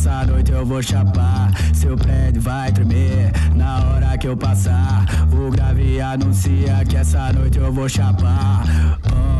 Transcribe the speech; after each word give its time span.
Essa 0.00 0.24
noite 0.24 0.50
eu 0.50 0.64
vou 0.64 0.82
chapar. 0.82 1.50
Seu 1.74 1.94
prédio 1.94 2.40
vai 2.40 2.72
tremer 2.72 3.32
na 3.54 3.84
hora 3.84 4.16
que 4.16 4.28
eu 4.28 4.34
passar. 4.34 5.04
O 5.30 5.50
grave 5.50 6.00
anuncia 6.00 6.82
que 6.88 6.96
essa 6.96 7.30
noite 7.34 7.58
eu 7.58 7.70
vou 7.70 7.86
chapar. 7.86 8.64
Ah, 9.04 9.39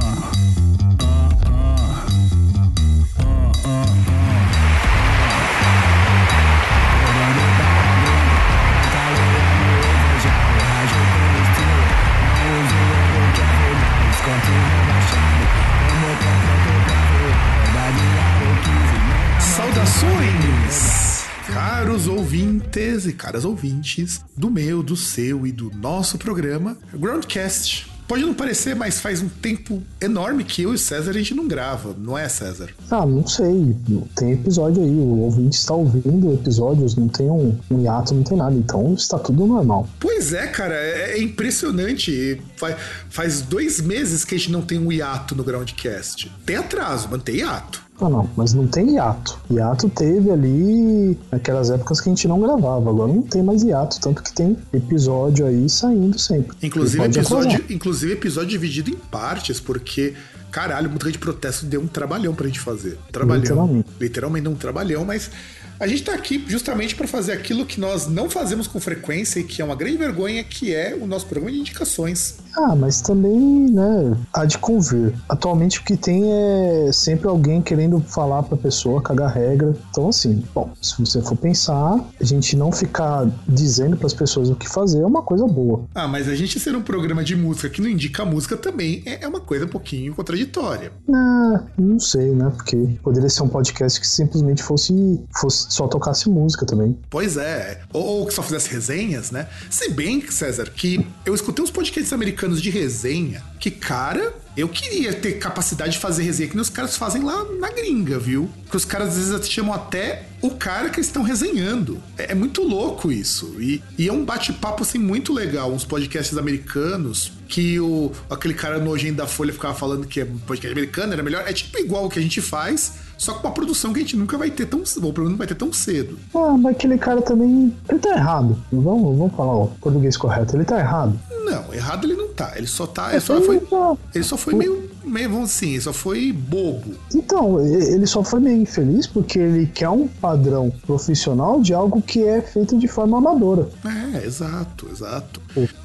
Saudações, 19.81 21.25
caros 21.47 22.07
ouvintes 22.07 23.07
e 23.07 23.15
caras 23.15 23.47
ouvintes 23.47 24.21
do 24.37 24.51
meu, 24.51 24.83
do 24.83 24.95
seu 24.95 25.47
e 25.47 25.53
do 25.53 25.71
nosso 25.75 26.19
programa 26.19 26.77
Groundcast. 26.93 27.91
Pode 28.07 28.23
não 28.23 28.35
parecer, 28.35 28.75
mas 28.77 29.01
faz 29.01 29.23
um 29.23 29.29
tempo 29.29 29.83
enorme 29.99 30.45
que 30.45 30.63
eu 30.63 30.73
e 30.73 30.75
o 30.75 30.79
César 30.79 31.11
a 31.11 31.15
gente 31.15 31.33
não 31.33 31.49
grava, 31.49 31.95
não 31.97 32.19
é, 32.19 32.29
César? 32.29 32.71
Ah, 32.91 33.07
não 33.07 33.27
sei. 33.27 33.75
Tem 34.17 34.33
episódio 34.33 34.83
aí. 34.83 34.91
O 34.91 35.21
ouvinte 35.21 35.57
está 35.57 35.73
ouvindo 35.73 36.35
episódios, 36.35 36.95
não 36.95 37.09
tem 37.09 37.31
um, 37.31 37.57
um 37.71 37.81
hiato, 37.81 38.13
não 38.13 38.23
tem 38.23 38.37
nada. 38.37 38.55
Então 38.55 38.93
está 38.93 39.19
tudo 39.19 39.47
normal. 39.47 39.89
Pois 39.99 40.35
é, 40.35 40.47
cara, 40.49 40.75
é 40.75 41.13
é 41.13 41.23
impressionante. 41.23 42.43
Faz, 42.57 42.77
faz 43.09 43.41
dois 43.43 43.81
meses 43.81 44.25
que 44.25 44.35
a 44.35 44.39
gente 44.39 44.53
não 44.53 44.61
tem 44.61 44.79
um 44.79 44.93
hiato 44.93 45.35
no 45.35 45.43
Groundcast. 45.43 46.31
Tem 46.45 46.57
atraso, 46.57 47.09
mas 47.11 47.23
tem 47.23 47.37
hiato. 47.37 47.90
Ah, 48.01 48.09
não, 48.09 48.29
mas 48.37 48.55
não 48.55 48.67
tem 48.67 48.95
hiato. 48.95 49.39
Hiato 49.51 49.89
teve 49.89 50.31
ali 50.31 51.19
naquelas 51.31 51.71
épocas 51.71 52.01
que 52.01 52.09
a 52.09 52.13
gente 52.13 52.27
não 52.27 52.41
gravava. 52.41 52.91
Agora 52.91 53.13
não 53.13 53.23
tem 53.23 53.43
mais 53.43 53.63
hiato, 53.63 54.01
tanto 54.01 54.23
que 54.23 54.33
tem 54.33 54.57
episódio 54.73 55.47
aí 55.47 55.69
saindo 55.69 56.19
sempre. 56.19 56.57
Inclusive 56.63 57.05
episódio, 57.05 57.65
inclusive 57.69 58.13
episódio 58.13 58.49
dividido 58.51 58.91
em 58.91 58.97
partes, 58.97 59.61
porque, 59.61 60.15
caralho, 60.51 60.89
música 60.89 61.13
de 61.13 61.19
protesto 61.19 61.67
deu 61.67 61.81
um 61.81 61.87
trabalhão 61.87 62.35
pra 62.35 62.47
gente 62.47 62.61
fazer. 62.61 62.99
Trabalhão. 63.13 63.43
Literalmente. 63.43 63.89
Literalmente 64.01 64.49
um 64.49 64.55
trabalhão, 64.55 65.05
mas 65.05 65.31
a 65.79 65.87
gente 65.87 66.03
tá 66.03 66.13
aqui 66.13 66.45
justamente 66.47 66.95
pra 66.95 67.09
fazer 67.09 67.33
aquilo 67.33 67.65
que 67.65 67.81
nós 67.81 68.07
não 68.07 68.29
fazemos 68.29 68.67
com 68.67 68.79
frequência 68.79 69.41
e 69.41 69.45
que 69.45 69.63
é 69.63 69.65
uma 69.65 69.75
grande 69.75 69.97
vergonha, 69.97 70.45
que 70.45 70.75
é 70.75 70.95
o 70.95 71.07
nosso 71.07 71.27
programa 71.27 71.51
de 71.51 71.59
indicações. 71.59 72.37
Ah, 72.57 72.75
mas 72.75 73.01
também, 73.01 73.71
né, 73.71 74.17
há 74.33 74.45
de 74.45 74.59
convir. 74.59 75.15
Atualmente 75.29 75.81
o 75.81 75.85
que 75.85 75.97
tem 75.97 76.25
é 76.33 76.91
sempre 76.93 77.29
alguém 77.29 77.63
querendo 77.63 78.01
falar 78.01 78.43
pra 78.43 78.57
pessoa, 78.57 79.01
cagar 79.03 79.33
regra. 79.33 79.77
Então, 79.91 80.09
assim, 80.09 80.43
bom, 80.55 80.71
se 80.81 80.99
você 80.99 81.23
for 81.23 81.37
pensar, 81.37 82.05
a 82.21 82.25
gente 82.25 82.57
não 82.57 82.73
ficar 82.73 83.27
dizendo 83.47 83.97
pras 83.97 84.13
pessoas 84.13 84.51
o 84.51 84.57
que 84.57 84.69
fazer 84.69 85.03
é 85.03 85.07
uma 85.07 85.23
coisa 85.23 85.47
boa. 85.47 85.85
Ah, 85.95 86.09
mas 86.09 86.29
a 86.29 86.35
gente 86.35 86.59
ser 86.59 86.75
um 86.75 86.83
programa 86.83 87.23
de 87.23 87.37
música 87.37 87.69
que 87.69 87.81
não 87.81 87.89
indica 87.89 88.25
música 88.25 88.57
também 88.57 89.03
é 89.07 89.21
é 89.21 89.29
uma 89.29 89.41
coisa 89.41 89.67
um 89.67 89.69
pouquinho 89.69 90.15
contraditória. 90.15 90.93
Ah, 91.13 91.63
não 91.79 92.01
sei, 92.01 92.31
né? 92.31 92.51
Porque 92.57 92.77
poderia 93.03 93.29
ser 93.29 93.43
um 93.43 93.49
podcast 93.49 94.01
que 94.01 94.07
simplesmente 94.07 94.63
fosse, 94.63 95.21
fosse 95.39 95.67
só 95.71 95.87
tocasse 95.87 96.29
música 96.29 96.65
também. 96.65 96.99
Pois 97.09 97.37
é. 97.37 97.83
Ou, 97.93 98.03
ou 98.03 98.27
que 98.27 98.35
só 98.35 98.43
fizesse 98.43 98.71
resenhas, 98.71 99.31
né? 99.31 99.49
Se 99.69 99.91
bem, 99.91 100.21
César, 100.31 100.71
que 100.71 101.07
eu 101.25 101.35
escutei 101.35 101.63
uns 101.63 101.71
podcasts 101.71 102.13
americanos 102.13 102.40
de 102.49 102.71
resenha 102.71 103.43
que, 103.59 103.71
cara, 103.71 104.35
eu 104.57 104.69
queria 104.69 105.13
ter 105.13 105.33
capacidade 105.35 105.93
de 105.93 105.99
fazer 105.99 106.23
resenha 106.23 106.49
que 106.49 106.55
nem 106.55 106.63
os 106.63 106.71
caras 106.71 106.97
fazem 106.97 107.23
lá 107.23 107.45
na 107.59 107.71
gringa, 107.71 108.19
viu? 108.19 108.51
Porque 108.63 108.77
os 108.77 108.85
caras 108.85 109.17
às 109.17 109.29
vezes 109.29 109.51
chamam 109.51 109.75
até 109.75 110.27
o 110.41 110.51
cara 110.51 110.89
que 110.89 110.97
eles 110.97 111.07
estão 111.07 111.23
resenhando. 111.23 112.03
É, 112.17 112.33
é 112.33 112.35
muito 112.35 112.63
louco 112.63 113.13
isso. 113.13 113.55
E, 113.61 113.83
e 113.99 114.09
é 114.09 114.13
um 114.13 114.25
bate-papo 114.25 114.83
assim 114.83 114.99
muito 114.99 115.33
legal. 115.33 115.73
Uns 115.73 115.85
podcasts 115.85 116.37
americanos 116.37 117.33
que 117.49 117.79
o, 117.79 118.13
aquele 118.31 118.55
cara 118.55 118.79
nojento 118.79 119.17
da 119.17 119.27
Folha 119.27 119.53
ficava 119.53 119.75
falando 119.75 120.07
que 120.07 120.21
é 120.21 120.25
um 120.25 120.39
podcast 120.39 120.73
americano, 120.73 121.13
era 121.13 121.23
melhor. 121.23 121.45
É 121.47 121.53
tipo 121.53 121.79
igual 121.79 122.07
o 122.07 122.09
que 122.09 122.19
a 122.19 122.23
gente 122.23 122.41
faz, 122.41 122.95
só 123.21 123.35
com 123.35 123.47
uma 123.47 123.53
produção 123.53 123.93
que 123.93 123.99
a 123.99 124.03
gente 124.03 124.17
nunca 124.17 124.39
vai 124.39 124.51
ter 124.51 124.65
tão. 124.65 124.83
Ou 125.03 125.13
pelo 125.13 125.27
menos 125.27 125.37
vai 125.37 125.47
ter 125.47 125.55
tão 125.55 125.71
cedo. 125.73 126.19
Ah, 126.35 126.57
mas 126.59 126.75
aquele 126.75 126.97
cara 126.97 127.21
também. 127.21 127.77
Ele 127.89 127.99
tá 127.99 128.11
errado. 128.17 128.57
Vamos, 128.73 129.19
vamos 129.19 129.35
falar 129.35 129.55
o 129.57 129.67
português 129.81 130.17
correto. 130.17 130.57
Ele 130.57 130.65
tá 130.65 130.79
errado. 130.79 131.19
Não, 131.45 131.75
errado 131.75 132.07
ele 132.07 132.15
não 132.17 132.29
tá. 132.33 132.53
Ele 132.57 132.67
só 132.67 132.87
tá. 132.87 133.11
Ele 133.11 133.21
só 133.21 133.39
foi, 133.43 133.61
tá- 133.61 133.97
ele 134.15 134.25
só 134.25 134.37
foi 134.39 134.55
meio. 134.55 134.89
Vamos 135.05 135.51
assim, 135.51 135.79
só 135.81 135.93
foi 135.93 136.33
bobo. 136.33 136.93
Então, 137.15 137.61
ele 137.61 138.07
só 138.07 138.23
foi 138.23 138.41
meio 138.41 138.61
infeliz 138.63 139.07
porque 139.07 139.39
ele 139.39 139.67
quer 139.67 139.89
um 139.89 140.07
padrão 140.07 140.73
profissional 140.87 141.61
de 141.61 141.73
algo 141.75 142.01
que 142.03 142.23
é 142.25 142.41
feito 142.41 142.79
de 142.79 142.87
forma 142.89 143.19
amadora. 143.19 143.69
É, 144.15 144.25
exato, 144.27 144.89
exato. 144.91 145.41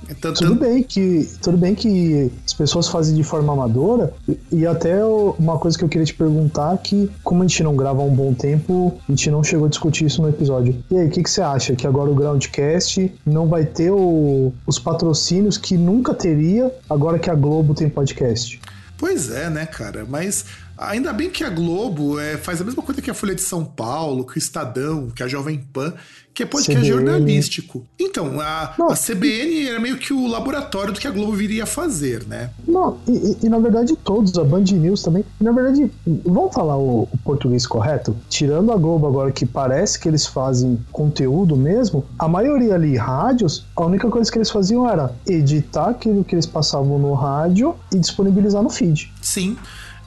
Então, 0.09 0.33
Tudo 0.33 0.55
bem 0.55 0.83
que 0.83 1.27
tudo 1.41 1.57
bem 1.57 1.73
que 1.73 2.31
as 2.45 2.53
pessoas 2.53 2.87
fazem 2.87 3.15
de 3.15 3.23
forma 3.23 3.51
amadora 3.53 4.13
e, 4.29 4.37
e 4.51 4.67
até 4.67 5.03
uma 5.03 5.57
coisa 5.57 5.75
que 5.77 5.83
eu 5.83 5.89
queria 5.89 6.05
te 6.05 6.13
perguntar 6.13 6.77
que 6.77 7.09
como 7.23 7.41
a 7.41 7.47
gente 7.47 7.63
não 7.63 7.75
grava 7.75 8.01
há 8.01 8.05
um 8.05 8.13
bom 8.13 8.31
tempo 8.33 8.95
a 9.07 9.11
gente 9.11 9.31
não 9.31 9.43
chegou 9.43 9.65
a 9.65 9.69
discutir 9.69 10.05
isso 10.05 10.21
no 10.21 10.29
episódio 10.29 10.75
e 10.91 10.97
aí 10.97 11.07
o 11.07 11.09
que, 11.09 11.23
que 11.23 11.29
você 11.29 11.41
acha 11.41 11.75
que 11.75 11.87
agora 11.87 12.11
o 12.11 12.13
Groundcast 12.15 13.11
não 13.25 13.47
vai 13.47 13.65
ter 13.65 13.89
o- 13.89 14.53
os 14.67 14.77
patrocínios 14.77 15.57
que 15.57 15.75
nunca 15.75 16.13
teria 16.13 16.71
agora 16.87 17.17
que 17.17 17.29
a 17.31 17.35
Globo 17.35 17.73
tem 17.73 17.89
podcast 17.89 18.61
Pois 19.05 19.29
é, 19.29 19.51
né, 19.51 19.67
cara? 19.67 20.03
Mas 20.03 20.45
ainda 20.77 21.11
bem 21.13 21.29
que 21.29 21.43
a 21.43 21.49
Globo 21.49 22.19
é, 22.19 22.37
faz 22.37 22.61
a 22.61 22.63
mesma 22.63 22.81
coisa 22.83 23.01
que 23.01 23.09
a 23.09 23.13
Folha 23.13 23.35
de 23.35 23.41
São 23.41 23.63
Paulo, 23.65 24.25
que 24.25 24.37
o 24.37 24.39
Estadão, 24.39 25.09
que 25.09 25.23
a 25.23 25.27
Jovem 25.27 25.59
Pan, 25.73 25.93
que 26.33 26.43
é 26.43 26.45
podcast 26.45 26.81
CBN. 26.85 26.93
jornalístico. 27.05 27.85
Então, 27.97 28.41
a, 28.41 28.73
Não, 28.77 28.89
a 28.89 28.95
CBN 28.95 29.69
era 29.69 29.79
meio 29.79 29.97
que 29.97 30.11
o 30.11 30.27
laboratório 30.27 30.91
do 30.93 30.99
que 30.99 31.07
a 31.07 31.11
Globo 31.11 31.31
viria 31.31 31.63
a 31.63 31.65
fazer, 31.65 32.25
né? 32.27 32.49
Não, 32.67 32.97
e, 33.07 33.11
e- 33.11 33.37
e 33.43 33.49
na 33.49 33.57
verdade 33.57 33.95
todos, 33.95 34.37
a 34.37 34.43
Band 34.43 34.63
News 34.73 35.01
também. 35.01 35.23
Na 35.39 35.53
verdade, 35.53 35.89
vamos 36.25 36.53
falar 36.53 36.75
o, 36.77 37.03
o 37.03 37.17
português 37.23 37.65
correto? 37.65 38.13
Tirando 38.27 38.71
a 38.73 38.75
Globo 38.75 39.07
agora, 39.07 39.31
que 39.31 39.45
parece 39.45 39.97
que 39.97 40.09
eles 40.09 40.25
fazem 40.25 40.77
conteúdo 40.91 41.55
mesmo, 41.55 42.03
a 42.19 42.27
maioria 42.27 42.75
ali, 42.75 42.97
rádios, 42.97 43.65
a 43.73 43.85
única 43.85 44.09
coisa 44.09 44.29
que 44.29 44.37
eles 44.37 44.49
faziam 44.49 44.89
era 44.89 45.15
editar 45.25 45.87
aquilo 45.89 46.21
que 46.25 46.35
eles 46.35 46.45
passavam 46.45 46.99
no 46.99 47.13
rádio 47.13 47.75
e 47.93 47.97
disponibilizar 47.97 48.61
no 48.61 48.69
feed. 48.69 49.09
Sim. 49.21 49.55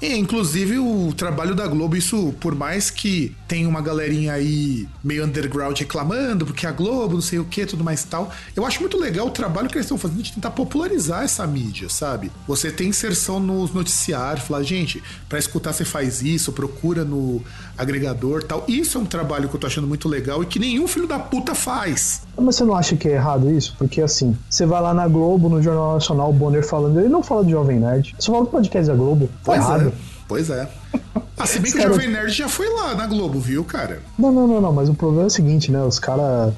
E, 0.00 0.16
inclusive, 0.16 0.78
o 0.78 1.12
trabalho 1.16 1.54
da 1.54 1.66
Globo, 1.66 1.96
isso, 1.96 2.32
por 2.40 2.54
mais 2.54 2.90
que 2.90 3.34
tenha 3.48 3.66
uma 3.68 3.80
galerinha 3.80 4.34
aí 4.34 4.86
meio 5.02 5.24
underground 5.24 5.76
reclamando, 5.78 6.44
porque 6.44 6.66
a 6.66 6.70
Globo, 6.70 7.14
não 7.14 7.22
sei 7.22 7.38
o 7.38 7.44
que, 7.46 7.64
tudo 7.64 7.82
mais 7.82 8.02
e 8.02 8.06
tal, 8.06 8.30
eu 8.54 8.66
acho 8.66 8.80
muito 8.80 8.98
legal 8.98 9.26
o 9.26 9.30
trabalho 9.30 9.68
que 9.68 9.76
eles 9.76 9.86
estão 9.86 9.96
fazendo 9.96 10.22
de 10.22 10.32
tentar 10.32 10.50
popularizar 10.50 11.24
essa 11.24 11.46
mídia, 11.46 11.88
sabe? 11.88 12.30
Você 12.46 12.70
tem 12.70 12.88
inserção 12.88 13.40
nos 13.40 13.72
noticiários, 13.72 14.44
falar, 14.46 14.62
gente, 14.62 15.02
pra 15.28 15.38
escutar 15.38 15.72
você 15.72 15.84
faz 15.84 16.20
isso, 16.22 16.52
procura 16.52 17.04
no 17.04 17.42
agregador 17.76 18.42
tal. 18.42 18.64
Isso 18.68 18.98
é 18.98 19.00
um 19.00 19.06
trabalho 19.06 19.48
que 19.48 19.56
eu 19.56 19.60
tô 19.60 19.66
achando 19.66 19.86
muito 19.86 20.08
legal 20.08 20.42
e 20.42 20.46
que 20.46 20.58
nenhum 20.58 20.86
filho 20.86 21.06
da 21.06 21.18
puta 21.18 21.54
faz. 21.54 22.22
Mas 22.36 22.56
você 22.56 22.64
não 22.64 22.76
acha 22.76 22.96
que 22.96 23.08
é 23.08 23.12
errado 23.12 23.50
isso? 23.50 23.74
Porque 23.78 24.02
assim, 24.02 24.36
você 24.50 24.66
vai 24.66 24.82
lá 24.82 24.92
na 24.92 25.08
Globo, 25.08 25.48
no 25.48 25.62
Jornal 25.62 25.94
Nacional, 25.94 26.30
o 26.30 26.32
Bonner 26.32 26.66
falando, 26.66 26.98
ele 27.00 27.08
não 27.08 27.22
fala 27.22 27.44
de 27.44 27.52
Jovem 27.52 27.80
Nerd, 27.80 28.14
só 28.18 28.32
fala 28.32 28.44
do 28.44 28.50
podcast 28.50 28.88
da 28.88 28.94
Globo. 28.94 29.26
Tá 29.26 29.32
Pois 29.44 29.58
errado. 29.60 29.88
é. 29.88 29.92
Pois 30.28 30.50
é. 30.50 30.68
Ah, 31.40 31.46
se 31.46 31.60
bem 31.60 31.70
que 31.70 31.78
o 31.78 31.82
Cara- 31.82 31.94
Jovem 31.94 32.08
Nerd 32.10 32.32
já 32.32 32.48
foi 32.48 32.68
lá 32.68 32.96
na 32.96 33.06
Globo, 33.06 33.38
viu, 33.38 33.62
cara? 33.62 34.00
Não, 34.18 34.32
não, 34.32 34.48
não, 34.48 34.60
não, 34.60 34.72
mas 34.72 34.88
o 34.88 34.94
problema 34.94 35.22
é 35.22 35.26
o 35.26 35.30
seguinte, 35.30 35.70
né? 35.70 35.80
Os 35.84 35.96
caras, 35.96 36.52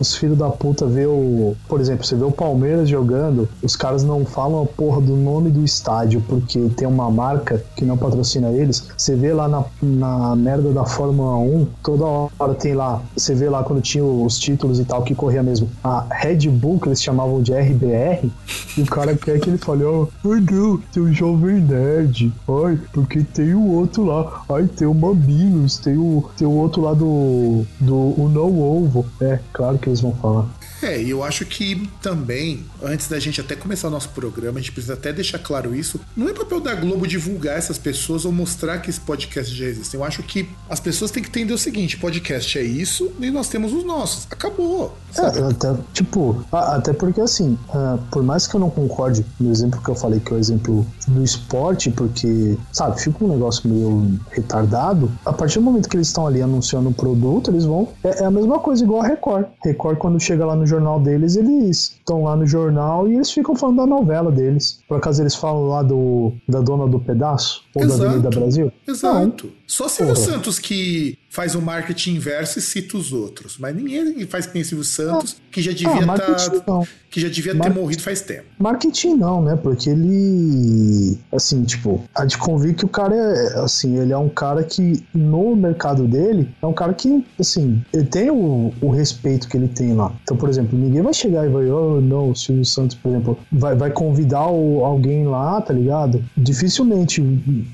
os 0.00 0.16
filhos 0.16 0.38
da 0.38 0.48
puta 0.48 0.86
vê 0.86 1.04
o. 1.04 1.54
Por 1.68 1.82
exemplo, 1.82 2.02
você 2.06 2.16
vê 2.16 2.24
o 2.24 2.30
Palmeiras 2.32 2.88
jogando, 2.88 3.46
os 3.62 3.76
caras 3.76 4.02
não 4.02 4.24
falam 4.24 4.62
a 4.62 4.64
porra 4.64 5.02
do 5.02 5.14
nome 5.16 5.50
do 5.50 5.62
estádio 5.62 6.22
porque 6.26 6.58
tem 6.78 6.88
uma 6.88 7.10
marca 7.10 7.62
que 7.76 7.84
não 7.84 7.98
patrocina 7.98 8.48
eles. 8.48 8.88
Você 8.96 9.14
vê 9.14 9.34
lá 9.34 9.46
na, 9.48 9.64
na 9.82 10.34
merda 10.34 10.72
da 10.72 10.86
Fórmula 10.86 11.36
1, 11.36 11.66
toda 11.82 12.06
hora 12.06 12.54
tem 12.54 12.72
lá. 12.72 13.02
Você 13.14 13.34
vê 13.34 13.50
lá 13.50 13.62
quando 13.62 13.82
tinha 13.82 14.02
os 14.02 14.38
títulos 14.38 14.80
e 14.80 14.84
tal 14.86 15.02
que 15.02 15.14
corria 15.14 15.42
mesmo. 15.42 15.68
A 15.84 16.06
Red 16.10 16.48
Bull, 16.48 16.80
que 16.80 16.88
eles 16.88 17.02
chamavam 17.02 17.42
de 17.42 17.52
RBR, 17.52 18.32
e 18.78 18.80
o 18.80 18.86
cara 18.86 19.14
quer 19.14 19.38
que 19.40 19.50
ele 19.50 19.58
fale, 19.58 19.84
ó, 19.84 20.06
ai 20.24 20.40
não, 20.50 20.78
tem 20.90 21.02
o 21.02 21.12
Jovem 21.12 21.56
Nerd, 21.60 22.32
ai, 22.64 22.78
porque 22.94 23.20
tem 23.22 23.52
o 23.54 23.71
outro 23.74 24.04
lá 24.04 24.42
ai, 24.48 24.66
tem 24.66 24.86
o 24.86 24.94
Mambinos, 24.94 25.78
tem 25.78 25.96
o, 25.96 26.28
tem 26.36 26.46
o 26.46 26.52
outro 26.52 26.82
lá 26.82 26.94
do, 26.94 27.64
do 27.80 27.94
o 27.94 28.28
No 28.28 28.60
Ovo. 28.60 29.06
É, 29.20 29.38
claro 29.52 29.78
que 29.78 29.88
eles 29.88 30.00
vão 30.00 30.12
falar. 30.14 30.46
É, 30.82 31.00
e 31.00 31.10
eu 31.10 31.22
acho 31.22 31.46
que 31.46 31.88
também, 32.00 32.64
antes 32.82 33.08
da 33.08 33.18
gente 33.20 33.40
até 33.40 33.54
começar 33.54 33.86
o 33.86 33.90
nosso 33.90 34.08
programa, 34.08 34.58
a 34.58 34.60
gente 34.60 34.72
precisa 34.72 34.94
até 34.94 35.12
deixar 35.12 35.38
claro 35.38 35.74
isso. 35.74 36.00
Não 36.16 36.28
é 36.28 36.34
papel 36.34 36.60
da 36.60 36.74
Globo 36.74 37.06
divulgar 37.06 37.56
essas 37.56 37.78
pessoas 37.78 38.24
ou 38.24 38.32
mostrar 38.32 38.78
que 38.78 38.90
esse 38.90 39.00
podcast 39.00 39.54
já 39.54 39.66
existe. 39.66 39.94
Eu 39.94 40.02
acho 40.02 40.22
que 40.24 40.48
as 40.68 40.80
pessoas 40.80 41.10
têm 41.10 41.22
que 41.22 41.28
entender 41.28 41.52
o 41.52 41.58
seguinte: 41.58 41.96
podcast 41.96 42.58
é 42.58 42.62
isso 42.62 43.12
e 43.20 43.30
nós 43.30 43.48
temos 43.48 43.72
os 43.72 43.84
nossos. 43.84 44.26
Acabou. 44.30 44.96
É, 45.16 45.42
até, 45.42 45.74
tipo, 45.92 46.44
até 46.50 46.92
porque 46.92 47.20
assim, 47.20 47.56
uh, 47.68 47.98
por 48.10 48.22
mais 48.22 48.46
que 48.46 48.56
eu 48.56 48.60
não 48.60 48.70
concorde 48.70 49.24
no 49.38 49.50
exemplo 49.50 49.80
que 49.80 49.88
eu 49.88 49.94
falei, 49.94 50.18
que 50.18 50.32
é 50.32 50.36
o 50.36 50.38
exemplo 50.38 50.86
do 51.06 51.22
esporte, 51.22 51.90
porque, 51.90 52.56
sabe, 52.72 53.00
fica 53.00 53.24
um 53.24 53.28
negócio 53.28 53.68
meio 53.68 54.18
retardado, 54.30 55.12
a 55.24 55.32
partir 55.32 55.58
do 55.58 55.64
momento 55.64 55.88
que 55.88 55.96
eles 55.96 56.08
estão 56.08 56.26
ali 56.26 56.42
anunciando 56.42 56.88
um 56.88 56.92
produto, 56.92 57.50
eles 57.50 57.64
vão. 57.64 57.88
É, 58.02 58.22
é 58.22 58.24
a 58.24 58.30
mesma 58.30 58.58
coisa 58.58 58.82
igual 58.82 59.02
a 59.02 59.06
Record. 59.06 59.46
Record, 59.62 59.98
quando 59.98 60.18
chega 60.18 60.44
lá 60.44 60.56
no 60.56 60.66
jornal 60.72 61.00
deles, 61.00 61.36
eles 61.36 61.92
estão 61.98 62.24
lá 62.24 62.36
no 62.36 62.46
jornal 62.46 63.08
e 63.08 63.14
eles 63.14 63.30
ficam 63.30 63.54
falando 63.54 63.76
da 63.76 63.86
novela 63.86 64.30
deles. 64.30 64.80
Por 64.88 64.98
acaso 64.98 65.22
eles 65.22 65.34
falam 65.34 65.68
lá 65.68 65.82
do 65.82 66.32
da 66.48 66.60
dona 66.60 66.86
do 66.86 66.98
pedaço? 66.98 67.62
Ou 67.74 67.84
Exato. 67.84 68.00
da 68.00 68.08
Avenida 68.08 68.30
Brasil? 68.30 68.72
Exato. 68.86 69.46
Não. 69.46 69.52
Só 69.66 69.88
Silvio 69.88 70.14
Porra. 70.14 70.26
Santos 70.26 70.58
que 70.58 71.18
faz 71.32 71.54
o 71.54 71.62
marketing 71.62 72.16
inverso 72.16 72.58
e 72.58 72.62
cita 72.62 72.98
os 72.98 73.10
outros. 73.10 73.56
Mas 73.58 73.74
ninguém 73.74 74.26
faz 74.26 74.44
que 74.44 74.54
nem 74.54 74.62
Silvio 74.62 74.84
Santos, 74.84 75.36
que 75.50 75.62
já 75.62 75.72
devia, 75.72 76.04
ah, 76.12 76.18
tá, 76.18 76.82
que 77.10 77.18
já 77.18 77.28
devia 77.28 77.58
ter 77.58 77.70
morrido 77.70 78.02
faz 78.02 78.20
tempo. 78.20 78.44
Marketing 78.58 79.14
não, 79.14 79.42
né? 79.42 79.56
Porque 79.56 79.88
ele. 79.88 81.18
Assim, 81.32 81.64
tipo, 81.64 82.04
a 82.14 82.26
de 82.26 82.36
convir 82.36 82.74
que 82.74 82.84
o 82.84 82.88
cara 82.88 83.14
é. 83.14 83.60
Assim, 83.60 83.98
ele 83.98 84.12
é 84.12 84.18
um 84.18 84.28
cara 84.28 84.62
que, 84.62 85.02
no 85.14 85.56
mercado 85.56 86.06
dele, 86.06 86.48
é 86.60 86.66
um 86.66 86.74
cara 86.74 86.92
que, 86.92 87.24
assim, 87.40 87.82
ele 87.94 88.04
tem 88.04 88.30
o, 88.30 88.70
o 88.82 88.90
respeito 88.90 89.48
que 89.48 89.56
ele 89.56 89.68
tem 89.68 89.94
lá. 89.94 90.12
Então, 90.22 90.36
por 90.36 90.50
exemplo, 90.50 90.78
ninguém 90.78 91.00
vai 91.00 91.14
chegar 91.14 91.46
e 91.46 91.48
vai, 91.48 91.66
oh, 91.70 91.98
não, 92.00 92.30
o 92.30 92.36
Silvio 92.36 92.64
Santos, 92.64 92.94
por 92.96 93.08
exemplo, 93.08 93.38
vai, 93.50 93.74
vai 93.74 93.90
convidar 93.90 94.48
o, 94.48 94.84
alguém 94.84 95.26
lá, 95.26 95.62
tá 95.62 95.72
ligado? 95.72 96.22
Dificilmente 96.36 97.22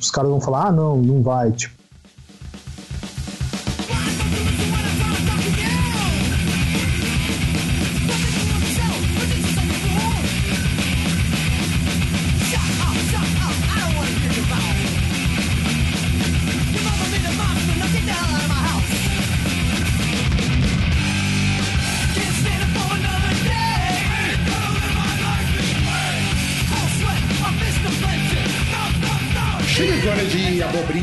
os 0.01 0.11
caras 0.11 0.31
vão 0.31 0.41
falar, 0.41 0.67
ah, 0.67 0.73
não, 0.73 0.97
não 0.97 1.23
vai. 1.23 1.53
Tipo, 1.53 1.78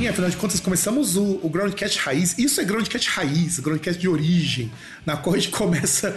afinal 0.10 0.30
de 0.30 0.36
contas, 0.36 0.60
começamos 0.60 1.16
o, 1.16 1.40
o 1.42 1.50
Groundcast 1.50 1.98
raiz. 2.00 2.38
Isso 2.38 2.60
é 2.60 2.66
Groundcast 2.66 3.10
raiz, 3.10 3.58
Groundcast 3.60 4.02
de 4.02 4.10
origem, 4.10 4.70
na 5.06 5.16
qual 5.16 5.34
a 5.34 5.40
gente 5.40 5.50
começa 5.50 6.14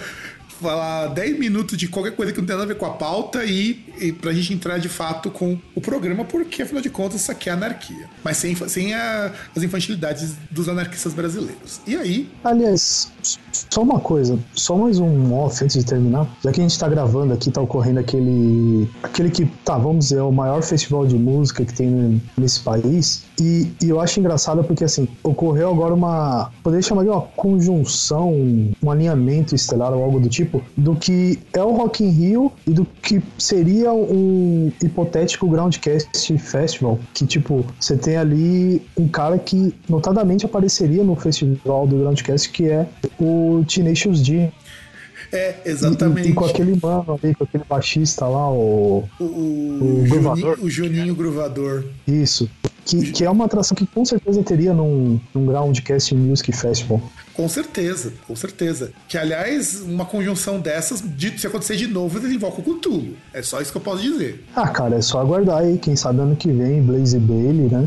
falar 0.61 1.09
10 1.09 1.39
minutos 1.39 1.77
de 1.77 1.89
qualquer 1.89 2.15
coisa 2.15 2.33
que 2.33 2.39
não 2.39 2.47
tem 2.47 2.57
nada 2.57 2.65
a 2.65 2.75
ver 2.75 2.79
com 2.79 2.87
a 2.87 2.91
pauta 2.91 3.45
e, 3.45 3.85
e 4.01 4.13
pra 4.13 4.33
gente 4.33 4.53
entrar 4.53 4.79
de 4.79 4.89
fato 4.89 5.31
com 5.31 5.59
o 5.75 5.81
programa, 5.81 6.25
porque 6.25 6.63
afinal 6.63 6.83
de 6.83 6.91
contas 6.91 7.21
isso 7.21 7.33
aqui 7.33 7.49
é 7.49 7.53
anarquia. 7.53 8.09
Mas 8.25 8.37
sem, 8.37 8.55
sem 8.55 8.95
a, 8.95 9.33
as 9.57 9.63
infantilidades 9.63 10.35
dos 10.51 10.69
anarquistas 10.69 11.15
brasileiros. 11.15 11.81
E 11.87 11.97
aí. 11.97 12.29
Aliás, 12.45 13.11
só 13.53 13.83
uma 13.83 14.01
coisa, 14.01 14.39
só 14.55 14.77
mais 14.77 14.99
um 14.99 15.35
off 15.35 15.63
antes 15.63 15.77
de 15.77 15.85
terminar. 15.85 16.27
Já 16.43 16.53
que 16.53 16.61
a 16.61 16.63
gente 16.63 16.79
tá 16.79 16.89
gravando 16.89 17.35
aqui, 17.35 17.51
tá 17.51 17.61
ocorrendo 17.61 18.01
aquele. 18.01 18.89
aquele 19.03 19.31
que, 19.31 19.47
tá, 19.65 19.77
vamos 19.77 20.07
dizer, 20.07 20.19
é 20.19 20.23
o 20.23 20.33
maior 20.33 20.63
festival 20.63 21.07
de 21.07 21.17
música 21.17 21.65
que 21.65 21.75
tem 21.75 22.23
nesse 22.37 22.61
país. 22.61 23.25
E, 23.41 23.71
e 23.83 23.89
eu 23.89 24.01
acho 24.01 24.19
engraçado 24.19 24.65
porque, 24.65 24.85
assim, 24.85 25.07
ocorreu 25.23 25.71
agora 25.71 25.95
uma. 25.95 26.51
Poderia 26.63 26.83
chamar 26.83 27.03
de 27.03 27.11
uma 27.11 27.21
conjunção, 27.21 28.33
um 28.83 28.91
alinhamento 28.91 29.55
estelar 29.55 29.93
ou 29.93 30.03
algo 30.03 30.21
do 30.21 30.29
tipo, 30.29 30.48
do 30.77 30.95
que 30.95 31.39
é 31.53 31.63
o 31.63 31.73
Rock 31.73 32.05
in 32.05 32.11
Rio 32.11 32.53
e 32.67 32.73
do 32.73 32.85
que 32.85 33.23
seria 33.39 33.93
um 33.93 34.73
hipotético 34.83 35.49
Groundcast 35.49 36.39
Festival. 36.39 36.99
Que, 37.15 37.27
tipo, 37.27 37.65
você 37.79 37.97
tem 37.97 38.17
ali 38.17 38.83
um 38.97 39.09
cara 39.09 39.39
que 39.39 39.75
notadamente 39.89 40.45
apareceria 40.45 41.03
no 41.03 41.17
festival 41.17 41.87
do 41.87 41.99
Groundcast, 41.99 42.51
que 42.51 42.69
é 42.69 42.87
o 43.19 43.65
Tenacious 43.67 44.23
D. 44.23 44.49
É, 45.33 45.57
exatamente. 45.67 46.29
E, 46.29 46.31
e, 46.31 46.35
com 46.35 46.45
aquele 46.45 46.79
mano 46.81 47.19
ali, 47.23 47.35
com 47.35 47.45
aquele 47.45 47.65
baixista 47.69 48.27
lá, 48.27 48.51
o. 48.51 49.05
O, 49.19 49.25
o, 49.25 50.03
o 50.03 50.07
Juninho, 50.07 50.57
o 50.61 50.71
Juninho 50.71 51.15
Gruvador. 51.15 51.85
Isso. 52.07 52.49
Que, 52.89 53.13
que 53.13 53.25
é 53.25 53.29
uma 53.29 53.45
atração 53.45 53.77
que 53.77 53.87
com 53.87 54.03
certeza 54.03 54.43
teria 54.43 54.73
num, 54.73 55.21
num 55.35 55.45
Groundcast 55.45 56.15
Music 56.15 56.51
Festival. 56.53 57.03
Com 57.35 57.47
certeza, 57.47 58.15
com 58.27 58.35
certeza. 58.35 58.93
Que, 59.07 59.19
aliás, 59.19 59.83
uma 59.83 60.07
conjunção 60.07 60.59
dessas, 60.59 61.03
de, 61.03 61.39
se 61.39 61.47
acontecer 61.47 61.77
de 61.77 61.87
novo, 61.87 62.19
ele 62.19 62.35
invoca 62.35 62.63
o 62.63 62.65
Cthulhu. 62.65 63.15
É 63.35 63.43
só 63.43 63.61
isso 63.61 63.71
que 63.71 63.77
eu 63.77 63.83
posso 63.83 64.03
dizer. 64.03 64.43
Ah, 64.57 64.69
cara, 64.69 64.97
é 64.97 65.03
só 65.03 65.21
aguardar 65.21 65.59
aí. 65.59 65.77
Quem 65.77 65.95
sabe 65.95 66.21
ano 66.21 66.35
que 66.35 66.51
vem, 66.51 66.83
Blaze 66.83 67.19
Bailey, 67.19 67.69
né? 67.71 67.87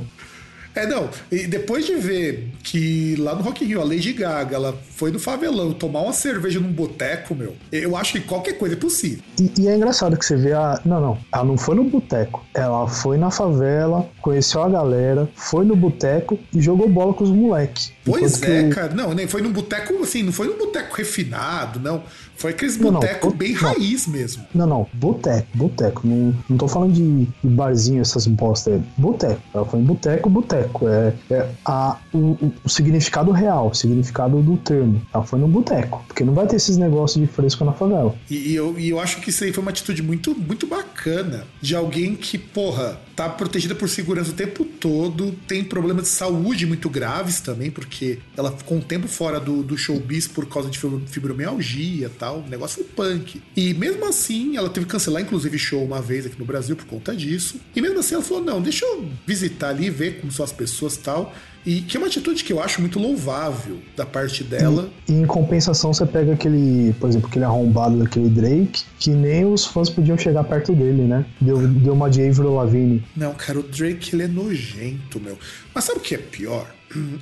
É, 0.76 0.86
não. 0.86 1.10
E 1.32 1.48
depois 1.48 1.86
de 1.86 1.96
ver 1.96 2.50
que 2.64 3.16
lá 3.18 3.36
no 3.36 3.42
Rock 3.42 3.64
in 3.64 3.68
Rio 3.68 3.82
a 3.82 3.84
Lady 3.84 4.14
Gaga 4.14 4.56
ela 4.56 4.78
foi 4.96 5.12
no 5.12 5.20
favelão 5.20 5.74
tomar 5.74 6.02
uma 6.02 6.14
cerveja 6.14 6.60
num 6.60 6.72
boteco, 6.72 7.36
meu, 7.36 7.56
eu 7.72 7.96
acho 7.96 8.14
que 8.14 8.22
qualquer 8.22 8.54
coisa 8.54 8.76
é 8.76 8.78
possível. 8.78 9.24
E, 9.40 9.52
e 9.60 9.68
é 9.68 9.76
engraçado 9.76 10.18
que 10.18 10.26
você 10.26 10.36
vê 10.36 10.54
a. 10.54 10.80
Não, 10.86 11.02
não. 11.02 11.18
Ela 11.34 11.44
não 11.44 11.58
foi 11.58 11.76
no 11.76 11.84
boteco. 11.84 12.46
Ela 12.54 12.88
foi 12.88 13.18
na 13.18 13.32
favela, 13.32 14.08
conheceu 14.22 14.64
a 14.64 14.70
galera, 14.70 15.30
foi 15.36 15.66
no 15.66 15.76
boteco 15.76 16.40
e 16.54 16.62
jogou 16.62 16.88
bola 16.88 17.14
com 17.14 17.24
os 17.24 17.32
moleques. 17.32 17.92
Pois 18.04 18.42
é, 18.42 18.64
que... 18.64 18.70
cara. 18.70 18.94
Não, 18.94 19.14
nem 19.14 19.28
foi 19.28 19.42
num 19.42 19.52
boteco 19.52 20.02
assim, 20.02 20.24
não 20.24 20.32
foi 20.32 20.48
num 20.48 20.58
boteco 20.58 20.96
refinado, 20.96 21.80
não. 21.80 22.04
Foi 22.42 22.52
aqueles 22.52 22.76
boteco 22.76 23.32
bem 23.32 23.54
não, 23.54 23.62
raiz 23.62 24.08
mesmo. 24.08 24.44
Não, 24.56 24.66
não, 24.66 24.88
boteco, 24.94 25.48
boteco. 25.54 26.08
Não, 26.08 26.34
não 26.50 26.58
tô 26.58 26.68
falando 26.68 26.92
de, 26.92 27.26
de 27.26 27.50
barzinho, 27.50 28.02
essas 28.02 28.26
bosta. 28.26 28.72
É 28.72 28.80
boteco. 28.98 29.40
Ela 29.54 29.64
foi 29.64 29.80
em 29.80 29.84
boteco, 29.84 30.28
boteco. 30.28 30.88
É, 30.88 31.14
é 31.30 31.50
a, 31.64 32.00
o, 32.12 32.52
o, 32.66 32.70
significado 32.70 33.32
real, 33.32 33.68
o 33.68 33.76
significado 33.76 34.42
do 34.42 34.58
termo. 34.58 35.00
Ela 35.14 35.24
foi 35.24 35.38
no 35.38 35.48
boteco. 35.48 36.04
Porque 36.08 36.24
não 36.24 36.34
vai 36.34 36.48
ter 36.48 36.56
esses 36.56 36.78
negócios 36.78 37.24
de 37.24 37.32
fresco 37.32 37.64
na 37.64 37.74
favela. 37.74 38.16
E, 38.28 38.36
e, 38.36 38.56
eu, 38.56 38.78
e 38.80 38.90
eu 38.90 39.00
acho 39.00 39.22
que 39.22 39.30
isso 39.30 39.44
aí 39.44 39.54
foi 39.54 39.62
uma 39.62 39.70
atitude 39.70 40.02
muito, 40.02 40.34
muito 40.34 40.66
bacana 40.66 41.46
de 41.62 41.76
alguém 41.76 42.16
que, 42.16 42.40
porra, 42.40 43.00
tá 43.22 43.30
protegida 43.30 43.76
por 43.76 43.88
segurança 43.88 44.32
o 44.32 44.34
tempo 44.34 44.66
todo, 44.66 45.32
tem 45.48 45.64
problemas 45.64 46.04
de 46.04 46.10
saúde 46.10 46.66
muito 46.66 46.90
graves 46.90 47.40
também, 47.40 47.70
porque 47.70 48.20
ela 48.36 48.52
ficou 48.52 48.78
um 48.78 48.82
tempo 48.82 49.08
fora 49.08 49.40
do, 49.40 49.62
do 49.62 49.78
showbiz 49.78 50.28
por 50.28 50.48
causa 50.48 50.70
de 50.70 50.80
fibromialgia 51.08 52.08
e 52.08 52.10
tal, 52.10 52.40
um 52.40 52.48
negócio 52.48 52.84
punk. 52.84 53.42
E 53.56 53.74
mesmo 53.74 54.08
assim, 54.08 54.58
ela 54.58 54.70
teve 54.70 54.86
que 54.86 54.92
cancelar, 54.92 55.22
inclusive, 55.22 55.58
show 55.60 55.84
uma 55.84 56.02
vez 56.02 56.26
aqui 56.26 56.40
no 56.40 56.46
Brasil 56.46 56.76
por 56.76 56.86
conta 56.86 57.16
disso. 57.16 57.60
E 57.76 57.82
mesmo 57.82 58.00
assim, 58.00 58.16
ela 58.16 58.24
falou: 58.24 58.44
não, 58.44 58.62
deixa 58.62 58.86
eu 58.86 59.08
visitar 59.26 59.70
ali, 59.70 59.90
ver 59.90 60.20
como 60.20 60.32
são 60.32 60.44
as 60.44 60.52
pessoas 60.52 60.96
e 60.96 61.00
tal. 61.00 61.36
E 61.66 61.82
que 61.82 61.98
é 61.98 62.00
uma 62.00 62.08
atitude 62.08 62.44
que 62.44 62.52
eu 62.52 62.62
acho 62.62 62.82
muito 62.82 63.00
louvável 63.00 63.80
da 63.96 64.06
parte 64.06 64.44
dela. 64.44 64.90
E, 65.08 65.14
em 65.14 65.26
compensação, 65.26 65.94
você 65.94 66.06
pega 66.06 66.34
aquele, 66.34 66.94
por 66.94 67.10
exemplo, 67.10 67.28
aquele 67.28 67.46
arrombado 67.46 67.98
daquele 67.98 68.30
Drake, 68.30 68.84
que 69.00 69.12
nem 69.12 69.46
os 69.46 69.66
fãs 69.66 69.90
podiam 69.90 70.18
chegar 70.18 70.44
perto 70.44 70.74
dele, 70.74 71.04
né? 71.04 71.26
Deu, 71.40 71.68
deu 71.68 71.94
uma 71.94 72.10
de 72.10 72.28
Avril 72.28 72.56
Lavigne. 72.56 73.04
Não, 73.16 73.34
cara, 73.34 73.60
o 73.60 73.64
Drake 73.64 74.16
ele 74.16 74.24
é 74.24 74.28
nojento, 74.28 75.20
meu. 75.20 75.38
Mas 75.74 75.84
sabe 75.84 76.00
o 76.00 76.02
que 76.02 76.16
é 76.16 76.18
pior? 76.18 76.68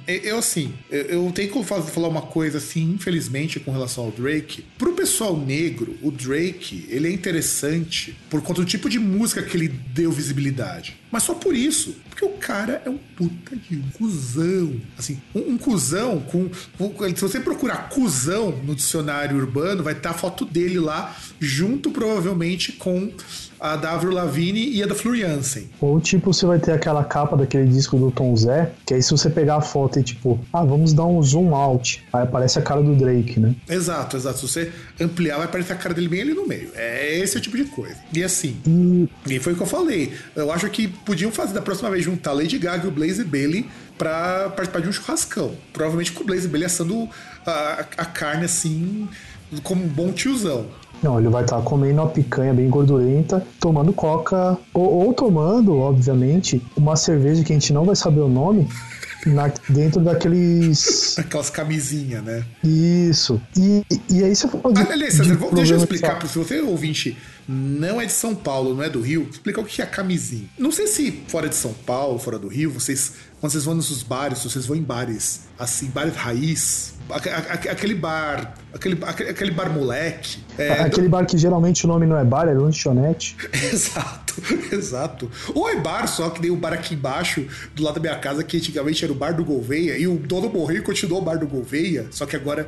Eu, 0.07 0.37
assim, 0.39 0.73
eu 0.89 1.31
tenho 1.33 1.51
que 1.51 1.63
falar 1.63 2.07
uma 2.07 2.21
coisa 2.21 2.57
assim, 2.57 2.93
infelizmente, 2.93 3.59
com 3.59 3.71
relação 3.71 4.05
ao 4.05 4.11
Drake. 4.11 4.65
Pro 4.77 4.93
pessoal 4.93 5.37
negro, 5.37 5.97
o 6.01 6.11
Drake, 6.11 6.85
ele 6.89 7.07
é 7.07 7.11
interessante 7.11 8.17
por 8.29 8.41
conta 8.41 8.61
do 8.61 8.67
tipo 8.67 8.89
de 8.89 8.99
música 8.99 9.43
que 9.43 9.55
ele 9.55 9.67
deu 9.67 10.11
visibilidade. 10.11 10.97
Mas 11.11 11.23
só 11.23 11.33
por 11.33 11.55
isso. 11.55 11.95
Porque 12.09 12.25
o 12.25 12.37
cara 12.37 12.81
é 12.85 12.89
um 12.89 12.97
puta 12.97 13.55
de 13.55 13.77
um 13.77 13.89
cuzão. 13.91 14.79
Assim, 14.97 15.19
um, 15.33 15.53
um 15.53 15.57
cuzão 15.57 16.19
com, 16.19 16.49
com, 16.77 17.15
Se 17.15 17.21
você 17.21 17.39
procurar 17.39 17.89
cuzão 17.89 18.51
no 18.63 18.75
dicionário 18.75 19.37
urbano, 19.37 19.83
vai 19.83 19.93
estar 19.93 20.11
a 20.11 20.13
foto 20.13 20.45
dele 20.45 20.79
lá, 20.79 21.15
junto 21.39 21.91
provavelmente 21.91 22.73
com 22.73 23.11
a 23.59 23.75
da 23.75 23.91
Avril 23.91 24.13
Lavigne 24.13 24.69
e 24.71 24.81
a 24.81 24.87
da 24.87 24.95
Flor 24.95 25.15
Jansen. 25.15 25.69
Ou 25.81 25.99
tipo, 25.99 26.33
você 26.33 26.45
vai 26.45 26.59
ter 26.59 26.71
aquela 26.71 27.03
capa 27.03 27.35
daquele 27.35 27.67
disco 27.67 27.97
do 27.97 28.11
Tom 28.11 28.35
Zé, 28.35 28.71
que 28.85 28.93
aí 28.93 29.03
se 29.03 29.11
você 29.11 29.29
pegar 29.29 29.57
a 29.57 29.61
foto 29.61 29.99
e 29.99 30.03
tipo, 30.03 30.39
ah, 30.53 30.63
vamos 30.63 30.93
dar 30.93 31.05
um 31.05 31.21
zoom 31.21 31.53
out, 31.53 32.03
aí 32.13 32.23
aparece 32.23 32.59
a 32.59 32.61
cara 32.61 32.81
do 32.81 32.95
Drake, 32.95 33.39
né? 33.39 33.55
Exato, 33.67 34.17
exato. 34.17 34.39
Se 34.39 34.47
você 34.47 34.71
ampliar, 34.99 35.37
vai 35.37 35.45
aparecer 35.45 35.73
a 35.73 35.75
cara 35.75 35.93
dele 35.93 36.07
bem 36.07 36.21
ali 36.21 36.33
no 36.33 36.47
meio. 36.47 36.69
É 36.75 37.17
esse 37.17 37.37
o 37.37 37.41
tipo 37.41 37.57
de 37.57 37.65
coisa. 37.65 37.97
E 38.13 38.23
assim, 38.23 38.57
E 38.65 39.09
e 39.27 39.39
foi 39.39 39.53
o 39.53 39.55
que 39.55 39.61
eu 39.63 39.67
falei. 39.67 40.13
Eu 40.35 40.51
acho 40.51 40.69
que 40.69 40.87
podiam 40.87 41.31
fazer 41.31 41.53
da 41.53 41.61
próxima 41.61 41.89
vez 41.89 42.03
juntar 42.03 42.31
Lady 42.33 42.57
Gaga 42.57 42.85
e 42.85 42.87
o 42.87 42.91
Blaze 42.91 43.23
Bailey 43.23 43.65
pra 43.97 44.49
participar 44.49 44.81
de 44.81 44.87
um 44.87 44.91
churrascão. 44.91 45.51
Provavelmente 45.73 46.11
com 46.11 46.23
o 46.23 46.25
Blaze 46.25 46.47
Bailey 46.47 46.65
assando 46.65 47.09
a, 47.45 47.85
a 47.97 48.05
carne 48.05 48.45
assim, 48.45 49.07
como 49.63 49.83
um 49.83 49.87
bom 49.87 50.11
tiozão. 50.11 50.67
Não, 51.01 51.19
ele 51.19 51.29
vai 51.29 51.43
estar 51.43 51.61
comendo 51.61 52.01
uma 52.01 52.09
picanha 52.09 52.53
bem 52.53 52.69
gordurenta, 52.69 53.45
tomando 53.59 53.93
coca, 53.93 54.57
ou, 54.73 55.05
ou 55.07 55.13
tomando, 55.13 55.77
obviamente, 55.77 56.61
uma 56.75 56.95
cerveja 56.95 57.43
que 57.43 57.53
a 57.53 57.55
gente 57.55 57.71
não 57.73 57.85
vai 57.85 57.95
saber 57.95 58.19
o 58.19 58.27
nome, 58.27 58.67
na- 59.25 59.51
dentro 59.69 60.01
daqueles. 60.01 61.15
Aquelas 61.19 61.49
camisinhas, 61.49 62.23
né? 62.23 62.43
Isso. 62.63 63.41
E, 63.57 63.83
e 64.09 64.23
aí 64.23 64.35
você 64.35 64.47
falou 64.47 64.73
de. 64.73 64.81
Ah, 64.81 64.87
Aliás, 64.91 65.13
César, 65.13 65.35
de 65.35 65.55
deixa 65.55 65.73
eu 65.73 65.77
explicar, 65.77 66.25
se 66.27 66.37
você 66.37 66.59
ouvinte 66.61 67.17
não 67.47 67.99
é 67.99 68.05
de 68.05 68.11
São 68.11 68.35
Paulo, 68.35 68.75
não 68.75 68.83
é 68.83 68.89
do 68.89 69.01
Rio, 69.01 69.27
explicar 69.31 69.61
o 69.61 69.65
que 69.65 69.81
é 69.81 69.85
camisinha. 69.85 70.45
Não 70.57 70.71
sei 70.71 70.85
se 70.87 71.23
fora 71.27 71.49
de 71.49 71.55
São 71.55 71.73
Paulo, 71.73 72.19
fora 72.19 72.37
do 72.37 72.47
Rio, 72.47 72.71
vocês, 72.71 73.13
quando 73.41 73.51
vocês 73.51 73.65
vão 73.65 73.73
nos 73.75 74.03
bares, 74.03 74.43
vocês 74.43 74.65
vão 74.65 74.75
em 74.77 74.83
bares, 74.83 75.41
assim, 75.59 75.87
bares 75.87 76.15
raiz, 76.15 76.93
aque- 77.09 77.29
aque- 77.29 77.69
aquele 77.69 77.95
bar, 77.95 78.53
aquele, 78.73 78.97
aquele, 79.03 79.51
bar 79.51 79.69
moleque, 79.71 80.39
é, 80.57 80.71
Aquele 80.81 81.07
bar 81.07 81.25
que 81.25 81.37
geralmente 81.37 81.85
o 81.85 81.87
nome 81.87 82.05
não 82.05 82.17
é 82.17 82.23
bar, 82.23 82.47
é 82.47 82.53
lanchonete. 82.53 83.35
Exato, 83.71 84.33
exato. 84.71 85.29
Ou 85.53 85.69
é 85.69 85.75
bar 85.77 86.07
só, 86.07 86.29
que 86.29 86.41
nem 86.41 86.51
o 86.51 86.55
bar 86.55 86.73
aqui 86.73 86.93
embaixo, 86.95 87.45
do 87.75 87.83
lado 87.83 87.95
da 87.95 88.01
minha 88.01 88.15
casa, 88.17 88.43
que 88.43 88.57
antigamente 88.57 89.03
era 89.03 89.11
o 89.11 89.15
bar 89.15 89.33
do 89.33 89.43
Gouveia, 89.43 89.97
e 89.97 90.07
o 90.07 90.15
dono 90.17 90.49
morreu 90.49 90.77
e 90.77 90.81
continuou 90.81 91.21
o 91.21 91.23
bar 91.25 91.37
do 91.37 91.47
Gouveia, 91.47 92.07
só 92.11 92.25
que 92.25 92.35
agora, 92.35 92.67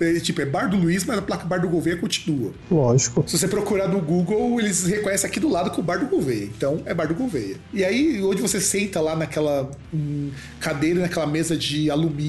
é, 0.00 0.14
tipo, 0.20 0.40
é 0.40 0.44
bar 0.46 0.68
do 0.68 0.76
Luiz, 0.76 1.04
mas 1.04 1.18
a 1.18 1.22
placa 1.22 1.44
bar 1.46 1.60
do 1.60 1.68
Gouveia 1.68 1.96
continua. 1.96 2.52
Lógico. 2.70 3.24
Se 3.26 3.38
você 3.38 3.48
procurar 3.48 3.88
no 3.88 4.00
Google, 4.00 4.58
eles 4.60 4.84
reconhecem 4.84 5.28
aqui 5.28 5.38
do 5.40 5.48
lado 5.48 5.70
com 5.70 5.80
o 5.80 5.84
bar 5.84 5.98
do 5.98 6.06
Gouveia. 6.06 6.44
Então, 6.44 6.82
é 6.86 6.92
bar 6.94 7.06
do 7.06 7.14
Gouveia. 7.14 7.56
E 7.72 7.84
aí, 7.84 8.22
onde 8.22 8.42
você 8.42 8.60
senta 8.60 9.00
lá 9.00 9.14
naquela 9.14 9.70
hum, 9.92 10.30
cadeira, 10.58 11.00
naquela 11.00 11.26
mesa 11.26 11.56
de 11.56 11.90
alumínio, 11.90 12.25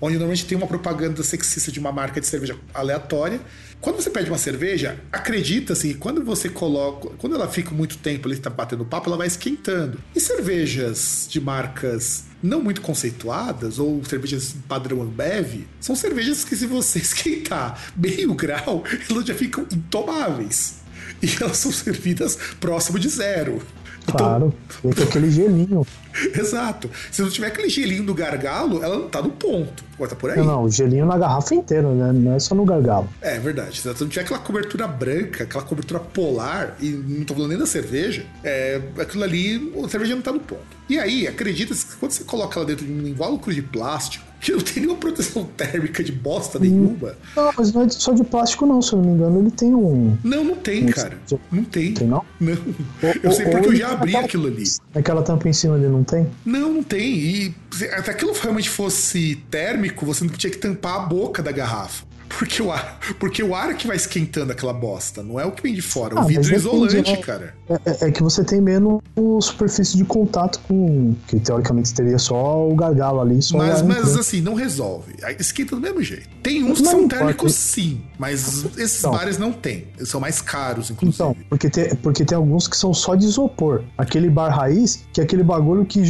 onde 0.00 0.14
normalmente 0.14 0.46
tem 0.46 0.56
uma 0.56 0.66
propaganda 0.66 1.22
sexista 1.22 1.70
de 1.70 1.78
uma 1.78 1.92
marca 1.92 2.20
de 2.20 2.26
cerveja 2.26 2.56
aleatória. 2.72 3.40
Quando 3.80 3.96
você 3.96 4.10
pede 4.10 4.28
uma 4.28 4.38
cerveja, 4.38 5.00
acredita-se 5.10 5.88
que 5.88 5.94
quando 5.94 6.22
você 6.22 6.48
coloca. 6.48 7.10
Quando 7.18 7.34
ela 7.34 7.48
fica 7.48 7.70
muito 7.70 7.96
tempo 7.98 8.28
ali, 8.28 8.36
está 8.36 8.50
batendo 8.50 8.84
papo, 8.84 9.08
ela 9.08 9.16
vai 9.16 9.26
esquentando. 9.26 9.98
E 10.14 10.20
cervejas 10.20 11.26
de 11.30 11.40
marcas 11.40 12.24
não 12.42 12.62
muito 12.62 12.80
conceituadas, 12.80 13.78
ou 13.78 14.04
cervejas 14.04 14.54
padrão 14.68 15.02
Ambev, 15.02 15.66
são 15.80 15.94
cervejas 15.94 16.44
que, 16.44 16.56
se 16.56 16.66
você 16.66 16.98
esquentar 17.00 17.92
meio 17.96 18.34
grau, 18.34 18.84
elas 19.08 19.24
já 19.24 19.34
ficam 19.34 19.66
intomáveis. 19.70 20.80
E 21.22 21.42
elas 21.42 21.58
são 21.58 21.72
servidas 21.72 22.38
próximo 22.58 22.98
de 22.98 23.08
zero. 23.08 23.62
Então, 24.02 24.16
Claro. 24.16 24.54
Vem 24.82 24.92
com 24.92 25.02
aquele 25.02 25.30
gelinho. 25.30 25.86
Exato. 26.34 26.90
Se 27.10 27.22
não 27.22 27.30
tiver 27.30 27.48
aquele 27.48 27.68
gelinho 27.68 28.04
do 28.04 28.14
gargalo, 28.14 28.82
ela 28.82 28.98
não 28.98 29.08
tá 29.08 29.22
no 29.22 29.30
ponto. 29.30 29.90
Tá 30.00 30.16
por 30.16 30.30
aí. 30.30 30.38
Não, 30.38 30.44
não, 30.46 30.62
o 30.64 30.70
gelinho 30.70 31.04
na 31.04 31.18
garrafa 31.18 31.54
inteira, 31.54 31.86
né? 31.92 32.10
Não 32.12 32.34
é 32.34 32.38
só 32.38 32.54
no 32.54 32.64
gargalo. 32.64 33.06
É 33.20 33.38
verdade. 33.38 33.80
Se 33.80 33.86
não 33.86 34.08
tiver 34.08 34.22
aquela 34.22 34.38
cobertura 34.38 34.88
branca, 34.88 35.44
aquela 35.44 35.62
cobertura 35.62 36.00
polar, 36.00 36.74
e 36.80 36.88
não 36.88 37.24
tô 37.24 37.34
falando 37.34 37.50
nem 37.50 37.58
da 37.58 37.66
cerveja, 37.66 38.24
é, 38.42 38.80
aquilo 38.98 39.22
ali, 39.24 39.72
a 39.84 39.88
cerveja 39.88 40.14
não 40.14 40.22
tá 40.22 40.32
no 40.32 40.40
ponto. 40.40 40.62
E 40.88 40.98
aí, 40.98 41.28
acredita-se 41.28 41.84
que 41.84 41.96
quando 41.96 42.12
você 42.12 42.24
coloca 42.24 42.58
ela 42.58 42.66
dentro 42.66 42.86
de 42.86 42.90
um 42.92 43.06
invólucro 43.06 43.52
de 43.52 43.60
plástico, 43.60 44.24
que 44.42 44.52
não 44.52 44.60
tem 44.60 44.82
nenhuma 44.82 44.98
proteção 44.98 45.44
térmica 45.44 46.02
de 46.02 46.12
bosta 46.12 46.58
nenhuma. 46.58 47.14
Não, 47.36 47.52
mas 47.56 47.72
não 47.72 47.82
é 47.82 47.88
só 47.90 48.12
de 48.12 48.24
plástico, 48.24 48.64
não. 48.66 48.80
Se 48.80 48.92
eu 48.94 48.98
não 48.98 49.06
me 49.06 49.12
engano, 49.14 49.40
ele 49.40 49.50
tem 49.50 49.74
um. 49.74 50.16
Não, 50.24 50.42
não 50.44 50.56
tem, 50.56 50.84
Não 50.84 50.92
cara. 50.92 51.18
Não 51.52 51.64
tem. 51.64 51.92
Tem, 51.94 52.06
não? 52.06 52.24
Não. 52.40 52.52
Ou- 52.52 53.14
Eu 53.22 53.32
sei 53.32 53.46
porque 53.46 53.68
eu 53.68 53.76
já 53.76 53.92
abri 53.92 54.10
aquela- 54.10 54.24
aquilo 54.26 54.46
ali. 54.46 54.64
Aquela 54.94 55.22
tampa 55.22 55.48
em 55.48 55.52
cima 55.52 55.76
dele 55.78 55.92
não 55.92 56.04
tem? 56.04 56.26
Não, 56.44 56.72
não 56.72 56.82
tem. 56.82 57.00
E 57.18 57.54
se 57.70 57.84
até 57.86 58.10
aquilo 58.12 58.32
realmente 58.32 58.70
fosse 58.70 59.36
térmico, 59.50 60.04
você 60.06 60.24
não 60.24 60.32
tinha 60.32 60.50
que 60.50 60.58
tampar 60.58 60.96
a 60.96 61.00
boca 61.00 61.42
da 61.42 61.52
garrafa. 61.52 62.04
Porque 62.38 62.62
o 62.62 62.70
ar, 62.70 62.98
porque 63.18 63.42
o 63.42 63.54
ar 63.54 63.70
é 63.70 63.74
que 63.74 63.86
vai 63.86 63.96
esquentando 63.96 64.52
aquela 64.52 64.72
bosta, 64.72 65.22
não 65.22 65.38
é 65.38 65.44
o 65.44 65.52
que 65.52 65.62
vem 65.62 65.74
de 65.74 65.82
fora. 65.82 66.14
Ah, 66.16 66.22
o 66.22 66.26
vidro 66.26 66.42
depende, 66.44 66.60
isolante, 66.60 67.10
né? 67.10 67.16
cara. 67.18 67.54
É, 67.68 67.74
é- 67.74 68.08
é 68.08 68.10
que 68.10 68.22
você 68.22 68.44
tem 68.44 68.60
menos 68.60 69.00
superfície 69.40 69.96
de 69.96 70.04
contato 70.04 70.60
com. 70.66 71.14
Que 71.26 71.38
teoricamente 71.40 71.92
teria 71.92 72.18
só 72.18 72.68
o 72.68 72.74
gargalo 72.74 73.20
ali, 73.20 73.42
só 73.42 73.58
Mas, 73.58 73.82
mas 73.82 74.16
assim, 74.16 74.40
não 74.40 74.54
resolve. 74.54 75.14
Esquenta 75.38 75.74
do 75.76 75.82
mesmo 75.82 76.02
jeito. 76.02 76.28
Tem 76.42 76.62
uns 76.64 76.78
que 76.78 76.84
Não 76.84 76.90
são 76.92 77.08
térmicos, 77.08 77.54
sim, 77.54 78.00
mas 78.18 78.64
esses 78.78 79.00
Então. 79.00 79.10
bares 79.10 79.36
não 79.38 79.52
tem. 79.52 79.88
Eles 79.96 80.08
são 80.08 80.20
mais 80.20 80.40
caros, 80.40 80.90
inclusive. 80.90 81.14
Então, 81.22 81.36
porque 81.48 81.68
tem, 81.68 81.94
porque 81.96 82.24
tem 82.24 82.36
alguns 82.36 82.66
que 82.68 82.76
são 82.76 82.94
só 82.94 83.14
de 83.14 83.24
isopor. 83.26 83.82
Aquele 83.98 84.30
bar 84.30 84.48
raiz, 84.50 85.04
que 85.12 85.20
é 85.20 85.24
aquele 85.24 85.42
bagulho 85.42 85.84
que, 85.84 86.00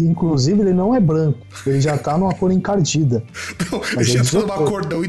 inclusive, 0.00 0.60
ele 0.60 0.72
não 0.72 0.94
é 0.94 1.00
branco. 1.00 1.38
Ele 1.66 1.80
já 1.80 1.96
tá 1.96 2.16
numa 2.18 2.34
cor 2.34 2.52
encardida. 2.52 3.22
Não, 3.70 3.82
já 4.04 4.20
é 4.20 4.24
tá 4.24 4.38
numa 4.40 4.56
cor 4.68 4.86
não 4.88 5.04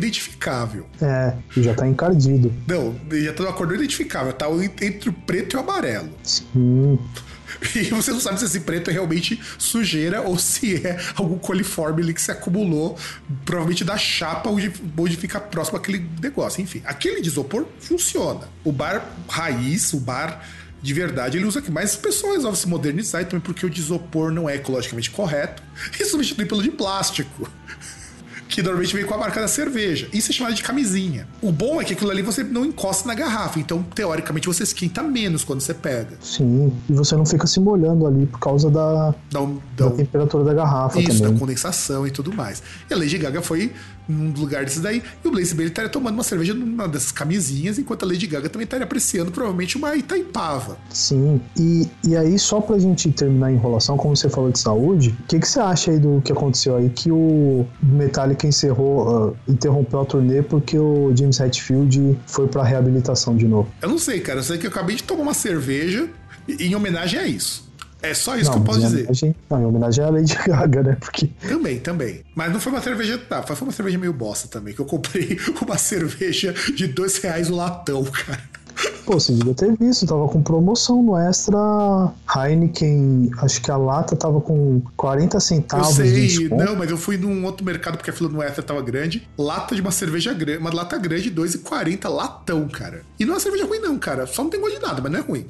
identificável. 0.45 0.85
É, 1.01 1.33
já 1.57 1.73
tá 1.73 1.87
encardido. 1.87 2.53
Não, 2.67 2.95
já 3.11 3.33
tá 3.33 3.43
numa 3.43 3.53
cor 3.53 3.67
não 3.67 3.75
identificável. 3.75 4.31
Tá 4.33 4.45
entre 4.81 5.09
o 5.09 5.13
preto 5.13 5.55
e 5.55 5.57
o 5.57 5.59
amarelo. 5.59 6.09
Sim. 6.23 6.99
E 7.73 7.83
você 7.85 8.11
não 8.11 8.19
sabe 8.19 8.37
se 8.37 8.45
esse 8.45 8.59
preto 8.59 8.89
é 8.89 8.93
realmente 8.93 9.41
sujeira 9.57 10.21
ou 10.21 10.37
se 10.37 10.85
é 10.85 10.99
algum 11.15 11.37
coliforme 11.37 12.01
ali 12.01 12.13
que 12.13 12.21
se 12.21 12.29
acumulou, 12.29 12.97
provavelmente 13.45 13.83
da 13.83 13.97
chapa 13.97 14.49
onde, 14.49 14.73
onde 14.97 15.15
fica 15.15 15.39
próximo 15.39 15.77
aquele 15.77 16.05
negócio. 16.21 16.61
Enfim, 16.61 16.81
aquele 16.83 17.21
de 17.21 17.29
isopor 17.29 17.65
funciona. 17.79 18.49
O 18.61 18.73
bar 18.73 19.09
raiz, 19.29 19.93
o 19.93 20.01
bar 20.01 20.43
de 20.81 20.93
verdade, 20.93 21.37
ele 21.37 21.45
usa 21.45 21.59
aqui. 21.59 21.71
Mas 21.71 21.95
o 21.95 21.99
pessoal 21.99 22.33
resolve 22.33 22.57
se 22.57 22.67
modernizar 22.67 23.23
também 23.23 23.39
porque 23.39 23.65
o 23.65 23.69
de 23.69 23.79
isopor 23.79 24.31
não 24.31 24.49
é 24.49 24.55
ecologicamente 24.55 25.09
correto 25.09 25.63
e 25.97 26.03
substitui 26.03 26.45
pelo 26.45 26.61
de 26.61 26.71
plástico. 26.71 27.49
Que 28.47 28.61
normalmente 28.61 28.93
vem 28.95 29.05
com 29.05 29.13
a 29.15 29.17
marca 29.17 29.41
da 29.41 29.47
cerveja. 29.47 30.07
Isso 30.13 30.29
é 30.31 30.33
chamado 30.33 30.53
de 30.53 30.61
camisinha. 30.61 31.27
O 31.41 31.51
bom 31.51 31.81
é 31.81 31.83
que 31.83 31.93
aquilo 31.93 32.11
ali 32.11 32.21
você 32.21 32.43
não 32.43 32.63
encosta 32.63 33.07
na 33.07 33.15
garrafa. 33.15 33.59
Então, 33.59 33.81
teoricamente, 33.81 34.45
você 34.47 34.61
esquenta 34.63 35.01
menos 35.01 35.43
quando 35.43 35.61
você 35.61 35.73
pega. 35.73 36.15
Sim. 36.21 36.71
E 36.87 36.93
você 36.93 37.15
não 37.15 37.25
fica 37.25 37.47
se 37.47 37.59
molhando 37.59 38.05
ali 38.05 38.27
por 38.27 38.39
causa 38.39 38.69
da, 38.69 39.09
da 39.31 39.41
dá 39.75 39.87
um- 39.87 39.91
temperatura 39.97 40.43
da 40.43 40.53
garrafa 40.53 40.99
Isso, 40.99 41.19
da 41.19 41.25
também. 41.25 41.39
condensação 41.39 42.05
e 42.05 42.11
tudo 42.11 42.31
mais. 42.31 42.61
E 42.89 42.93
a 42.93 42.97
Lady 42.97 43.17
Gaga 43.17 43.41
foi 43.41 43.73
num 44.07 44.31
lugar 44.31 44.63
desses 44.63 44.81
daí, 44.81 45.01
e 45.23 45.27
o 45.27 45.31
Blaze 45.31 45.53
Bailey 45.53 45.69
estaria 45.69 45.89
tomando 45.89 46.13
uma 46.15 46.23
cerveja 46.23 46.53
numa 46.53 46.87
dessas 46.87 47.11
camisinhas, 47.11 47.77
enquanto 47.79 48.03
a 48.03 48.05
Lady 48.07 48.27
Gaga 48.27 48.49
também 48.49 48.65
estaria 48.65 48.85
apreciando 48.85 49.31
provavelmente 49.31 49.77
uma 49.77 49.95
Itaipava. 49.95 50.77
Sim. 50.89 51.41
E, 51.57 51.87
e 52.07 52.15
aí, 52.15 52.37
só 52.37 52.61
pra 52.61 52.77
gente 52.77 53.11
terminar 53.11 53.47
a 53.47 53.51
enrolação, 53.51 53.97
como 53.97 54.15
você 54.15 54.29
falou 54.29 54.51
de 54.51 54.59
saúde, 54.59 55.15
o 55.19 55.23
que, 55.27 55.39
que 55.39 55.47
você 55.47 55.59
acha 55.59 55.91
aí 55.91 55.99
do 55.99 56.21
que 56.23 56.31
aconteceu 56.31 56.75
aí? 56.75 56.89
Que 56.89 57.11
o 57.11 57.65
Metallica 57.81 58.47
encerrou, 58.47 59.35
ah, 59.35 59.51
interrompeu 59.51 60.01
a 60.01 60.05
turnê 60.05 60.41
porque 60.41 60.77
o 60.77 61.13
James 61.15 61.39
Hetfield 61.39 62.17
foi 62.27 62.47
pra 62.47 62.63
reabilitação 62.63 63.35
de 63.35 63.47
novo. 63.47 63.69
Eu 63.81 63.89
não 63.89 63.97
sei, 63.97 64.19
cara, 64.19 64.39
eu 64.39 64.43
sei 64.43 64.57
que 64.57 64.65
eu 64.65 64.71
acabei 64.71 64.95
de 64.95 65.03
tomar 65.03 65.23
uma 65.23 65.33
cerveja 65.33 66.09
em 66.47 66.75
homenagem 66.75 67.19
a 67.19 67.27
isso. 67.27 67.64
É 68.09 68.13
só 68.13 68.35
isso 68.35 68.45
não, 68.51 68.53
que 68.53 68.59
eu 68.59 68.63
posso 68.65 68.79
dizer. 68.81 68.99
homenagem- 69.01 69.35
não, 69.49 69.61
em 69.61 69.65
homenagem 69.65 70.03
à 70.03 70.09
Lady 70.09 70.35
Gaga, 70.47 70.83
né? 70.83 70.97
Porque 70.99 71.27
Também, 71.47 71.79
também. 71.79 72.21
Mas 72.35 72.51
não 72.53 72.59
foi 72.59 72.71
uma 72.71 72.81
cerveja. 72.81 73.17
Tá, 73.17 73.41
foi 73.43 73.55
uma 73.67 73.71
cerveja 73.71 73.97
meio 73.97 74.13
bosta 74.13 74.47
também. 74.47 74.73
Que 74.73 74.79
eu 74.81 74.85
comprei 74.85 75.37
uma 75.61 75.77
cerveja 75.77 76.53
de 76.75 76.87
dois 76.87 77.17
reais 77.17 77.49
o 77.49 77.55
latão, 77.55 78.03
cara. 78.03 78.39
Pô, 79.05 79.13
você 79.19 79.33
devia 79.33 79.53
ter 79.53 79.75
visto, 79.77 80.05
tava 80.07 80.27
com 80.27 80.41
promoção 80.41 81.03
no 81.03 81.15
Extra 81.17 82.11
Heineken, 82.35 83.29
acho 83.39 83.61
que 83.61 83.69
a 83.71 83.77
lata 83.77 84.15
tava 84.15 84.41
com 84.41 84.81
40 84.97 85.37
Eu 85.37 85.41
centavos 85.41 85.95
de 85.95 86.09
sei, 86.09 86.27
desconto. 86.27 86.63
não, 86.63 86.75
mas 86.75 86.89
eu 86.89 86.97
fui 86.97 87.17
num 87.17 87.45
outro 87.45 87.65
mercado 87.65 87.97
porque 87.97 88.09
a 88.09 88.13
fila 88.13 88.29
no 88.29 88.41
Extra 88.41 88.63
tava 88.63 88.81
grande. 88.81 89.27
Lata 89.37 89.75
de 89.75 89.81
uma 89.81 89.91
cerveja 89.91 90.33
grande, 90.33 90.59
uma 90.59 90.73
lata 90.73 90.97
grande, 90.97 91.29
2,40 91.31 92.09
latão, 92.09 92.67
cara. 92.67 93.01
E 93.19 93.25
não 93.25 93.33
é 93.33 93.35
uma 93.35 93.39
cerveja 93.41 93.65
ruim, 93.65 93.79
não, 93.79 93.97
cara. 93.97 94.25
Só 94.27 94.43
não 94.43 94.49
tem 94.49 94.59
gosto 94.59 94.75
de 94.79 94.81
nada, 94.85 95.01
mas 95.01 95.11
não 95.11 95.19
é 95.19 95.21
ruim. 95.21 95.45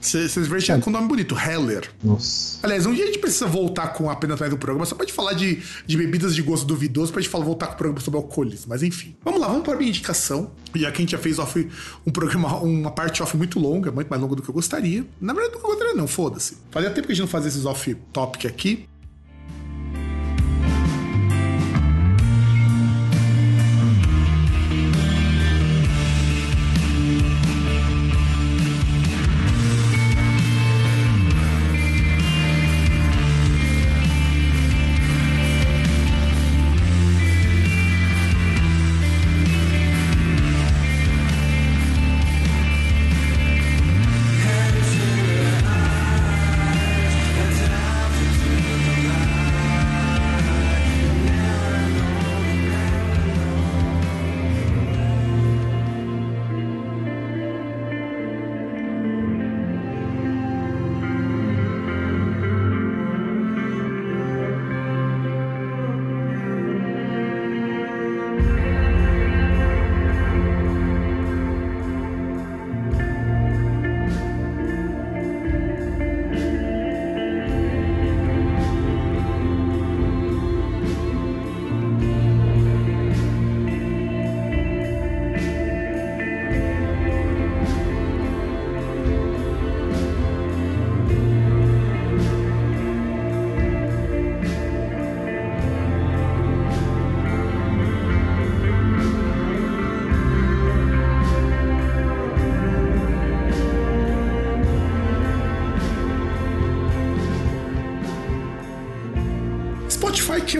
Ce- 0.00 0.28
Cerveja 0.28 0.74
é 0.74 0.78
com 0.80 0.90
nome 0.90 1.08
bonito, 1.08 1.36
Heller. 1.38 1.88
Nossa. 2.02 2.58
Aliás, 2.62 2.86
um 2.86 2.92
dia 2.92 3.04
a 3.04 3.06
gente 3.06 3.18
precisa 3.18 3.46
voltar 3.46 3.88
com 3.92 4.10
apenas 4.10 4.38
mais 4.38 4.50
do 4.50 4.58
programa, 4.58 4.84
só 4.84 4.94
pra 4.94 5.06
gente 5.06 5.14
falar 5.14 5.32
de, 5.32 5.62
de 5.86 5.96
bebidas 5.96 6.34
de 6.34 6.42
gosto 6.42 6.66
duvidoso, 6.66 7.12
pra 7.12 7.20
gente 7.22 7.30
falar, 7.30 7.44
voltar 7.44 7.66
com 7.68 7.74
o 7.74 7.76
programa 7.76 8.00
sobre 8.00 8.18
alcoolismo. 8.18 8.66
Mas 8.68 8.82
enfim. 8.82 9.14
Vamos 9.24 9.40
lá, 9.40 9.46
vamos 9.48 9.62
para 9.62 9.74
a 9.74 9.76
minha 9.76 9.88
indicação. 9.88 10.50
Já 10.74 10.90
que 10.90 10.98
a 10.98 11.00
gente 11.00 11.12
já 11.12 11.18
fez 11.18 11.38
off, 11.38 11.68
um 12.06 12.10
programa, 12.10 12.56
uma 12.58 12.90
parte 12.96 13.22
off 13.22 13.36
muito 13.36 13.60
longa, 13.60 13.92
muito 13.92 14.08
mais 14.08 14.20
longa 14.20 14.34
do 14.34 14.42
que 14.42 14.48
eu 14.48 14.54
gostaria. 14.54 15.06
Na 15.20 15.34
verdade, 15.34 15.52
do 15.52 15.60
que 15.60 15.66
eu 15.66 15.70
gostaria, 15.70 15.94
não, 15.94 16.08
foda-se. 16.08 16.56
Fazia 16.70 16.90
tempo 16.90 17.06
que 17.06 17.12
a 17.12 17.14
gente 17.14 17.24
não 17.24 17.28
fazia 17.28 17.48
esses 17.48 17.66
off-topic 17.66 18.46
aqui. 18.46 18.88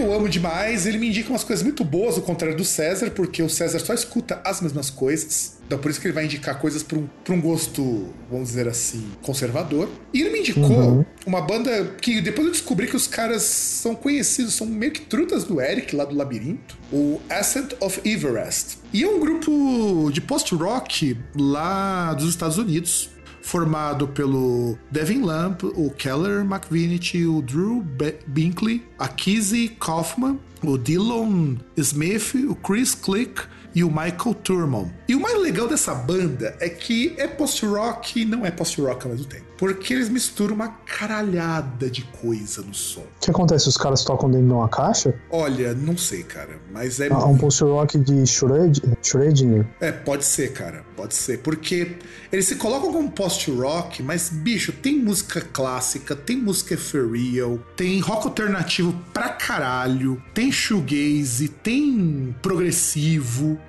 Eu 0.07 0.13
amo 0.13 0.29
demais, 0.29 0.85
ele 0.85 0.97
me 0.97 1.07
indica 1.09 1.29
umas 1.29 1.43
coisas 1.43 1.63
muito 1.63 1.83
boas, 1.83 2.15
ao 2.15 2.21
contrário 2.21 2.55
do 2.55 2.65
César, 2.65 3.11
porque 3.11 3.43
o 3.43 3.49
César 3.49 3.79
só 3.79 3.93
escuta 3.93 4.41
as 4.43 4.61
mesmas 4.61 4.89
coisas. 4.89 5.57
Então 5.65 5.77
por 5.77 5.91
isso 5.91 5.99
que 5.99 6.07
ele 6.07 6.13
vai 6.13 6.25
indicar 6.25 6.59
coisas 6.59 6.81
para 6.81 6.97
um, 6.97 7.07
pra 7.23 7.33
um 7.33 7.41
gosto, 7.41 8.07
vamos 8.31 8.49
dizer 8.49 8.67
assim, 8.67 9.05
conservador. 9.21 9.89
E 10.13 10.21
ele 10.21 10.29
me 10.29 10.39
indicou 10.39 10.63
uhum. 10.63 11.05
uma 11.25 11.41
banda 11.41 11.95
que 12.01 12.21
depois 12.21 12.47
eu 12.47 12.53
descobri 12.53 12.87
que 12.87 12.95
os 12.95 13.05
caras 13.05 13.43
são 13.43 13.93
conhecidos, 13.93 14.53
são 14.53 14.65
meio 14.65 14.91
que 14.91 15.01
trutas 15.01 15.43
do 15.43 15.59
Eric 15.59 15.95
lá 15.95 16.05
do 16.05 16.15
Labirinto, 16.15 16.77
o 16.91 17.19
Ascent 17.29 17.73
of 17.81 17.99
Everest. 18.05 18.77
E 18.93 19.03
é 19.03 19.07
um 19.07 19.19
grupo 19.19 20.09
de 20.11 20.21
post-rock 20.21 21.17
lá 21.35 22.13
dos 22.13 22.29
Estados 22.29 22.57
Unidos 22.57 23.09
formado 23.47 24.09
pelo 24.09 24.77
Devin 24.91 25.21
Lamp, 25.21 25.63
o 25.63 25.89
Keller 25.91 26.41
McVinity, 26.41 27.25
o 27.25 27.41
Drew 27.41 27.81
Binkley, 28.27 28.85
a 28.99 29.07
Kizzy 29.07 29.69
Kaufman, 29.69 30.37
o 30.61 30.77
Dylan 30.77 31.57
Smith, 31.77 32.35
o 32.49 32.53
Chris 32.55 32.93
Click 32.93 33.43
e 33.73 33.85
o 33.85 33.87
Michael 33.87 34.33
Turman. 34.43 34.91
E 35.07 35.15
o 35.15 35.21
mais 35.21 35.39
legal 35.39 35.65
dessa 35.65 35.95
banda 35.95 36.57
é 36.59 36.67
que 36.67 37.15
é 37.17 37.25
post-rock 37.25 38.21
e 38.21 38.25
não 38.25 38.45
é 38.45 38.51
post-rock 38.51 39.05
ao 39.05 39.13
mesmo 39.13 39.27
tempo. 39.27 39.46
Porque 39.57 39.93
eles 39.93 40.09
misturam 40.09 40.55
uma 40.55 40.69
caralhada 40.85 41.89
de 41.89 42.03
coisa 42.03 42.61
no 42.61 42.73
som. 42.73 43.01
O 43.01 43.19
que 43.21 43.31
acontece? 43.31 43.67
Os 43.67 43.77
caras 43.77 44.03
tocam 44.03 44.29
dentro 44.29 44.47
de 44.47 44.53
uma 44.53 44.69
caixa? 44.69 45.15
Olha, 45.31 45.73
não 45.73 45.97
sei, 45.97 46.23
cara. 46.23 46.59
Mas 46.71 46.99
é. 46.99 47.09
Ah, 47.11 47.25
um 47.25 47.37
post-rock 47.37 47.97
de 47.97 48.23
Schrödinger? 48.25 49.65
É, 49.79 49.91
pode 49.91 50.25
ser, 50.25 50.53
cara. 50.53 50.85
Pode 50.95 51.15
ser. 51.15 51.39
Porque 51.39 51.97
eles 52.31 52.45
se 52.45 52.55
colocam 52.55 52.91
como 52.91 53.11
post-rock, 53.11 54.03
mas, 54.03 54.29
bicho, 54.29 54.71
tem 54.71 54.97
música 54.99 55.41
clássica, 55.41 56.15
tem 56.15 56.37
música 56.37 56.75
ethereal, 56.75 57.59
tem 57.75 57.99
rock 57.99 58.27
alternativo 58.27 58.93
pra 59.13 59.29
caralho, 59.29 60.21
tem 60.33 60.51
shoegaze, 60.51 61.47
tem 61.47 62.35
progressivo. 62.41 63.59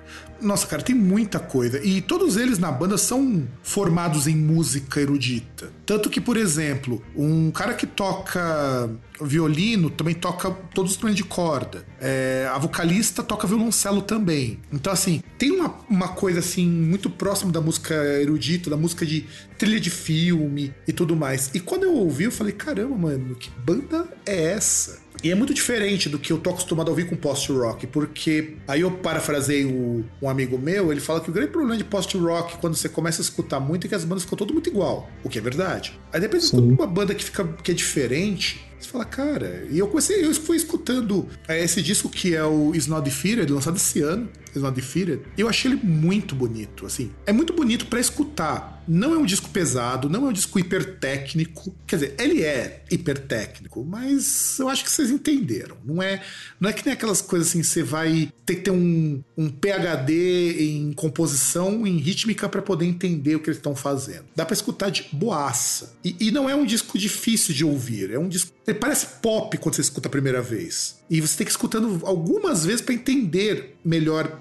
Nossa, 0.41 0.65
cara, 0.67 0.81
tem 0.81 0.95
muita 0.95 1.39
coisa. 1.39 1.83
E 1.83 2.01
todos 2.01 2.37
eles 2.37 2.59
na 2.59 2.71
banda 2.71 2.97
são 2.97 3.47
formados 3.61 4.27
em 4.27 4.35
música 4.35 5.01
erudita. 5.01 5.71
Tanto 5.85 6.09
que, 6.09 6.21
por 6.21 6.37
exemplo, 6.37 7.01
um 7.15 7.51
cara 7.51 7.73
que 7.73 7.87
toca 7.87 8.89
violino 9.21 9.89
também 9.89 10.15
toca 10.15 10.49
todos 10.73 10.91
os 10.91 10.95
instrumentos 10.95 11.23
de 11.23 11.27
corda. 11.27 11.85
É, 11.99 12.49
a 12.53 12.57
vocalista 12.57 13.21
toca 13.21 13.47
violoncelo 13.47 14.01
também. 14.01 14.59
Então, 14.71 14.93
assim, 14.93 15.21
tem 15.37 15.51
uma, 15.51 15.75
uma 15.89 16.07
coisa 16.09 16.39
assim 16.39 16.67
muito 16.67 17.09
próxima 17.09 17.51
da 17.51 17.61
música 17.61 17.93
erudita, 18.21 18.69
da 18.69 18.77
música 18.77 19.05
de 19.05 19.25
trilha 19.57 19.79
de 19.79 19.89
filme 19.89 20.73
e 20.87 20.93
tudo 20.93 21.15
mais. 21.15 21.51
E 21.53 21.59
quando 21.59 21.83
eu 21.83 21.93
ouvi, 21.93 22.25
eu 22.25 22.31
falei: 22.31 22.53
caramba, 22.53 22.95
mano, 22.95 23.35
que 23.35 23.49
banda 23.49 24.07
é 24.25 24.53
essa? 24.53 24.99
E 25.23 25.31
é 25.31 25.35
muito 25.35 25.53
diferente 25.53 26.07
do 26.07 26.17
que 26.17 26.31
eu 26.31 26.37
tô 26.37 26.49
acostumado 26.49 26.87
a 26.87 26.91
ouvir 26.91 27.07
com 27.07 27.15
post-rock, 27.15 27.87
porque 27.87 28.55
aí 28.67 28.81
eu 28.81 28.91
parafrasei 28.91 29.65
o, 29.65 30.05
um 30.21 30.29
amigo 30.29 30.57
meu, 30.57 30.91
ele 30.91 31.01
fala 31.01 31.19
que 31.19 31.29
o 31.29 31.33
grande 31.33 31.51
problema 31.51 31.77
de 31.77 31.83
post-rock, 31.83 32.57
quando 32.57 32.75
você 32.75 32.87
começa 32.87 33.21
a 33.21 33.23
escutar 33.23 33.59
muito, 33.59 33.85
é 33.85 33.89
que 33.89 33.95
as 33.95 34.05
bandas 34.05 34.23
ficam 34.23 34.37
todas 34.37 34.53
muito 34.53 34.69
igual, 34.69 35.09
o 35.23 35.29
que 35.29 35.37
é 35.37 35.41
verdade. 35.41 35.99
Aí 36.13 36.21
depois 36.21 36.43
você 36.43 36.55
escuta 36.55 36.73
uma 36.73 36.87
banda 36.87 37.13
que, 37.13 37.23
fica, 37.23 37.45
que 37.63 37.71
é 37.71 37.73
diferente, 37.73 38.65
você 38.79 38.89
fala, 38.89 39.03
cara, 39.03 39.67
e 39.69 39.77
eu 39.77 39.87
comecei, 39.87 40.23
eu 40.23 40.33
fui 40.33 40.55
escutando 40.55 41.27
é, 41.47 41.61
esse 41.61 41.81
disco 41.81 42.09
que 42.09 42.33
é 42.33 42.43
o 42.43 42.73
Is 42.73 42.87
Not 42.87 43.03
Defeated, 43.03 43.51
lançado 43.51 43.75
esse 43.75 44.01
ano, 44.01 44.29
Is 44.55 44.61
Not 44.61 44.75
Defeated, 44.75 45.21
eu 45.37 45.47
achei 45.47 45.71
ele 45.71 45.81
muito 45.83 46.35
bonito, 46.35 46.85
assim. 46.85 47.11
É 47.25 47.31
muito 47.31 47.53
bonito 47.53 47.85
para 47.87 47.99
escutar. 47.99 48.83
Não 48.87 49.13
é 49.13 49.17
um 49.19 49.25
disco 49.25 49.49
pesado, 49.49 50.09
não 50.09 50.25
é 50.25 50.29
um 50.29 50.33
disco 50.33 50.57
hiper 50.57 50.97
técnico. 50.97 51.75
Quer 51.85 51.95
dizer, 51.97 52.15
ele 52.17 52.41
é 52.43 52.83
hiper 52.89 53.19
técnico, 53.19 53.85
mas 53.85 54.57
eu 54.57 54.67
acho 54.67 54.83
que 54.83 54.91
vocês 54.91 55.11
entenderam. 55.11 55.77
Não 55.85 56.01
é, 56.01 56.23
não 56.59 56.69
é 56.69 56.73
que 56.73 56.83
nem 56.83 56.93
aquelas 56.93 57.21
coisas 57.21 57.49
assim, 57.49 57.61
você 57.61 57.83
vai 57.83 58.33
ter 58.45 58.55
que 58.55 58.61
ter 58.61 58.71
um, 58.71 59.23
um 59.37 59.49
PhD 59.49 60.63
em 60.63 60.93
composição, 60.93 61.85
em 61.85 61.97
rítmica 61.97 62.49
para 62.49 62.63
poder 62.63 62.85
entender 62.85 63.35
o 63.35 63.39
que 63.39 63.49
eles 63.49 63.57
estão 63.57 63.75
fazendo. 63.75 64.25
Dá 64.35 64.43
para 64.43 64.55
escutar 64.55 64.89
de 64.89 65.07
boaça. 65.13 65.93
E, 66.03 66.15
e 66.19 66.31
não 66.31 66.49
é 66.49 66.55
um 66.55 66.65
disco 66.65 66.97
difícil 66.97 67.53
de 67.53 67.63
ouvir, 67.63 68.11
é 68.11 68.17
um 68.17 68.27
disco 68.27 68.51
ele 68.69 68.77
parece 68.77 69.07
pop 69.21 69.57
quando 69.57 69.75
você 69.75 69.81
escuta 69.81 70.07
a 70.07 70.11
primeira 70.11 70.41
vez. 70.41 70.99
E 71.09 71.19
você 71.19 71.37
tem 71.37 71.45
que 71.45 71.51
ir 71.51 71.53
escutando 71.53 72.05
algumas 72.05 72.65
vezes 72.65 72.81
para 72.81 72.93
entender 72.93 73.78
melhor 73.89 74.39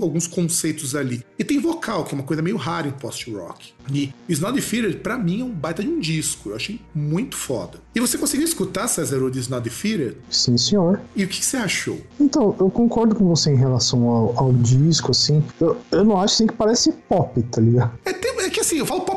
alguns 0.00 0.26
conceitos 0.26 0.96
ali. 0.96 1.22
E 1.38 1.44
tem 1.44 1.60
vocal, 1.60 2.04
que 2.04 2.14
é 2.14 2.18
uma 2.18 2.24
coisa 2.24 2.42
meio 2.42 2.56
rara 2.56 2.88
em 2.88 2.92
post-rock. 2.92 3.74
E 3.92 4.10
Snow 4.28 4.50
Defeated, 4.50 4.96
pra 4.96 5.18
mim, 5.18 5.42
é 5.42 5.44
um 5.44 5.50
baita 5.50 5.82
de 5.82 5.88
um 5.88 6.00
disco. 6.00 6.50
Eu 6.50 6.56
achei 6.56 6.80
muito 6.94 7.36
foda. 7.36 7.78
E 7.94 8.00
você 8.00 8.16
conseguiu 8.16 8.46
escutar 8.46 8.88
César 8.88 9.30
de 9.30 9.40
Snow 9.40 9.60
Defeated? 9.60 10.16
Sim, 10.30 10.56
senhor. 10.56 11.00
E 11.14 11.24
o 11.24 11.28
que 11.28 11.44
você 11.44 11.58
achou? 11.58 12.00
Então, 12.18 12.56
eu 12.58 12.70
concordo 12.70 13.14
com 13.14 13.28
você 13.28 13.50
em 13.50 13.56
relação 13.56 14.08
ao, 14.08 14.38
ao 14.38 14.52
disco, 14.54 15.10
assim. 15.10 15.44
Eu, 15.60 15.76
eu 15.90 16.04
não 16.04 16.16
acho 16.16 16.34
assim 16.34 16.46
que 16.46 16.54
parece 16.54 16.92
pop, 16.92 17.42
tá 17.42 17.60
ligado? 17.60 17.92
É, 18.06 18.12
tem, 18.12 18.32
é 18.40 18.50
que 18.50 18.60
assim, 18.60 18.78
eu 18.78 18.86
falo 18.86 19.02
pop 19.02 19.11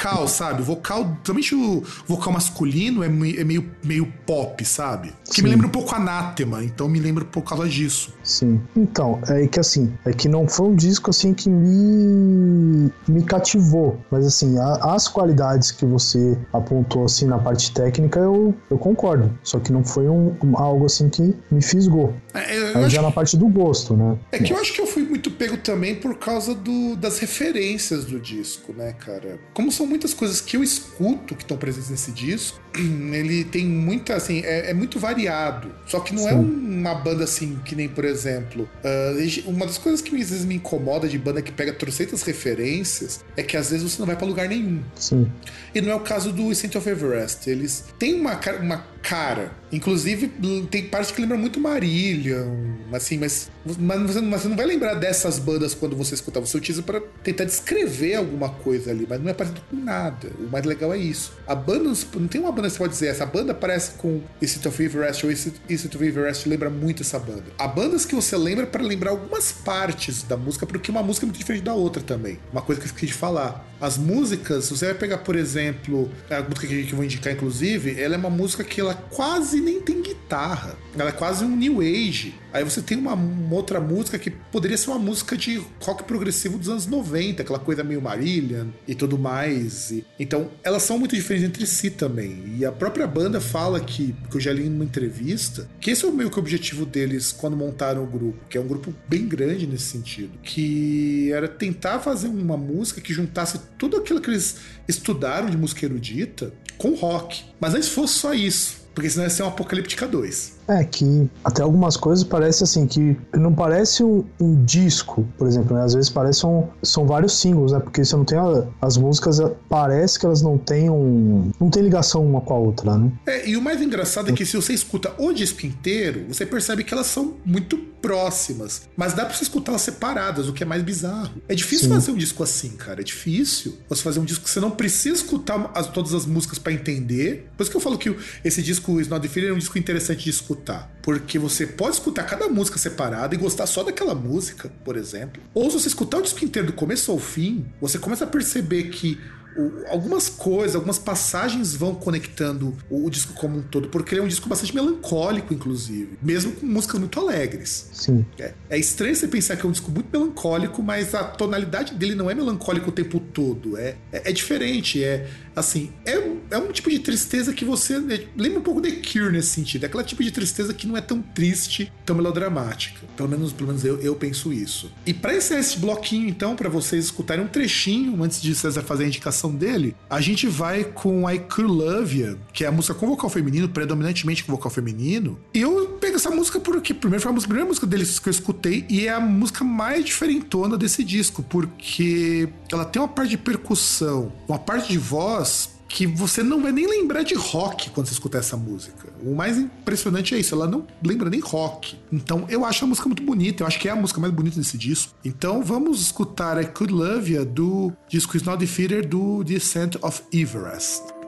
vocal, 0.00 0.26
sabe? 0.26 0.62
O 0.62 0.64
vocal, 0.64 1.16
principalmente 1.22 1.54
o 1.54 1.82
vocal 2.06 2.32
masculino, 2.32 3.02
é, 3.02 3.06
é 3.06 3.44
meio, 3.44 3.70
meio 3.84 4.06
pop, 4.26 4.64
sabe? 4.64 5.12
Que 5.24 5.36
Sim. 5.36 5.42
me 5.42 5.50
lembra 5.50 5.66
um 5.66 5.70
pouco 5.70 5.94
Anátema, 5.94 6.64
então 6.64 6.88
me 6.88 6.98
lembra 6.98 7.24
por 7.24 7.42
causa 7.42 7.68
disso. 7.68 8.14
Sim. 8.22 8.60
Então, 8.76 9.20
é 9.28 9.46
que 9.46 9.60
assim, 9.60 9.92
é 10.04 10.12
que 10.12 10.28
não 10.28 10.48
foi 10.48 10.68
um 10.68 10.74
disco 10.74 11.10
assim 11.10 11.34
que 11.34 11.50
me, 11.50 12.90
me 13.06 13.22
cativou, 13.22 14.00
mas 14.10 14.26
assim, 14.26 14.58
a, 14.58 14.94
as 14.94 15.08
qualidades 15.08 15.70
que 15.70 15.84
você 15.84 16.38
apontou 16.52 17.04
assim 17.04 17.26
na 17.26 17.38
parte 17.38 17.72
técnica, 17.72 18.20
eu, 18.20 18.54
eu 18.70 18.78
concordo. 18.78 19.30
Só 19.42 19.58
que 19.58 19.72
não 19.72 19.84
foi 19.84 20.08
um, 20.08 20.34
um 20.42 20.56
algo 20.56 20.86
assim 20.86 21.08
que 21.08 21.34
me 21.50 21.62
fisgou. 21.62 22.14
É, 22.34 22.78
Aí 22.78 22.90
já 22.90 23.02
na 23.02 23.10
parte 23.10 23.36
do 23.36 23.48
gosto, 23.48 23.96
né? 23.96 24.16
É 24.32 24.38
que 24.38 24.52
eu 24.52 24.58
acho 24.58 24.72
que 24.72 24.80
eu 24.80 24.86
fui 24.86 25.02
muito 25.02 25.30
pego 25.30 25.56
também 25.56 25.94
por 25.94 26.16
causa 26.18 26.54
do, 26.54 26.96
das 26.96 27.18
referências 27.18 28.04
do 28.04 28.20
disco, 28.20 28.72
né, 28.72 28.94
cara? 28.98 29.38
Como 29.52 29.72
são 29.72 29.86
muitas 29.86 30.14
coisas 30.14 30.40
que 30.40 30.56
eu 30.56 30.62
escuto 30.62 31.34
que 31.34 31.42
estão 31.42 31.56
presentes 31.56 31.90
nesse 31.90 32.12
disco, 32.12 32.60
ele 32.76 33.44
tem 33.44 33.66
muita, 33.66 34.14
assim, 34.14 34.40
é, 34.44 34.70
é 34.70 34.74
muito 34.74 34.98
variado. 34.98 35.72
Só 35.86 36.00
que 36.00 36.14
não 36.14 36.28
é 36.28 36.32
Sim. 36.32 36.36
é 36.36 36.40
uma 36.40 36.94
banda 36.94 37.24
assim, 37.24 37.58
que 37.64 37.74
nem, 37.74 37.88
por 37.88 38.04
exemplo, 38.04 38.68
uh, 38.84 39.50
uma 39.50 39.66
das 39.66 39.78
coisas 39.78 40.00
que 40.00 40.14
às 40.14 40.30
vezes 40.30 40.44
me 40.44 40.56
incomoda 40.56 41.08
de 41.08 41.18
banda 41.18 41.42
que 41.42 41.50
pega 41.50 41.72
trocentas 41.72 42.22
referências 42.22 43.24
é 43.36 43.42
que 43.42 43.56
às 43.56 43.70
vezes 43.70 43.90
você 43.90 43.98
não 43.98 44.06
vai 44.06 44.16
para 44.16 44.26
lugar 44.26 44.48
nenhum. 44.48 44.82
Sim. 44.94 45.30
E 45.74 45.80
não 45.80 45.90
é 45.90 45.94
o 45.94 46.00
caso 46.00 46.32
do 46.32 46.50
Ascent 46.50 46.74
of 46.76 46.88
Everest. 46.88 47.48
Eles 47.48 47.84
têm 47.98 48.14
uma, 48.20 48.38
uma 48.60 48.78
cara. 49.02 49.52
Inclusive, 49.72 50.28
tem 50.70 50.84
parte 50.86 51.12
que 51.12 51.20
lembra 51.20 51.36
muito 51.36 51.60
Marília, 51.60 52.44
assim, 52.92 53.18
mas, 53.18 53.50
mas, 53.78 54.02
você, 54.02 54.20
não 54.20 54.56
vai 54.56 54.66
lembrar 54.66 54.94
dessas 54.94 55.38
bandas 55.38 55.74
quando 55.74 55.96
você 55.96 56.14
escutar. 56.14 56.40
Você 56.40 56.56
utiliza 56.56 56.82
para 56.82 57.00
tentar 57.22 57.44
descrever 57.44 58.16
alguma 58.16 58.48
coisa 58.48 58.90
ali, 58.90 59.06
mas 59.08 59.20
não 59.20 59.30
é 59.30 59.34
parecido 59.34 59.62
com 59.70 59.76
nada. 59.76 60.30
O 60.38 60.50
mais 60.50 60.64
legal 60.64 60.92
é 60.92 60.98
isso. 60.98 61.32
A 61.46 61.54
banda, 61.54 61.92
não 62.14 62.28
tem 62.28 62.40
uma 62.40 62.50
banda 62.50 62.68
que 62.68 62.74
você 62.74 62.78
pode 62.78 62.92
dizer, 62.92 63.08
essa 63.08 63.26
banda 63.26 63.54
parece 63.54 63.92
com 63.92 64.20
Ascent 64.42 64.66
of 64.66 64.82
Everest 64.82 65.26
ou 65.26 65.32
Ascent 65.32 65.94
of 65.94 66.04
Everest 66.04 66.48
lembra 66.48 66.68
muito 66.68 67.02
essa 67.02 67.18
banda. 67.18 67.44
Há 67.58 67.68
bandas 67.68 68.04
que 68.04 68.14
você 68.14 68.36
lembra 68.36 68.66
para 68.66 68.82
lembrar 68.82 69.10
algumas 69.10 69.52
partes 69.52 70.22
da 70.24 70.36
música, 70.36 70.66
porque 70.66 70.90
uma 70.90 71.02
música 71.02 71.24
é 71.24 71.28
muito 71.28 71.38
diferente 71.38 71.62
da 71.62 71.74
outra 71.74 72.02
também. 72.02 72.38
Uma 72.52 72.62
coisa 72.62 72.80
que 72.80 72.86
eu 72.86 72.88
esqueci 72.88 73.06
de 73.06 73.14
falar. 73.14 73.69
As 73.80 73.96
músicas, 73.96 74.68
você 74.68 74.86
vai 74.86 74.94
pegar, 74.94 75.18
por 75.18 75.34
exemplo, 75.34 76.10
a 76.28 76.42
música 76.42 76.66
que 76.66 76.90
eu 76.90 76.96
vou 76.96 77.04
indicar, 77.04 77.32
inclusive, 77.32 77.98
ela 77.98 78.14
é 78.14 78.18
uma 78.18 78.28
música 78.28 78.62
que 78.62 78.80
ela 78.80 78.94
quase 78.94 79.60
nem 79.60 79.80
tem 79.80 80.02
guitarra. 80.02 80.76
Ela 80.98 81.08
é 81.08 81.12
quase 81.12 81.44
um 81.44 81.56
new 81.56 81.80
age. 81.80 82.34
Aí 82.52 82.64
você 82.64 82.82
tem 82.82 82.98
uma, 82.98 83.14
uma, 83.14 83.54
outra 83.54 83.80
música 83.80 84.18
que 84.18 84.30
poderia 84.30 84.76
ser 84.76 84.90
uma 84.90 84.98
música 84.98 85.36
de 85.36 85.62
rock 85.80 86.04
progressivo 86.04 86.58
dos 86.58 86.68
anos 86.68 86.86
90, 86.86 87.42
aquela 87.42 87.58
coisa 87.58 87.84
meio 87.84 88.02
Marillion 88.02 88.68
e 88.86 88.94
tudo 88.94 89.18
mais. 89.18 89.90
E, 89.90 90.04
então, 90.18 90.50
elas 90.62 90.82
são 90.82 90.98
muito 90.98 91.14
diferentes 91.14 91.48
entre 91.48 91.66
si 91.66 91.90
também. 91.90 92.56
E 92.58 92.64
a 92.64 92.72
própria 92.72 93.06
banda 93.06 93.40
fala 93.40 93.80
que, 93.80 94.14
que 94.30 94.36
eu 94.36 94.40
já 94.40 94.52
li 94.52 94.66
em 94.66 94.74
uma 94.74 94.84
entrevista, 94.84 95.68
que 95.80 95.90
esse 95.90 96.04
é 96.04 96.08
o 96.08 96.12
meio 96.12 96.30
que 96.30 96.36
o 96.36 96.40
objetivo 96.40 96.84
deles 96.84 97.32
quando 97.32 97.56
montaram 97.56 98.02
o 98.02 98.06
grupo, 98.06 98.38
que 98.48 98.58
é 98.58 98.60
um 98.60 98.66
grupo 98.66 98.92
bem 99.08 99.26
grande 99.26 99.66
nesse 99.66 99.84
sentido, 99.84 100.32
que 100.42 101.30
era 101.32 101.48
tentar 101.48 102.00
fazer 102.00 102.28
uma 102.28 102.56
música 102.56 103.00
que 103.00 103.12
juntasse 103.12 103.60
tudo 103.78 103.96
aquilo 103.96 104.20
que 104.20 104.30
eles 104.30 104.56
estudaram 104.88 105.48
de 105.48 105.56
música 105.56 105.84
erudita 105.84 106.52
com 106.76 106.94
rock. 106.94 107.44
Mas 107.60 107.74
antes 107.74 107.88
fosse 107.88 108.14
só 108.14 108.34
isso. 108.34 108.80
Porque 108.94 109.08
senão 109.08 109.24
ia 109.24 109.30
ser 109.30 109.42
um 109.44 109.48
Apocalíptica 109.48 110.06
2. 110.06 110.59
É, 110.70 110.84
que 110.84 111.28
até 111.44 111.62
algumas 111.62 111.96
coisas 111.96 112.22
parece 112.22 112.62
assim, 112.62 112.86
que 112.86 113.16
não 113.34 113.52
parece 113.52 114.04
um, 114.04 114.24
um 114.40 114.64
disco, 114.64 115.26
por 115.36 115.48
exemplo, 115.48 115.76
né? 115.76 115.82
Às 115.82 115.94
vezes 115.94 116.08
parece 116.08 116.46
um, 116.46 116.68
são 116.80 117.06
vários 117.06 117.40
singles, 117.40 117.72
né? 117.72 117.80
Porque 117.80 118.04
você 118.04 118.14
não 118.14 118.24
tem 118.24 118.38
a, 118.38 118.64
as 118.80 118.96
músicas, 118.96 119.40
parece 119.68 120.18
que 120.18 120.26
elas 120.26 120.42
não 120.42 120.56
têm 120.56 120.88
um, 120.88 121.50
não 121.60 121.68
tem 121.68 121.82
ligação 121.82 122.24
uma 122.24 122.40
com 122.40 122.54
a 122.54 122.58
outra, 122.58 122.96
né? 122.96 123.10
É, 123.26 123.48
e 123.48 123.56
o 123.56 123.62
mais 123.62 123.82
engraçado 123.82 124.30
é 124.30 124.32
que 124.32 124.46
se 124.46 124.56
você 124.56 124.72
escuta 124.72 125.12
o 125.18 125.32
disco 125.32 125.66
inteiro, 125.66 126.26
você 126.28 126.46
percebe 126.46 126.84
que 126.84 126.94
elas 126.94 127.08
são 127.08 127.34
muito 127.44 127.76
próximas, 128.00 128.88
mas 128.96 129.12
dá 129.12 129.24
pra 129.24 129.34
você 129.34 129.42
escutar 129.42 129.72
elas 129.72 129.82
separadas, 129.82 130.48
o 130.48 130.52
que 130.52 130.62
é 130.62 130.66
mais 130.66 130.82
bizarro. 130.82 131.42
É 131.48 131.54
difícil 131.54 131.88
Sim. 131.88 131.94
fazer 131.94 132.10
um 132.12 132.16
disco 132.16 132.42
assim, 132.42 132.70
cara, 132.70 133.00
é 133.00 133.04
difícil 133.04 133.78
você 133.88 134.02
fazer 134.02 134.20
um 134.20 134.24
disco 134.24 134.44
que 134.44 134.50
você 134.50 134.60
não 134.60 134.70
precisa 134.70 135.16
escutar 135.16 135.70
as, 135.74 135.86
todas 135.88 136.14
as 136.14 136.24
músicas 136.26 136.58
para 136.58 136.72
entender. 136.72 137.48
Por 137.56 137.62
isso 137.62 137.70
que 137.70 137.76
eu 137.76 137.80
falo 137.80 137.98
que 137.98 138.14
esse 138.44 138.62
disco 138.62 139.00
Snot 139.00 139.28
Feeling 139.28 139.48
é 139.48 139.52
um 139.52 139.58
disco 139.58 139.78
interessante 139.78 140.24
de 140.24 140.30
escutar. 140.30 140.59
Porque 141.02 141.38
você 141.38 141.66
pode 141.66 141.96
escutar 141.96 142.24
cada 142.24 142.48
música 142.48 142.78
separada 142.78 143.34
e 143.34 143.38
gostar 143.38 143.66
só 143.66 143.82
daquela 143.82 144.14
música, 144.14 144.70
por 144.84 144.96
exemplo. 144.96 145.42
Ou 145.54 145.70
se 145.70 145.80
você 145.80 145.88
escutar 145.88 146.18
o 146.18 146.22
disco 146.22 146.44
inteiro 146.44 146.68
do 146.68 146.72
começo 146.74 147.10
ao 147.10 147.18
fim, 147.18 147.66
você 147.80 147.98
começa 147.98 148.24
a 148.24 148.28
perceber 148.28 148.84
que 148.84 149.18
o, 149.56 149.86
algumas 149.88 150.28
coisas, 150.28 150.74
algumas 150.74 150.98
passagens 150.98 151.74
vão 151.74 151.94
conectando 151.94 152.76
o, 152.88 153.06
o, 153.06 153.10
disco 153.10 153.32
como 153.34 153.58
um 153.58 153.62
todo, 153.62 153.88
porque 153.88 154.14
ele 154.14 154.20
é 154.20 154.24
um 154.24 154.28
disco 154.28 154.48
bastante 154.48 154.74
melancólico, 154.74 155.52
inclusive, 155.52 156.18
mesmo 156.22 156.52
com 156.52 156.66
músicas 156.66 157.00
muito 157.00 157.18
alegres. 157.18 157.88
Sim. 157.92 158.24
É, 158.38 158.54
é 158.68 158.78
estranho 158.78 159.14
você 159.14 159.28
pensar 159.28 159.56
que 159.56 159.64
é 159.64 159.68
um 159.68 159.72
disco 159.72 159.90
muito 159.90 160.08
melancólico, 160.12 160.82
mas 160.82 161.14
a 161.14 161.24
tonalidade 161.24 161.94
dele 161.94 162.14
não 162.14 162.30
é 162.30 162.34
melancólico 162.34 162.90
o 162.90 162.92
tempo 162.92 163.20
todo. 163.20 163.76
É, 163.76 163.96
é, 164.12 164.30
é 164.30 164.32
diferente, 164.32 165.02
é 165.02 165.28
assim, 165.54 165.92
é, 166.04 166.12
é 166.50 166.58
um 166.58 166.72
tipo 166.72 166.90
de 166.90 166.98
tristeza 166.98 167.52
que 167.52 167.64
você 167.64 167.94
é, 167.94 168.26
lembra 168.36 168.60
um 168.60 168.62
pouco 168.62 168.80
de 168.80 168.92
Cure 168.92 169.32
nesse 169.32 169.48
sentido. 169.48 169.84
É 169.84 169.86
aquela 169.86 170.04
tipo 170.04 170.22
de 170.22 170.30
tristeza 170.30 170.72
que 170.74 170.86
não 170.86 170.96
é 170.96 171.00
tão 171.00 171.20
triste, 171.20 171.92
tão 172.04 172.16
melodramática. 172.16 173.00
Pelo 173.16 173.28
menos, 173.28 173.52
pelo 173.52 173.68
menos 173.68 173.84
eu, 173.84 174.00
eu 174.00 174.14
penso 174.14 174.52
isso. 174.52 174.92
E 175.06 175.12
para 175.12 175.34
esse, 175.34 175.54
esse 175.54 175.78
bloquinho, 175.78 176.28
então, 176.28 176.56
para 176.56 176.68
vocês 176.68 177.06
escutarem 177.06 177.44
um 177.44 177.48
trechinho 177.48 178.22
antes 178.22 178.40
de 178.40 178.54
César 178.54 178.82
fazer 178.82 179.04
a 179.04 179.06
indicação 179.06 179.39
dele, 179.48 179.96
a 180.10 180.20
gente 180.20 180.46
vai 180.46 180.84
com 180.84 181.30
I 181.30 181.38
Could 181.38 181.72
Love 181.72 182.20
You, 182.20 182.38
que 182.52 182.64
é 182.64 182.66
a 182.66 182.72
música 182.72 182.92
com 182.94 183.06
vocal 183.06 183.30
feminino, 183.30 183.68
predominantemente 183.68 184.44
com 184.44 184.52
vocal 184.52 184.70
feminino. 184.70 185.38
E 185.54 185.60
eu 185.60 185.96
pego 186.00 186.16
essa 186.16 186.30
música 186.30 186.60
porque, 186.60 186.92
primeiro, 186.92 187.22
foi 187.22 187.30
a, 187.30 187.34
música, 187.34 187.46
a 187.46 187.50
primeira 187.50 187.68
música 187.68 187.86
deles 187.86 188.18
que 188.18 188.28
eu 188.28 188.30
escutei 188.30 188.84
e 188.88 189.06
é 189.06 189.12
a 189.12 189.20
música 189.20 189.64
mais 189.64 190.04
diferentona 190.04 190.76
desse 190.76 191.04
disco, 191.04 191.42
porque 191.42 192.48
ela 192.70 192.84
tem 192.84 193.00
uma 193.00 193.08
parte 193.08 193.30
de 193.30 193.38
percussão, 193.38 194.32
uma 194.48 194.58
parte 194.58 194.90
de 194.90 194.98
voz 194.98 195.79
que 195.90 196.06
você 196.06 196.40
não 196.40 196.62
vai 196.62 196.70
nem 196.70 196.86
lembrar 196.86 197.24
de 197.24 197.34
rock 197.34 197.90
quando 197.90 198.06
você 198.06 198.12
escutar 198.12 198.38
essa 198.38 198.56
música. 198.56 199.08
O 199.22 199.34
mais 199.34 199.58
impressionante 199.58 200.36
é 200.36 200.38
isso, 200.38 200.54
ela 200.54 200.66
não 200.66 200.86
lembra 201.04 201.28
nem 201.28 201.40
rock. 201.40 201.98
Então 202.12 202.46
eu 202.48 202.64
acho 202.64 202.84
a 202.84 202.88
música 202.88 203.08
muito 203.08 203.24
bonita, 203.24 203.64
eu 203.64 203.66
acho 203.66 203.78
que 203.78 203.88
é 203.88 203.90
a 203.90 203.96
música 203.96 204.20
mais 204.20 204.32
bonita 204.32 204.56
desse 204.56 204.78
disco. 204.78 205.12
Então 205.24 205.62
vamos 205.62 206.00
escutar 206.00 206.62
I 206.62 206.66
Could 206.66 206.94
Love 206.94 207.32
You 207.32 207.44
do 207.44 207.92
disco 208.08 208.36
Is 208.36 208.44
Not 208.44 208.58
Defeater 208.58 209.06
do 209.06 209.42
Descent 209.42 209.96
of 210.00 210.22
Everest. 210.32 211.19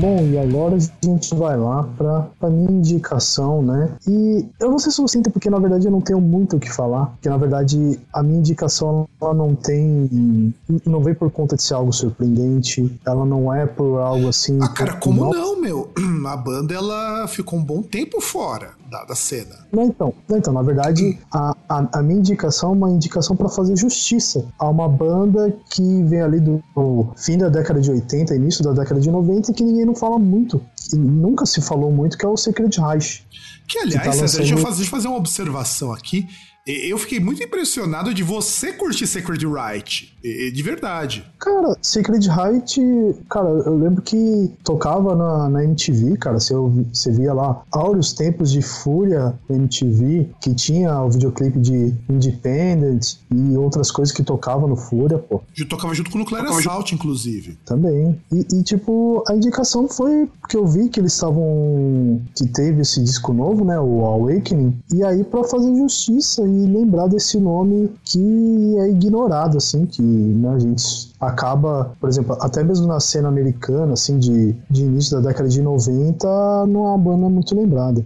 Bom, 0.00 0.26
e 0.28 0.38
agora 0.38 0.76
a 0.76 1.06
gente 1.06 1.34
vai 1.34 1.58
lá 1.58 1.82
para 1.82 2.26
a 2.40 2.48
minha 2.48 2.70
indicação, 2.70 3.60
né? 3.60 3.90
E 4.08 4.48
eu 4.58 4.70
vou 4.70 4.78
ser 4.78 4.90
sucinta 4.92 5.28
porque 5.28 5.50
na 5.50 5.58
verdade 5.58 5.84
eu 5.84 5.90
não 5.90 6.00
tenho 6.00 6.18
muito 6.22 6.56
o 6.56 6.58
que 6.58 6.72
falar, 6.72 7.06
porque 7.06 7.28
na 7.28 7.36
verdade 7.36 8.00
a 8.10 8.22
minha 8.22 8.38
indicação 8.38 9.06
ela 9.20 9.34
não 9.34 9.54
tem, 9.54 10.54
não 10.86 11.02
vem 11.02 11.14
por 11.14 11.30
conta 11.30 11.54
de 11.54 11.62
ser 11.62 11.74
algo 11.74 11.92
surpreendente, 11.92 12.98
ela 13.06 13.26
não 13.26 13.54
é 13.54 13.66
por 13.66 13.98
algo 13.98 14.26
assim. 14.26 14.58
Ah, 14.62 14.68
cara, 14.68 14.94
como 14.94 15.22
não, 15.22 15.32
não 15.32 15.60
meu? 15.60 15.90
A 16.30 16.36
banda 16.36 16.72
ela 16.72 17.26
ficou 17.28 17.58
um 17.58 17.62
bom 17.62 17.82
tempo 17.82 18.20
fora 18.20 18.70
da, 18.90 19.04
da 19.04 19.14
cena. 19.14 19.66
Não, 19.72 19.84
então, 19.84 20.14
então, 20.30 20.52
na 20.52 20.62
verdade, 20.62 21.18
a, 21.32 21.54
a, 21.68 21.98
a 21.98 22.02
minha 22.02 22.18
indicação 22.18 22.70
é 22.70 22.72
uma 22.72 22.90
indicação 22.90 23.36
para 23.36 23.48
fazer 23.48 23.76
justiça 23.76 24.44
a 24.58 24.68
uma 24.68 24.88
banda 24.88 25.54
que 25.70 26.02
vem 26.04 26.20
ali 26.20 26.40
do, 26.40 26.62
do 26.74 27.08
fim 27.16 27.36
da 27.36 27.48
década 27.48 27.80
de 27.80 27.90
80, 27.90 28.34
início 28.34 28.64
da 28.64 28.72
década 28.72 29.00
de 29.00 29.10
90 29.10 29.50
e 29.50 29.54
que 29.54 29.64
ninguém 29.64 29.89
não 29.90 29.96
fala 29.96 30.18
muito. 30.18 30.64
E 30.92 30.96
nunca 30.96 31.44
se 31.44 31.60
falou 31.60 31.92
muito, 31.92 32.16
que 32.16 32.24
é 32.24 32.28
o 32.28 32.36
Secret 32.36 32.70
Reich. 32.78 33.24
Que, 33.66 33.78
aliás, 33.78 34.02
que 34.02 34.10
tá 34.10 34.22
lançando... 34.22 34.38
deixa, 34.38 34.54
eu 34.54 34.58
fazer, 34.58 34.76
deixa 34.76 34.88
eu 34.88 34.90
fazer 34.90 35.08
uma 35.08 35.16
observação 35.16 35.92
aqui. 35.92 36.26
Eu 36.66 36.98
fiquei 36.98 37.18
muito 37.18 37.42
impressionado 37.42 38.12
de 38.12 38.22
você 38.22 38.72
curtir 38.72 39.06
Sacred 39.06 39.44
Right. 39.46 40.16
De 40.22 40.62
verdade. 40.62 41.24
Cara, 41.38 41.74
Sacred 41.80 42.28
Right, 42.28 42.80
cara, 43.28 43.48
eu 43.48 43.76
lembro 43.76 44.02
que 44.02 44.52
tocava 44.62 45.14
na, 45.16 45.48
na 45.48 45.64
MTV, 45.64 46.16
cara. 46.18 46.38
Você, 46.38 46.54
você 46.54 47.10
via 47.10 47.32
lá 47.32 47.62
áureos 47.72 48.12
tempos 48.12 48.50
de 48.50 48.60
Fúria 48.60 49.34
na 49.48 49.56
MTV, 49.56 50.28
que 50.40 50.54
tinha 50.54 51.02
o 51.02 51.10
videoclipe 51.10 51.58
de 51.58 51.94
Independent 52.08 53.14
e 53.30 53.56
outras 53.56 53.90
coisas 53.90 54.14
que 54.14 54.22
tocava 54.22 54.66
no 54.66 54.76
Fúria, 54.76 55.18
pô. 55.18 55.40
Eu 55.56 55.68
tocava 55.68 55.94
junto 55.94 56.10
com 56.10 56.18
o 56.18 56.20
Nuclear 56.20 56.44
Assault, 56.44 56.94
inclusive. 56.94 57.58
Também. 57.64 58.20
E, 58.30 58.46
e, 58.52 58.62
tipo, 58.62 59.24
a 59.28 59.34
indicação 59.34 59.88
foi 59.88 60.28
que 60.48 60.56
eu 60.56 60.66
vi 60.66 60.88
que 60.88 61.00
eles 61.00 61.14
estavam. 61.14 62.20
que 62.34 62.46
teve 62.46 62.82
esse 62.82 63.02
disco 63.02 63.32
novo, 63.32 63.64
né? 63.64 63.78
O 63.80 64.04
Awakening. 64.04 64.78
E 64.92 65.02
aí, 65.02 65.24
pra 65.24 65.44
fazer 65.44 65.74
justiça 65.74 66.42
e 66.42 66.66
lembrar 66.66 67.06
desse 67.06 67.38
nome 67.38 67.90
que 68.04 68.76
é 68.78 68.90
ignorado, 68.90 69.56
assim, 69.56 69.86
que 69.86 70.09
né, 70.10 70.54
a 70.54 70.58
gente 70.58 71.12
acaba, 71.20 71.94
por 72.00 72.08
exemplo, 72.08 72.36
até 72.40 72.62
mesmo 72.62 72.86
na 72.86 73.00
cena 73.00 73.28
americana, 73.28 73.92
assim, 73.92 74.18
de, 74.18 74.54
de 74.68 74.82
início 74.82 75.20
da 75.20 75.28
década 75.28 75.48
de 75.48 75.62
90, 75.62 76.26
não 76.66 76.86
é 76.86 76.88
uma 76.88 76.98
banda 76.98 77.28
muito 77.28 77.54
lembrada. 77.54 78.04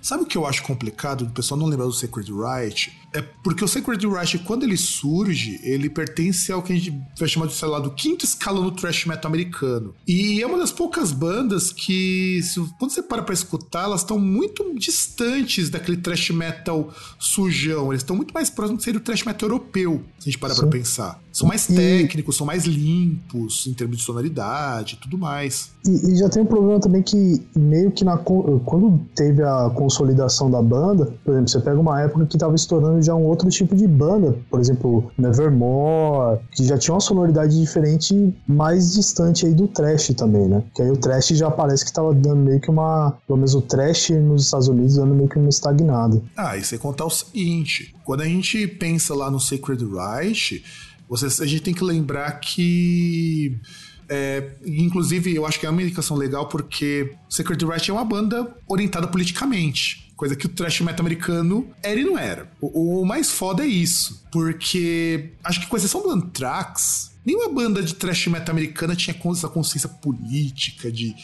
Sabe 0.00 0.24
o 0.24 0.26
que 0.26 0.36
eu 0.36 0.46
acho 0.46 0.64
complicado 0.64 1.24
do 1.24 1.30
pessoal 1.30 1.58
não 1.58 1.66
lembrar 1.66 1.86
do 1.86 1.92
Sacred 1.92 2.32
Right? 2.32 2.92
É 3.14 3.22
porque 3.42 3.64
o 3.64 3.68
Sacred 3.68 4.06
Rush, 4.06 4.40
quando 4.44 4.62
ele 4.62 4.76
surge, 4.76 5.60
ele 5.62 5.90
pertence 5.90 6.50
ao 6.50 6.62
que 6.62 6.72
a 6.72 6.76
gente 6.76 6.98
vai 7.18 7.28
chamar 7.28 7.46
de, 7.46 7.54
sei 7.54 7.68
lá, 7.68 7.78
do 7.78 7.90
quinto 7.90 8.24
escalão 8.24 8.64
do 8.64 8.72
thrash 8.72 9.04
metal 9.06 9.28
americano. 9.30 9.94
E 10.06 10.40
é 10.40 10.46
uma 10.46 10.58
das 10.58 10.72
poucas 10.72 11.12
bandas 11.12 11.72
que, 11.72 12.40
se, 12.42 12.60
quando 12.78 12.90
você 12.90 13.02
para 13.02 13.22
pra 13.22 13.34
escutar, 13.34 13.84
elas 13.84 14.00
estão 14.00 14.18
muito 14.18 14.74
distantes 14.78 15.68
daquele 15.68 15.98
thrash 15.98 16.30
metal 16.30 16.92
sujão. 17.18 17.92
Eles 17.92 18.02
estão 18.02 18.16
muito 18.16 18.32
mais 18.32 18.48
próximos 18.48 18.78
de 18.78 18.84
ser 18.84 18.96
o 18.96 19.00
thrash 19.00 19.24
metal 19.24 19.48
europeu, 19.48 20.02
se 20.18 20.28
a 20.28 20.32
gente 20.32 20.38
parar 20.38 20.54
Sim. 20.54 20.60
pra 20.60 20.70
pensar. 20.70 21.20
São 21.32 21.48
mais 21.48 21.66
técnicos, 21.66 22.36
são 22.36 22.46
mais 22.46 22.64
limpos 22.64 23.66
em 23.66 23.72
termos 23.72 23.96
de 23.96 24.02
sonoridade 24.02 24.94
e 24.94 24.96
tudo 24.98 25.16
mais. 25.16 25.70
E, 25.86 26.12
e, 26.12 26.16
já 26.16 26.28
tem 26.28 26.42
um 26.42 26.46
problema 26.46 26.78
também 26.78 27.02
que, 27.02 27.42
meio 27.56 27.90
que 27.90 28.04
na, 28.04 28.18
quando 28.18 29.00
teve 29.14 29.42
a 29.42 29.70
consolidação 29.74 30.50
da 30.50 30.60
banda, 30.60 31.12
por 31.24 31.32
exemplo, 31.32 31.48
você 31.48 31.60
pega 31.60 31.80
uma 31.80 32.00
época 32.00 32.26
que 32.26 32.36
tava 32.36 32.54
estourando 32.54 33.01
já 33.02 33.14
um 33.14 33.24
outro 33.24 33.48
tipo 33.50 33.74
de 33.74 33.86
banda, 33.86 34.36
por 34.50 34.60
exemplo, 34.60 35.10
Nevermore, 35.18 36.40
que 36.52 36.64
já 36.64 36.78
tinha 36.78 36.94
uma 36.94 37.00
sonoridade 37.00 37.58
diferente, 37.58 38.34
mais 38.46 38.94
distante 38.94 39.46
aí 39.46 39.54
do 39.54 39.68
trash 39.68 40.08
também, 40.16 40.46
né? 40.46 40.62
Que 40.74 40.82
aí 40.82 40.90
o 40.90 40.96
trash 40.96 41.28
já 41.28 41.50
parece 41.50 41.84
que 41.84 41.92
tava 41.92 42.14
dando 42.14 42.36
meio 42.36 42.60
que 42.60 42.70
uma, 42.70 43.16
pelo 43.26 43.38
menos 43.38 43.54
o 43.54 43.62
trash 43.62 44.10
nos 44.10 44.44
Estados 44.44 44.68
Unidos 44.68 44.96
dando 44.96 45.14
meio 45.14 45.28
que 45.28 45.38
uma 45.38 45.48
estagnada. 45.48 46.22
Ah, 46.36 46.56
e 46.56 46.64
sem 46.64 46.78
contar 46.78 47.04
o 47.04 47.10
seguinte, 47.10 47.94
quando 48.04 48.22
a 48.22 48.26
gente 48.26 48.66
pensa 48.66 49.14
lá 49.14 49.30
no 49.30 49.40
Sacred 49.40 49.84
Reich, 49.84 50.62
você, 51.08 51.26
a 51.42 51.46
gente 51.46 51.62
tem 51.62 51.74
que 51.74 51.84
lembrar 51.84 52.32
que 52.40 53.60
é, 54.08 54.56
inclusive, 54.66 55.34
eu 55.34 55.46
acho 55.46 55.58
que 55.58 55.64
é 55.64 55.70
uma 55.70 55.80
indicação 55.80 56.16
legal 56.18 56.46
porque 56.46 57.14
Secret 57.30 57.64
Right 57.64 57.90
é 57.90 57.94
uma 57.94 58.04
banda 58.04 58.54
orientada 58.68 59.06
politicamente. 59.06 60.01
Coisa 60.16 60.36
que 60.36 60.46
o 60.46 60.48
thrash 60.48 60.80
metal 60.80 61.04
americano 61.04 61.68
era 61.82 61.98
e 61.98 62.04
não 62.04 62.18
era. 62.18 62.50
O, 62.60 63.00
o 63.00 63.06
mais 63.06 63.30
foda 63.30 63.64
é 63.64 63.66
isso. 63.66 64.22
Porque 64.30 65.30
acho 65.42 65.60
que 65.60 65.66
com 65.66 65.76
exceção 65.76 66.02
do 66.02 66.10
Anthrax, 66.10 67.12
nenhuma 67.24 67.48
banda 67.52 67.82
de 67.82 67.94
thrash 67.94 68.26
metal 68.28 68.52
americana 68.52 68.94
tinha 68.94 69.16
essa 69.32 69.48
consciência 69.48 69.88
política 69.88 70.90
de 70.90 71.14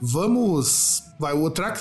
vamos. 0.00 1.04
Vai, 1.18 1.32
o 1.32 1.50
Trax 1.50 1.80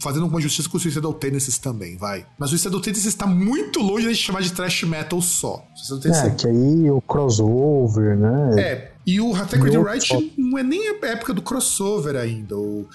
fazendo 0.00 0.22
alguma 0.22 0.40
justiça 0.40 0.66
com 0.66 0.78
o 0.78 0.80
Suicidal 0.80 1.12
Tendencies 1.12 1.58
também, 1.58 1.96
vai. 1.98 2.24
Mas 2.38 2.48
o 2.48 2.50
Suicidal 2.52 2.80
Tendencies 2.80 3.06
está 3.06 3.26
muito 3.26 3.80
longe 3.80 4.08
de 4.08 4.14
chamar 4.14 4.40
de 4.40 4.50
thrash 4.50 4.84
metal 4.84 5.20
só. 5.20 5.62
É, 6.04 6.30
que 6.30 6.46
aí 6.46 6.90
o 6.90 7.00
crossover, 7.02 8.16
né? 8.16 8.54
É, 8.58 8.92
e 9.06 9.20
o 9.20 9.34
Sacred 9.34 9.76
Right 9.76 10.34
não 10.38 10.56
é 10.56 10.62
nem 10.62 10.88
a 10.88 11.06
época 11.06 11.34
do 11.34 11.42
crossover 11.42 12.16
ainda. 12.16 12.56
O, 12.56 12.88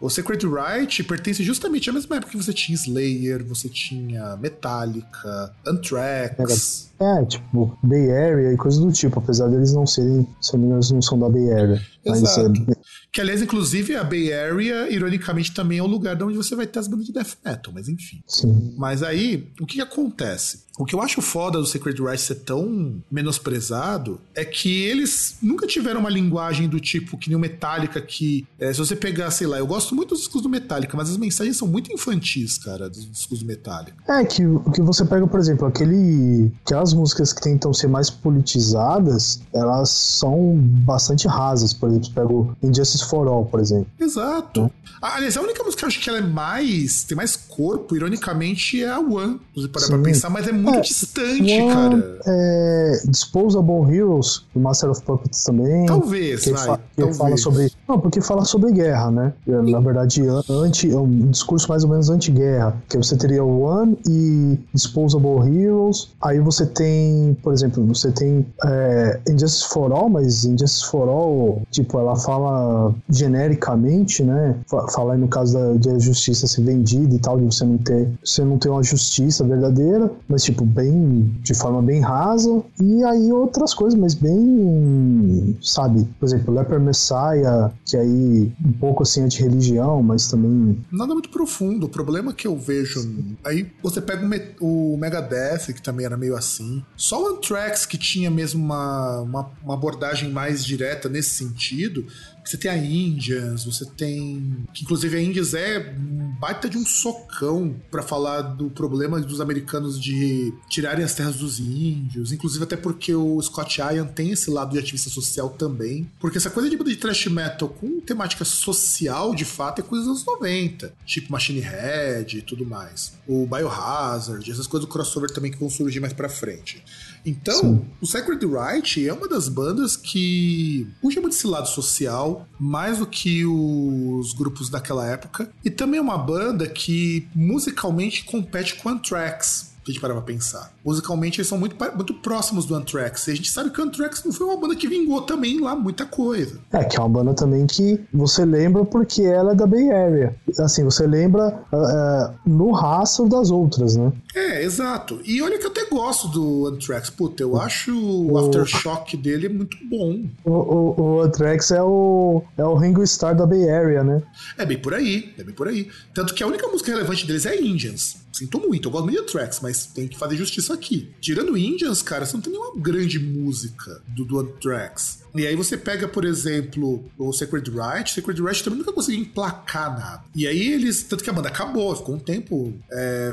o 0.00 0.10
Secret 0.10 0.40
Right 0.44 1.02
pertence 1.04 1.42
justamente 1.42 1.88
à 1.88 1.92
mesma 1.92 2.16
época 2.16 2.32
que 2.32 2.36
você 2.36 2.52
tinha 2.52 2.74
Slayer, 2.74 3.44
você 3.44 3.68
tinha 3.68 4.36
Metallica, 4.36 5.54
Anthrax. 5.66 6.90
É, 7.00 7.24
tipo, 7.24 7.76
Bay 7.82 8.10
Area 8.10 8.52
e 8.52 8.56
coisas 8.56 8.80
do 8.80 8.92
tipo, 8.92 9.18
apesar 9.18 9.48
deles 9.48 9.72
não 9.72 9.86
serem, 9.86 10.26
se 10.40 10.56
não 10.56 10.78
não 10.78 11.02
são 11.02 11.18
da 11.18 11.28
Bay 11.28 11.52
Area. 11.52 11.82
Exato. 12.04 12.52
Mas 12.66 12.76
é, 12.76 12.80
que, 13.12 13.20
aliás, 13.20 13.40
inclusive, 13.40 13.94
a 13.94 14.04
Bay 14.04 14.32
Area, 14.32 14.90
ironicamente, 14.90 15.52
também 15.52 15.78
é 15.78 15.82
o 15.82 15.86
lugar 15.86 16.20
onde 16.22 16.36
você 16.36 16.56
vai 16.56 16.66
ter 16.66 16.78
as 16.78 16.88
bandas 16.88 17.06
de 17.06 17.12
death 17.12 17.36
metal, 17.44 17.72
mas 17.72 17.88
enfim. 17.88 18.20
Sim. 18.26 18.74
Mas 18.76 19.02
aí, 19.02 19.52
o 19.60 19.66
que, 19.66 19.76
que 19.76 19.80
acontece? 19.80 20.64
O 20.76 20.84
que 20.84 20.94
eu 20.94 21.00
acho 21.00 21.22
foda 21.22 21.58
do 21.58 21.66
Secret 21.66 21.94
Right 22.00 22.20
ser 22.20 22.34
tão 22.36 23.00
menosprezado 23.10 24.20
é 24.34 24.44
que 24.44 24.82
eles 24.82 25.36
nunca 25.40 25.66
tiveram 25.68 26.00
uma 26.00 26.10
linguagem 26.10 26.68
do 26.68 26.80
tipo 26.80 27.16
que 27.16 27.28
nem 27.28 27.36
o 27.36 27.40
Metallica, 27.40 28.00
que 28.00 28.44
é, 28.58 28.72
se 28.72 28.80
você 28.80 28.96
pegar, 28.96 29.30
sei 29.30 29.46
lá, 29.46 29.58
eu 29.58 29.66
gosto 29.66 29.94
muito 29.94 30.10
dos 30.10 30.20
discos 30.20 30.42
do 30.42 30.48
Metallica, 30.48 30.96
mas 30.96 31.10
as 31.10 31.16
mensagens 31.16 31.56
são 31.56 31.68
muito 31.68 31.92
infantis, 31.92 32.58
cara, 32.58 32.90
dos 32.90 33.08
discos 33.08 33.38
do 33.38 33.46
Metallica. 33.46 33.96
É, 34.08 34.24
que, 34.24 34.42
que 34.74 34.82
você 34.82 35.04
pega, 35.04 35.26
por 35.26 35.38
exemplo, 35.38 35.68
aquele. 35.68 36.50
Aquelas 36.64 36.92
músicas 36.94 37.32
que 37.32 37.42
tentam 37.42 37.72
ser 37.72 37.88
mais 37.88 38.08
politizadas, 38.10 39.40
elas 39.52 39.90
são 39.90 40.54
bastante 40.56 41.26
rasas. 41.28 41.72
Por 41.72 41.88
exemplo, 41.88 42.06
você 42.06 42.12
pega 42.12 42.32
o 42.32 42.56
Injustice 42.62 43.04
for 43.04 43.26
All, 43.28 43.44
por 43.44 43.60
exemplo. 43.60 43.86
Exato. 44.00 44.70
Aliás, 45.00 45.36
a 45.36 45.42
única 45.42 45.62
música 45.62 45.80
que 45.80 45.84
eu 45.84 45.88
acho 45.88 46.00
que 46.00 46.08
ela 46.08 46.18
é 46.18 46.22
mais. 46.22 47.04
tem 47.04 47.16
mais 47.16 47.36
corpo, 47.36 47.94
ironicamente, 47.94 48.82
é 48.82 48.88
a 48.88 48.98
One. 48.98 49.40
Se 49.54 49.68
parar 49.68 49.88
pra 49.88 49.98
pensar, 49.98 50.30
mas 50.30 50.48
é 50.48 50.52
muito 50.52 50.78
é, 50.78 50.80
distante, 50.80 51.60
One, 51.60 51.72
cara. 51.72 52.18
É, 52.26 53.02
Disposable 53.08 53.94
Heroes, 53.94 54.44
o 54.54 54.60
Master 54.60 54.90
of 54.90 55.02
Puppets 55.02 55.44
também. 55.44 55.86
Talvez, 55.86 56.42
que 56.42 56.52
vai. 56.52 56.66
Fa 56.66 56.80
talvez. 56.96 57.18
fala 57.18 57.36
sobre. 57.36 57.72
Não, 57.88 58.00
porque 58.00 58.20
fala 58.20 58.44
sobre 58.44 58.72
guerra, 58.72 59.10
né? 59.10 59.32
Na 59.46 59.80
verdade, 59.80 60.22
anti, 60.48 60.90
é 60.90 60.96
um 60.96 61.30
discurso 61.30 61.68
mais 61.68 61.84
ou 61.84 61.90
menos 61.90 62.08
anti-guerra. 62.08 62.76
Que 62.88 62.96
você 62.96 63.16
teria 63.16 63.44
One 63.44 63.98
e 64.08 64.58
Disposable 64.72 65.46
Heroes. 65.46 66.10
Aí 66.22 66.40
você 66.40 66.66
tem, 66.74 67.36
por 67.42 67.52
exemplo, 67.52 67.86
você 67.86 68.10
tem 68.10 68.46
é, 68.64 69.20
Injustice 69.28 69.68
for 69.68 69.92
All, 69.92 70.08
mas 70.08 70.44
Injustice 70.44 70.86
for 70.90 71.08
All, 71.08 71.62
tipo, 71.70 71.98
ela 71.98 72.16
fala 72.16 72.94
genericamente, 73.08 74.22
né? 74.22 74.56
Fala 74.92 75.14
aí 75.14 75.20
no 75.20 75.28
caso 75.28 75.56
da, 75.78 75.98
justiça 75.98 76.46
ser 76.46 76.62
vendida 76.62 77.14
e 77.14 77.18
tal, 77.18 77.38
de 77.38 77.44
você 77.44 77.64
não 77.64 77.78
ter, 77.78 78.08
você 78.24 78.44
não 78.44 78.58
ter 78.58 78.68
uma 78.68 78.82
justiça 78.82 79.44
verdadeira, 79.44 80.10
mas 80.28 80.44
tipo, 80.44 80.64
bem, 80.64 81.34
de 81.40 81.54
forma 81.54 81.80
bem 81.80 82.00
rasa. 82.00 82.62
E 82.80 83.04
aí 83.04 83.32
outras 83.32 83.72
coisas, 83.72 83.98
mas 83.98 84.14
bem, 84.14 85.56
sabe? 85.62 86.06
Por 86.18 86.26
exemplo, 86.26 86.54
Leper 86.54 86.80
Messiah, 86.80 87.70
que 87.84 87.96
aí 87.96 88.52
um 88.64 88.72
pouco 88.72 89.02
assim 89.02 89.22
é 89.22 89.26
de 89.26 89.40
religião, 89.40 90.02
mas 90.02 90.28
também. 90.28 90.78
Nada 90.90 91.12
muito 91.12 91.28
profundo. 91.28 91.86
O 91.86 91.88
problema 91.88 92.32
que 92.32 92.46
eu 92.46 92.56
vejo. 92.56 93.00
Aí 93.44 93.70
você 93.82 94.00
pega 94.00 94.24
o, 94.60 94.96
Megadeth, 94.96 95.72
que 95.72 95.82
também 95.82 96.06
era 96.06 96.16
meio 96.16 96.36
assim. 96.36 96.63
Só 96.96 97.22
o 97.22 97.36
Anthrax, 97.36 97.86
que 97.86 97.98
tinha 97.98 98.30
mesmo 98.30 98.64
uma, 98.64 99.20
uma, 99.20 99.50
uma 99.62 99.74
abordagem 99.74 100.30
mais 100.30 100.64
direta 100.64 101.08
nesse 101.08 101.30
sentido, 101.30 102.06
você 102.44 102.56
tem 102.56 102.70
a 102.70 102.76
Indians, 102.76 103.64
você 103.64 103.86
tem. 103.86 104.64
Que 104.72 104.84
inclusive 104.84 105.16
a 105.16 105.22
Indians 105.22 105.54
é 105.54 105.94
um 105.98 106.34
baita 106.38 106.68
de 106.68 106.76
um 106.76 106.84
socão 106.84 107.74
para 107.90 108.02
falar 108.02 108.42
do 108.42 108.68
problema 108.68 109.20
dos 109.20 109.40
americanos 109.40 110.00
de 110.00 110.52
tirarem 110.68 111.04
as 111.04 111.14
terras 111.14 111.36
dos 111.36 111.58
índios. 111.58 112.32
Inclusive, 112.32 112.64
até 112.64 112.76
porque 112.76 113.14
o 113.14 113.40
Scott 113.40 113.80
Ian 113.80 114.06
tem 114.06 114.30
esse 114.30 114.50
lado 114.50 114.72
de 114.72 114.78
ativista 114.78 115.08
social 115.08 115.50
também. 115.50 116.10
Porque 116.20 116.38
essa 116.38 116.50
coisa 116.50 116.68
de 116.68 116.76
banda 116.76 116.90
de 116.90 116.96
thrash 116.96 117.26
metal 117.26 117.68
com 117.68 118.00
temática 118.00 118.44
social, 118.44 119.34
de 119.34 119.44
fato, 119.44 119.80
é 119.80 119.82
coisa 119.82 120.04
dos 120.04 120.22
anos 120.22 120.26
90. 120.26 120.92
Tipo 121.06 121.32
Machine 121.32 121.60
Head 121.60 122.38
e 122.38 122.42
tudo 122.42 122.66
mais. 122.66 123.14
O 123.26 123.46
Biohazard, 123.46 124.50
essas 124.50 124.66
coisas 124.66 124.86
do 124.86 124.92
crossover 124.92 125.30
também 125.30 125.50
que 125.50 125.58
vão 125.58 125.70
surgir 125.70 126.00
mais 126.00 126.12
pra 126.12 126.28
frente. 126.28 126.82
Então, 127.24 127.60
Sim. 127.60 127.84
o 128.00 128.06
Sacred 128.06 128.44
Right 128.46 129.08
é 129.08 129.12
uma 129.12 129.28
das 129.28 129.48
bandas 129.48 129.96
que 129.96 130.86
puxa 131.00 131.20
muito 131.20 131.34
esse 131.34 131.46
lado 131.46 131.68
social, 131.68 132.46
mais 132.58 132.98
do 132.98 133.06
que 133.06 133.44
os 133.46 134.34
grupos 134.34 134.68
daquela 134.68 135.06
época. 135.06 135.50
E 135.64 135.70
também 135.70 135.98
é 135.98 136.02
uma 136.02 136.18
banda 136.18 136.68
que 136.68 137.26
musicalmente 137.34 138.24
compete 138.24 138.76
com 138.76 138.88
Anthrax 138.88 139.73
a 139.90 139.92
gente 139.92 140.00
parar 140.00 140.14
pra 140.14 140.22
pensar. 140.22 140.72
Musicalmente, 140.84 141.40
eles 141.40 141.48
são 141.48 141.58
muito, 141.58 141.76
muito 141.94 142.14
próximos 142.14 142.64
do 142.66 142.74
Anthrax. 142.74 143.26
E 143.26 143.32
a 143.32 143.34
gente 143.36 143.50
sabe 143.50 143.70
que 143.70 143.80
o 143.80 143.84
Anthrax 143.84 144.22
não 144.24 144.32
foi 144.32 144.46
uma 144.46 144.56
banda 144.56 144.76
que 144.76 144.88
vingou 144.88 145.22
também 145.22 145.60
lá 145.60 145.74
muita 145.74 146.06
coisa. 146.06 146.58
É, 146.72 146.84
que 146.84 146.96
é 146.96 147.00
uma 147.00 147.08
banda 147.08 147.34
também 147.34 147.66
que 147.66 148.00
você 148.12 148.44
lembra 148.44 148.84
porque 148.84 149.22
ela 149.22 149.52
é 149.52 149.54
da 149.54 149.66
Bay 149.66 149.90
Area. 149.90 150.36
Assim, 150.58 150.84
você 150.84 151.06
lembra 151.06 151.62
uh, 151.72 152.34
no 152.48 152.70
rastro 152.72 153.28
das 153.28 153.50
outras, 153.50 153.96
né? 153.96 154.12
É, 154.34 154.62
exato. 154.62 155.20
E 155.24 155.40
olha 155.42 155.58
que 155.58 155.66
eu 155.66 155.70
até 155.70 155.84
gosto 155.86 156.28
do 156.28 156.66
Anthrax. 156.68 157.10
Puta, 157.10 157.42
eu 157.42 157.60
acho 157.60 157.94
o, 157.94 158.32
o 158.32 158.38
Aftershock 158.38 159.16
dele 159.16 159.48
muito 159.48 159.76
bom. 159.88 160.24
O, 160.44 160.50
o, 160.50 161.00
o 161.00 161.20
Anthrax 161.22 161.70
é 161.70 161.82
o, 161.82 162.42
é 162.56 162.64
o 162.64 162.74
Ringo 162.74 163.02
Starr 163.02 163.36
da 163.36 163.46
Bay 163.46 163.68
Area, 163.68 164.02
né? 164.02 164.22
É 164.56 164.64
bem 164.64 164.78
por 164.78 164.94
aí, 164.94 165.34
é 165.38 165.44
bem 165.44 165.54
por 165.54 165.68
aí. 165.68 165.88
Tanto 166.12 166.34
que 166.34 166.42
a 166.42 166.46
única 166.46 166.66
música 166.68 166.90
relevante 166.90 167.26
deles 167.26 167.46
é 167.46 167.60
Indians. 167.60 168.23
Sinto 168.34 168.58
muito, 168.58 168.88
eu 168.88 168.90
gosto 168.90 169.04
muito 169.04 169.24
de 169.24 169.30
Tracks, 169.30 169.60
mas 169.60 169.86
tem 169.86 170.08
que 170.08 170.18
fazer 170.18 170.36
justiça 170.36 170.74
aqui. 170.74 171.14
Tirando 171.20 171.56
Indians, 171.56 172.02
cara, 172.02 172.26
você 172.26 172.34
não 172.34 172.40
tem 172.40 172.52
nenhuma 172.52 172.72
grande 172.76 173.20
música 173.20 174.02
do, 174.08 174.24
do 174.24 174.42
Tracks. 174.44 175.22
E 175.36 175.46
aí 175.46 175.54
você 175.54 175.76
pega, 175.76 176.08
por 176.08 176.24
exemplo, 176.24 177.04
o 177.16 177.32
Sacred 177.32 177.70
Right. 177.70 178.10
Sacred 178.10 178.42
Right 178.42 178.64
também 178.64 178.80
nunca 178.80 178.92
conseguiu 178.92 179.20
emplacar 179.20 179.96
nada. 179.96 180.24
E 180.34 180.48
aí 180.48 180.72
eles. 180.72 181.04
Tanto 181.04 181.22
que 181.22 181.30
a 181.30 181.32
banda 181.32 181.48
acabou, 181.48 181.94
ficou 181.94 182.16
um 182.16 182.18
tempo. 182.20 182.72
É, 182.90 183.32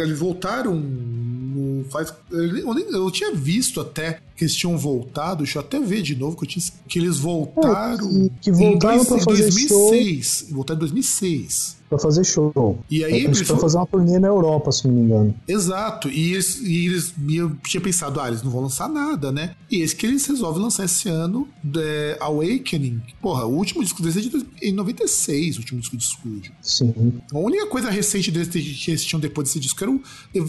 eles 0.00 0.18
voltaram 0.18 0.74
no. 0.74 1.84
Faz, 1.90 2.12
eu, 2.30 2.74
nem, 2.74 2.88
eu 2.90 3.10
tinha 3.10 3.32
visto 3.32 3.80
até 3.80 4.20
que 4.36 4.44
eles 4.44 4.54
tinham 4.54 4.76
voltado. 4.76 5.44
Deixa 5.44 5.58
eu 5.58 5.62
até 5.62 5.80
ver 5.80 6.02
de 6.02 6.16
novo 6.16 6.36
que, 6.36 6.44
eu 6.44 6.48
tinha, 6.48 6.64
que 6.88 6.98
eles 6.98 7.18
voltaram. 7.18 8.08
É, 8.08 8.28
que, 8.28 8.32
que 8.40 8.52
voltaram 8.52 9.02
em, 9.02 9.04
dois, 9.04 9.08
pra 9.08 9.18
fazer 9.18 9.42
2006. 9.42 10.44
Show. 10.46 10.54
Voltaram 10.56 10.78
em 10.78 10.80
2006 10.80 11.82
para 11.92 11.98
fazer 11.98 12.24
show. 12.24 12.78
E 12.90 13.04
aí 13.04 13.24
eles 13.24 13.42
para 13.42 13.58
fazer 13.58 13.76
uma 13.76 13.86
turnê 13.86 14.18
na 14.18 14.28
Europa, 14.28 14.72
se 14.72 14.88
não 14.88 14.94
me 14.94 15.02
engano. 15.02 15.34
Exato. 15.46 16.08
E 16.08 16.32
eles, 16.32 16.60
e 16.60 16.86
eles 16.86 17.12
eu 17.30 17.54
tinha 17.66 17.80
pensado, 17.80 18.18
ah, 18.18 18.28
eles 18.28 18.42
não 18.42 18.50
vão 18.50 18.62
lançar 18.62 18.88
nada, 18.88 19.30
né? 19.30 19.54
E 19.70 19.82
esse 19.82 19.94
que 19.94 20.06
eles 20.06 20.24
resolvem 20.26 20.62
lançar 20.62 20.84
esse 20.84 21.08
ano, 21.08 21.46
The 21.70 22.16
Awakening. 22.20 23.02
Porra, 23.20 23.44
o 23.44 23.54
último 23.54 23.82
disco 23.82 24.00
deles 24.00 24.16
é 24.16 24.20
de 24.20 24.72
96, 24.72 25.56
o 25.56 25.58
último 25.60 25.80
disco 25.80 25.96
de 25.96 26.02
estúdio. 26.02 26.52
Sim. 26.62 26.94
A 27.30 27.38
única 27.38 27.66
coisa 27.66 27.90
recente 27.90 28.30
deles 28.30 28.48
que 28.48 28.90
eles 28.90 29.04
tinham 29.04 29.20
depois 29.20 29.48
desse 29.48 29.60
disco 29.60 29.84
era 29.84 29.90
o, 29.90 30.00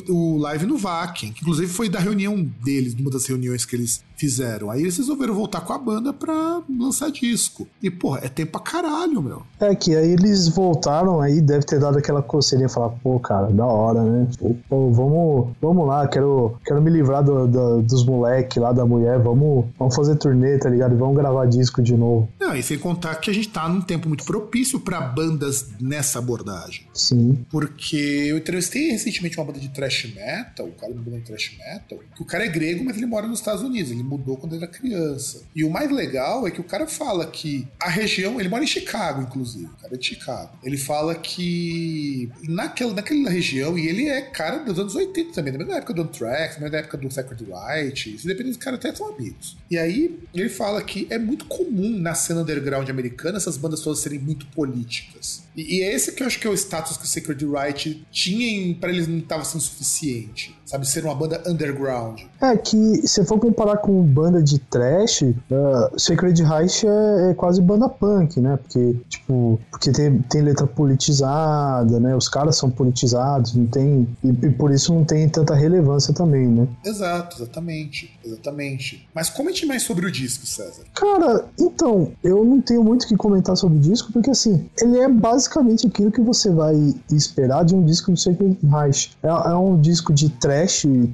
o 0.10 0.38
live 0.38 0.66
no 0.66 0.78
Vakin, 0.78 1.34
que 1.34 1.42
inclusive 1.42 1.72
foi 1.72 1.90
da 1.90 2.00
reunião 2.00 2.42
deles, 2.64 2.96
numa 2.96 3.12
das 3.12 3.26
reuniões 3.26 3.66
que 3.66 3.73
eles 3.76 4.04
fizeram. 4.16 4.70
Aí 4.70 4.82
eles 4.82 4.98
resolveram 4.98 5.34
voltar 5.34 5.62
com 5.62 5.74
a 5.74 5.78
banda 5.78 6.14
pra 6.14 6.62
lançar 6.70 7.12
disco. 7.12 7.68
E, 7.82 7.90
porra, 7.90 8.22
é 8.24 8.30
tempo 8.30 8.54
pra 8.54 8.62
caralho, 8.62 9.22
meu. 9.22 9.44
É 9.60 9.74
que 9.76 9.96
aí 9.96 10.12
eles 10.12 10.48
voltaram, 10.48 11.20
aí 11.22 11.42
deve 11.42 11.66
ter 11.66 11.80
dado 11.80 11.98
aquela 11.98 12.22
coceirinha 12.22 12.70
falar, 12.70 12.90
pô, 12.90 13.20
cara, 13.20 13.48
da 13.48 13.66
hora, 13.66 14.04
né? 14.04 14.28
Pô, 14.70 14.92
vamos, 14.92 15.50
vamos 15.62 15.88
lá, 15.88 16.08
quero, 16.08 16.58
quero 16.66 16.82
me 16.82 16.90
livrar 16.90 17.24
do, 17.24 17.48
do, 17.48 17.82
dos 17.82 18.06
moleques 18.06 18.58
lá 18.58 18.72
da 18.72 18.86
mulher, 18.86 19.20
vamos, 19.20 19.66
vamos 19.78 19.96
fazer 19.96 20.16
turnê, 20.16 20.58
tá 20.58 20.70
ligado? 20.70 20.96
Vamos 20.98 21.16
gravar 21.16 21.46
disco 21.46 21.82
de 21.82 21.96
novo. 21.96 22.30
Não, 22.40 22.56
e 22.56 22.64
sem 22.64 22.78
contar 22.78 23.16
que 23.16 23.30
a 23.30 23.34
gente 23.34 23.50
tá 23.50 23.68
num 23.68 23.82
tempo 23.82 24.08
muito 24.08 24.24
propício 24.24 24.80
para 24.80 25.02
bandas 25.02 25.72
nessa 25.80 26.20
abordagem. 26.20 26.86
Sim. 26.94 27.46
Porque 27.50 28.28
eu 28.30 28.38
entrevistei 28.38 28.92
recentemente 28.92 29.38
uma 29.38 29.46
banda 29.46 29.60
de 29.60 29.70
thrash 29.70 30.14
metal, 30.16 30.68
o 30.68 30.72
cara 30.72 30.94
de 30.94 31.00
banda 31.00 31.18
de 31.18 31.24
thrash 31.24 31.58
metal, 31.58 32.00
que 32.16 32.22
o 32.22 32.26
cara 32.26 32.46
é 32.46 32.48
grego, 32.48 32.84
mas 32.84 32.98
ele 32.98 33.06
mora 33.06 33.28
nos 33.28 33.40
Estados 33.40 33.62
Unidos. 33.62 33.92
Ele 33.92 34.04
mudou 34.14 34.38
quando 34.38 34.56
era 34.56 34.68
criança. 34.68 35.44
E 35.56 35.64
o 35.64 35.70
mais 35.70 35.92
legal 35.92 36.48
é 36.48 36.52
que 36.52 36.62
o 36.62 36.64
cara 36.64 36.88
fala 36.88 37.26
que 37.26 37.68
a 37.80 37.90
região. 37.90 38.40
Ele 38.40 38.50
mora 38.50 38.64
em 38.64 38.68
Chicago, 38.68 39.22
inclusive. 39.22 39.66
O 39.66 39.82
cara 39.82 39.96
é 39.96 39.98
de 39.98 40.06
Chicago. 40.06 40.58
Ele 40.64 40.78
fala 40.78 41.16
que 41.16 42.30
naquela, 42.48 42.94
naquela 42.94 43.30
região, 43.30 43.78
e 43.78 43.88
ele 43.88 44.08
é 44.08 44.22
cara 44.22 44.60
dos 44.60 44.80
anos 44.80 44.96
80 44.96 45.34
também, 45.34 45.54
da 45.54 45.60
mesma 45.60 45.76
época 45.76 45.94
do 45.94 46.02
Anthrax, 46.02 46.60
mesma 46.60 46.78
época 46.78 46.98
do 46.98 47.12
Sacred 47.12 47.46
Right. 47.46 48.18
Se 48.18 48.28
depender 48.28 48.54
caras, 48.58 48.80
até 48.80 48.94
são 48.96 49.14
amigos. 49.14 49.58
E 49.70 49.78
aí 49.78 50.20
ele 50.34 50.50
fala 50.50 50.82
que 50.82 51.08
é 51.10 51.18
muito 51.18 51.46
comum 51.46 51.98
na 52.00 52.14
cena 52.14 52.42
underground 52.42 52.90
americana 52.90 53.38
essas 53.38 53.58
bandas 53.58 53.82
todas 53.82 54.00
serem 54.00 54.20
muito 54.20 54.46
políticas. 54.48 55.44
E, 55.56 55.78
e 55.78 55.82
é 55.84 55.94
esse 55.94 56.12
que 56.12 56.24
eu 56.24 56.28
acho 56.28 56.40
que 56.40 56.48
é 56.48 56.50
o 56.50 56.54
status 56.54 56.98
que 56.98 57.04
o 57.04 57.08
Sacred 57.08 57.46
Right 57.46 58.06
tinha 58.12 58.76
para 58.76 58.90
eles 58.90 59.08
não 59.08 59.20
estava 59.20 59.44
sendo 59.44 59.62
suficiente 59.62 60.56
sabe? 60.74 60.88
Ser 60.88 61.06
uma 61.06 61.16
banda 61.16 61.42
underground. 61.48 62.22
É 62.42 62.58
que 62.58 63.08
se 63.08 63.24
for 63.24 63.40
comparar 63.40 63.78
com 63.78 64.02
banda 64.02 64.42
de 64.42 64.58
trash, 64.60 65.22
uh, 65.22 66.00
Sacred 66.00 66.42
Reich 66.44 66.86
é, 66.86 67.32
é, 67.32 67.34
quase 67.36 67.62
banda 67.62 67.88
punk, 67.88 68.40
né? 68.40 68.58
Porque, 68.58 68.96
tipo, 69.08 69.60
porque 69.70 69.92
tem, 69.92 70.20
tem 70.24 70.42
letra 70.42 70.66
politizada, 70.66 72.00
né? 72.00 72.16
Os 72.16 72.28
caras 72.28 72.58
são 72.58 72.70
politizados, 72.70 73.54
não 73.54 73.68
tem. 73.68 74.08
E, 74.24 74.30
e 74.30 74.50
por 74.50 74.72
isso 74.72 74.94
não 74.94 75.06
tem 75.06 75.30
tanta 75.30 75.54
relevância 75.54 76.14
também, 76.14 76.48
né? 76.48 76.68
Exato, 76.84 77.38
exatamente. 77.38 78.12
Exatamente. 78.26 79.08
Mas 79.14 79.30
comente 79.30 79.66
mais 79.66 79.84
sobre 79.84 80.08
o 80.08 80.12
disco, 80.12 80.46
César. 80.46 80.84
Cara, 80.96 81.46
então, 81.60 82.12
eu 82.24 82.44
não 82.44 82.60
tenho 82.60 82.84
muito 82.84 83.04
o 83.04 83.08
que 83.08 83.16
comentar 83.16 83.56
sobre 83.56 83.78
o 83.78 83.82
disco, 83.82 84.12
porque 84.12 84.32
assim, 84.32 84.68
ele 84.82 84.98
é 84.98 85.08
basicamente 85.08 85.86
aquilo 85.88 86.12
que 86.12 86.22
você 86.22 86.50
vai 86.50 86.76
esperar 87.12 87.64
de 87.64 87.76
um 87.76 87.86
disco 87.86 88.12
do 88.12 88.18
Sacred 88.18 88.58
Reich. 88.64 89.12
É, 89.22 89.28
é 89.28 89.56
um 89.56 89.80
disco 89.80 90.12
de 90.12 90.30
trash 90.30 90.63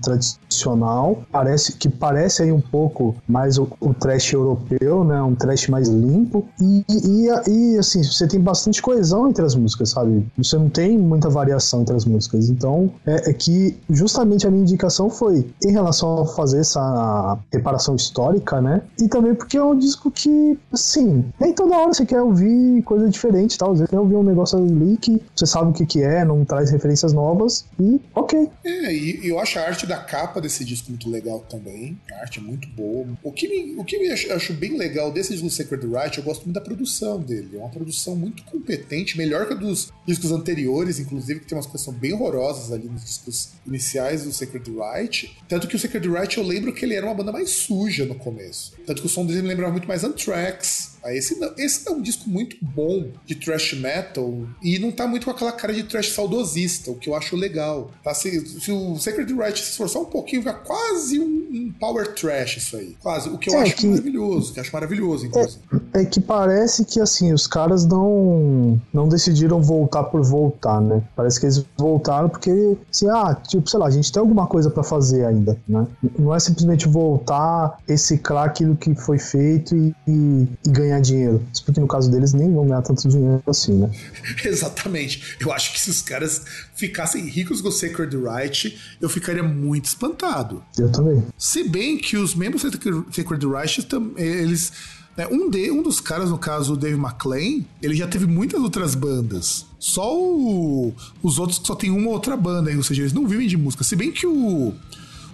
tradicional, 0.02 1.24
parece 1.32 1.74
que 1.74 1.90
parece 1.90 2.44
aí 2.44 2.52
um 2.52 2.62
pouco 2.62 3.16
mais 3.28 3.58
o, 3.58 3.68
o 3.80 3.94
trash 3.94 4.34
europeu, 4.34 5.04
né? 5.04 5.22
Um 5.22 5.36
trash 5.36 5.68
mais 5.68 5.88
limpo. 5.88 6.46
E, 6.62 6.86
e, 6.90 7.28
e, 7.48 7.78
assim, 7.78 8.04
você 8.04 8.28
tem 8.28 8.40
bastante 8.40 8.82
coesão 8.82 9.28
entre 9.28 9.46
as 9.46 9.56
músicas, 9.56 9.90
sabe? 9.92 10.26
Você 10.38 10.58
não 10.58 10.70
tem 10.70 10.98
muita 10.98 11.30
variação 11.30 11.82
entre 11.82 11.96
as 11.96 12.06
músicas. 12.06 12.50
Então, 12.50 12.92
é, 13.06 13.30
é 13.30 13.34
que 13.34 13.78
justamente 13.90 14.48
a 14.48 14.52
minha 14.52 14.64
indicação 14.64 15.10
foi 15.10 15.46
em 15.64 15.72
relação 15.72 16.22
a 16.22 16.26
fazer 16.26 16.60
essa 16.60 17.38
reparação 17.52 17.96
histórica, 17.96 18.62
né? 18.62 18.82
E 19.00 19.08
também 19.08 19.34
porque 19.34 19.58
é 19.58 19.64
um 19.64 19.78
disco 19.78 20.12
que, 20.12 20.58
assim, 20.72 21.26
nem 21.40 21.54
toda 21.54 21.78
hora 21.78 21.94
você 21.94 22.06
quer 22.06 22.22
ouvir 22.22 22.82
coisa 22.84 23.10
diferente, 23.10 23.58
tal. 23.58 23.76
Você 23.76 23.88
quer 23.88 24.00
ouvir 24.00 24.16
um 24.16 24.24
negócio 24.24 24.58
ali 24.58 24.98
que 24.98 25.22
você 25.36 25.46
sabe 25.46 25.72
o 25.72 25.74
que, 25.74 25.86
que 25.86 26.04
é, 26.04 26.24
não 26.26 26.44
traz 26.46 26.72
referências 26.72 27.14
novas 27.14 27.66
e 27.80 28.00
ok. 28.14 28.50
É, 28.64 28.94
e 28.94 29.30
eu 29.30 29.39
acho 29.40 29.60
a 29.60 29.64
arte 29.64 29.86
da 29.86 29.98
capa 29.98 30.42
desse 30.42 30.64
disco 30.64 30.90
muito 30.90 31.10
legal 31.10 31.40
também. 31.42 32.00
A 32.12 32.22
arte 32.22 32.40
é 32.40 32.42
muito 32.42 32.68
boa. 32.70 33.08
O 33.24 33.32
que 33.32 33.48
me, 33.48 33.76
o 33.80 33.84
que 33.84 33.98
acho 34.12 34.54
bem 34.54 34.78
legal 34.78 35.12
desse 35.12 35.34
disco 35.34 35.50
Sacred 35.50 35.86
Right, 35.86 36.18
eu 36.18 36.24
gosto 36.24 36.44
muito 36.44 36.56
da 36.56 36.62
produção 36.62 37.20
dele. 37.20 37.52
É 37.56 37.60
uma 37.60 37.70
produção 37.70 38.16
muito 38.16 38.44
competente, 38.44 39.18
melhor 39.18 39.48
que 39.48 39.54
a 39.54 39.56
dos 39.56 39.92
discos 40.06 40.32
anteriores, 40.32 41.00
inclusive, 41.00 41.40
que 41.42 41.46
tem 41.46 41.58
umas 41.58 41.66
coisas 41.66 41.94
bem 41.96 42.14
horrorosas 42.14 42.72
ali 42.72 42.88
nos 42.88 43.04
discos 43.04 43.50
iniciais 43.66 44.24
do 44.24 44.32
Sacred 44.32 44.70
Right. 44.72 45.38
Tanto 45.48 45.68
que 45.68 45.76
o 45.76 45.80
Sacred 45.80 46.08
Right 46.08 46.38
eu 46.38 46.44
lembro 46.44 46.74
que 46.74 46.86
ele 46.86 46.96
era 46.96 47.06
uma 47.06 47.16
banda 47.16 47.32
mais 47.32 47.50
suja 47.50 48.06
no 48.06 48.16
começo. 48.16 48.74
Tanto 48.86 49.02
que 49.02 49.08
o 49.08 49.10
som 49.10 49.26
dele 49.26 49.42
me 49.42 49.48
lembrava 49.48 49.72
muito 49.72 49.88
mais 49.88 50.04
Anthrax. 50.04 50.99
Esse, 51.06 51.38
esse 51.58 51.88
é 51.88 51.92
um 51.92 52.02
disco 52.02 52.30
muito 52.30 52.58
bom 52.62 53.08
de 53.26 53.36
thrash 53.36 53.74
metal 53.74 54.34
e 54.62 54.80
não 54.80 54.92
tá 54.92 55.08
muito 55.08 55.26
com 55.26 55.32
aquela 55.32 55.52
cara 55.52 55.74
de 55.74 55.84
thrash 55.84 56.14
saudosista, 56.14 56.92
o 56.92 56.96
que 56.96 57.10
eu 57.10 57.16
acho 57.16 57.36
legal. 57.36 57.92
Tá? 58.04 58.14
Se, 58.14 58.60
se 58.60 58.72
o 58.72 58.98
Sacred 58.98 59.32
Right 59.34 59.58
se 59.58 59.72
esforçar 59.72 60.02
um 60.02 60.06
pouquinho, 60.06 60.42
fica 60.42 60.54
quase 60.54 61.20
um, 61.20 61.26
um, 61.26 61.74
power 61.80 62.14
trash 62.14 62.58
isso 62.58 62.78
aí. 62.78 62.96
Quase. 63.02 63.30
O 63.30 63.38
que 63.38 63.50
eu 63.50 63.56
é 63.56 63.62
acho 63.62 63.76
que, 63.76 63.88
maravilhoso, 63.88 64.54
que 64.54 64.60
eu 64.60 64.62
acho 64.62 64.74
maravilhoso, 64.74 65.26
inclusive. 65.26 65.62
É, 65.94 66.02
é, 66.02 66.06
que 66.06 66.20
parece 66.20 66.86
que 66.86 67.00
assim, 67.00 67.34
os 67.34 67.48
caras 67.48 67.86
não, 67.86 68.80
não 68.94 69.08
decidiram 69.08 69.62
voltar 69.62 70.04
por 70.06 70.24
voltar, 70.24 70.82
né? 70.82 71.02
Parece 71.16 71.40
que 71.40 71.46
eles 71.46 71.64
voltaram 71.78 72.30
porque, 72.30 72.78
assim, 72.92 73.08
ah, 73.10 73.36
tipo, 73.48 73.70
sei 73.70 73.80
lá, 73.80 73.88
a 73.88 73.92
gente 73.92 74.12
tem 74.12 74.20
alguma 74.20 74.48
coisa 74.48 74.70
para 74.70 74.84
fazer 74.84 75.26
ainda, 75.26 75.58
né? 75.68 75.88
Não 76.18 76.34
é 76.34 76.40
simplesmente 76.40 76.88
voltar, 76.88 77.78
reciclar 77.88 78.46
aquilo 78.46 78.76
que 78.76 78.94
foi 78.96 79.20
feito 79.20 79.76
e, 79.76 79.96
e, 80.08 80.48
e 80.66 80.70
ganhar 80.70 80.89
ganhar 80.90 81.02
dinheiro. 81.02 81.46
Isso 81.54 81.64
porque 81.64 81.80
no 81.80 81.88
caso 81.88 82.12
deles 82.12 82.34
nem 82.34 82.52
vão 82.52 82.68
ganhar 82.68 82.82
tanto 82.82 83.08
dinheiro 83.08 83.42
assim, 83.48 83.74
né? 83.74 83.90
Exatamente. 84.44 85.38
Eu 85.40 85.52
acho 85.52 85.72
que 85.72 85.80
se 85.80 85.90
os 85.90 86.02
caras 86.02 86.44
ficassem 86.76 87.26
ricos 87.28 87.62
com 87.62 87.70
o 87.70 87.72
Sacred 87.72 88.16
Right, 88.18 88.78
eu 89.00 89.10
ficaria 89.10 89.44
muito 89.44 89.86
espantado. 89.86 90.64
Eu 90.78 90.92
também. 90.92 91.24
Se 91.38 91.64
bem 91.64 91.98
que 91.98 92.18
os 92.18 92.36
membros 92.36 92.64
do 92.64 93.06
Sacred 93.12 93.46
Right, 93.46 93.88
eles. 94.18 94.72
Né, 95.18 95.28
um, 95.28 95.50
de, 95.50 95.70
um 95.70 95.82
dos 95.84 96.00
caras, 96.00 96.30
no 96.30 96.38
caso 96.38 96.74
o 96.74 96.78
Dave 96.78 96.96
McLean, 96.96 97.66
ele 97.82 97.94
já 97.94 98.08
teve 98.08 98.26
muitas 98.26 98.62
outras 98.62 98.96
bandas. 98.96 99.66
Só 99.78 100.18
o, 100.18 100.94
os 101.22 101.38
outros 101.38 101.60
que 101.60 101.68
só 101.68 101.76
tem 101.76 101.90
uma 101.90 102.10
outra 102.12 102.38
banda, 102.38 102.72
ou 102.72 102.84
seja, 102.84 103.02
eles 103.02 103.12
não 103.12 103.28
vivem 103.28 103.48
de 103.48 103.58
música. 103.58 103.84
Se 103.84 103.98
bem 103.98 104.12
que 104.12 104.26
o, 104.26 104.74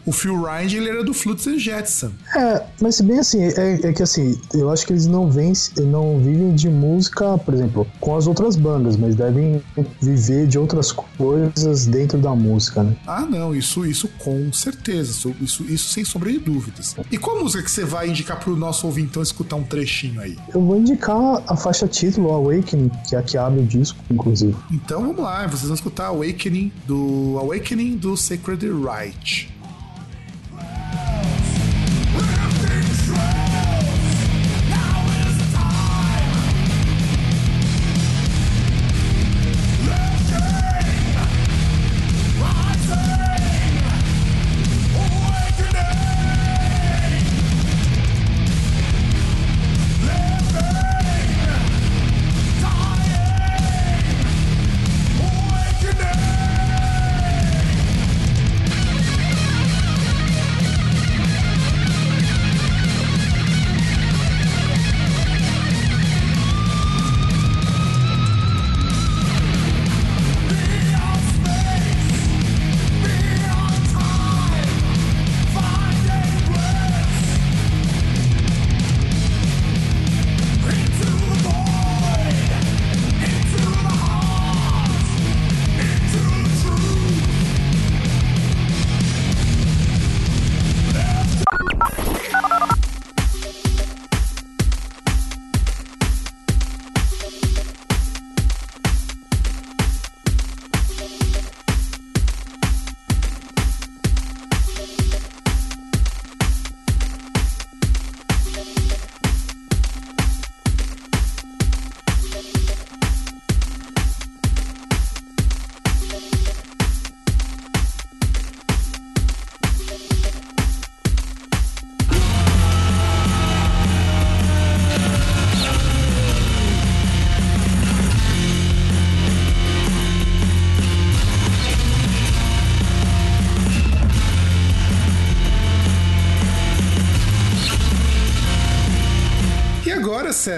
o 0.05 0.11
Phil 0.11 0.41
Rind, 0.41 0.73
ele 0.73 0.89
era 0.89 1.03
do 1.03 1.13
Flutes 1.13 1.47
and 1.47 1.59
Jetson. 1.59 2.11
É, 2.35 2.63
mas 2.81 3.01
bem 3.01 3.19
assim, 3.19 3.43
é, 3.43 3.79
é, 3.83 3.93
que 3.93 4.03
assim, 4.03 4.39
eu 4.53 4.69
acho 4.69 4.85
que 4.85 4.93
eles 4.93 5.07
não, 5.07 5.29
vêm, 5.29 5.53
não 5.77 6.19
vivem 6.19 6.53
de 6.53 6.69
música, 6.69 7.37
por 7.37 7.53
exemplo, 7.53 7.87
com 7.99 8.15
as 8.15 8.27
outras 8.27 8.55
bandas, 8.55 8.95
mas 8.97 9.15
devem 9.15 9.61
viver 10.01 10.47
de 10.47 10.59
outras 10.59 10.91
coisas 10.91 11.87
dentro 11.87 12.17
da 12.17 12.35
música, 12.35 12.83
né? 12.83 12.95
Ah, 13.07 13.21
não, 13.21 13.55
isso, 13.55 13.85
isso 13.85 14.07
com 14.19 14.51
certeza, 14.53 15.11
isso, 15.11 15.35
isso, 15.41 15.63
isso 15.63 15.89
sem 15.89 16.05
sombra 16.05 16.31
de 16.31 16.39
dúvidas. 16.39 16.95
E 17.11 17.17
qual 17.17 17.39
música 17.39 17.63
que 17.63 17.71
você 17.71 17.83
vai 17.83 18.09
indicar 18.09 18.39
pro 18.39 18.55
nosso 18.55 18.85
ouvintão 18.85 19.23
escutar 19.23 19.55
um 19.55 19.63
trechinho 19.63 20.21
aí? 20.21 20.37
Eu 20.53 20.61
vou 20.61 20.77
indicar 20.77 21.43
a 21.47 21.55
faixa 21.55 21.87
título, 21.87 22.31
Awakening, 22.31 22.91
que 23.07 23.15
é 23.15 23.19
a 23.19 23.23
que 23.23 23.37
abre 23.37 23.61
o 23.61 23.65
disco, 23.65 23.97
inclusive. 24.09 24.55
Então 24.71 25.01
vamos 25.01 25.23
lá, 25.23 25.47
vocês 25.47 25.63
vão 25.63 25.75
escutar 25.75 26.07
Awakening 26.07 26.71
do 26.85 27.37
Awakening 27.39 27.97
do 27.97 28.15
Sacred 28.15 28.65
Right. 28.67 29.54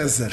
César, 0.08 0.32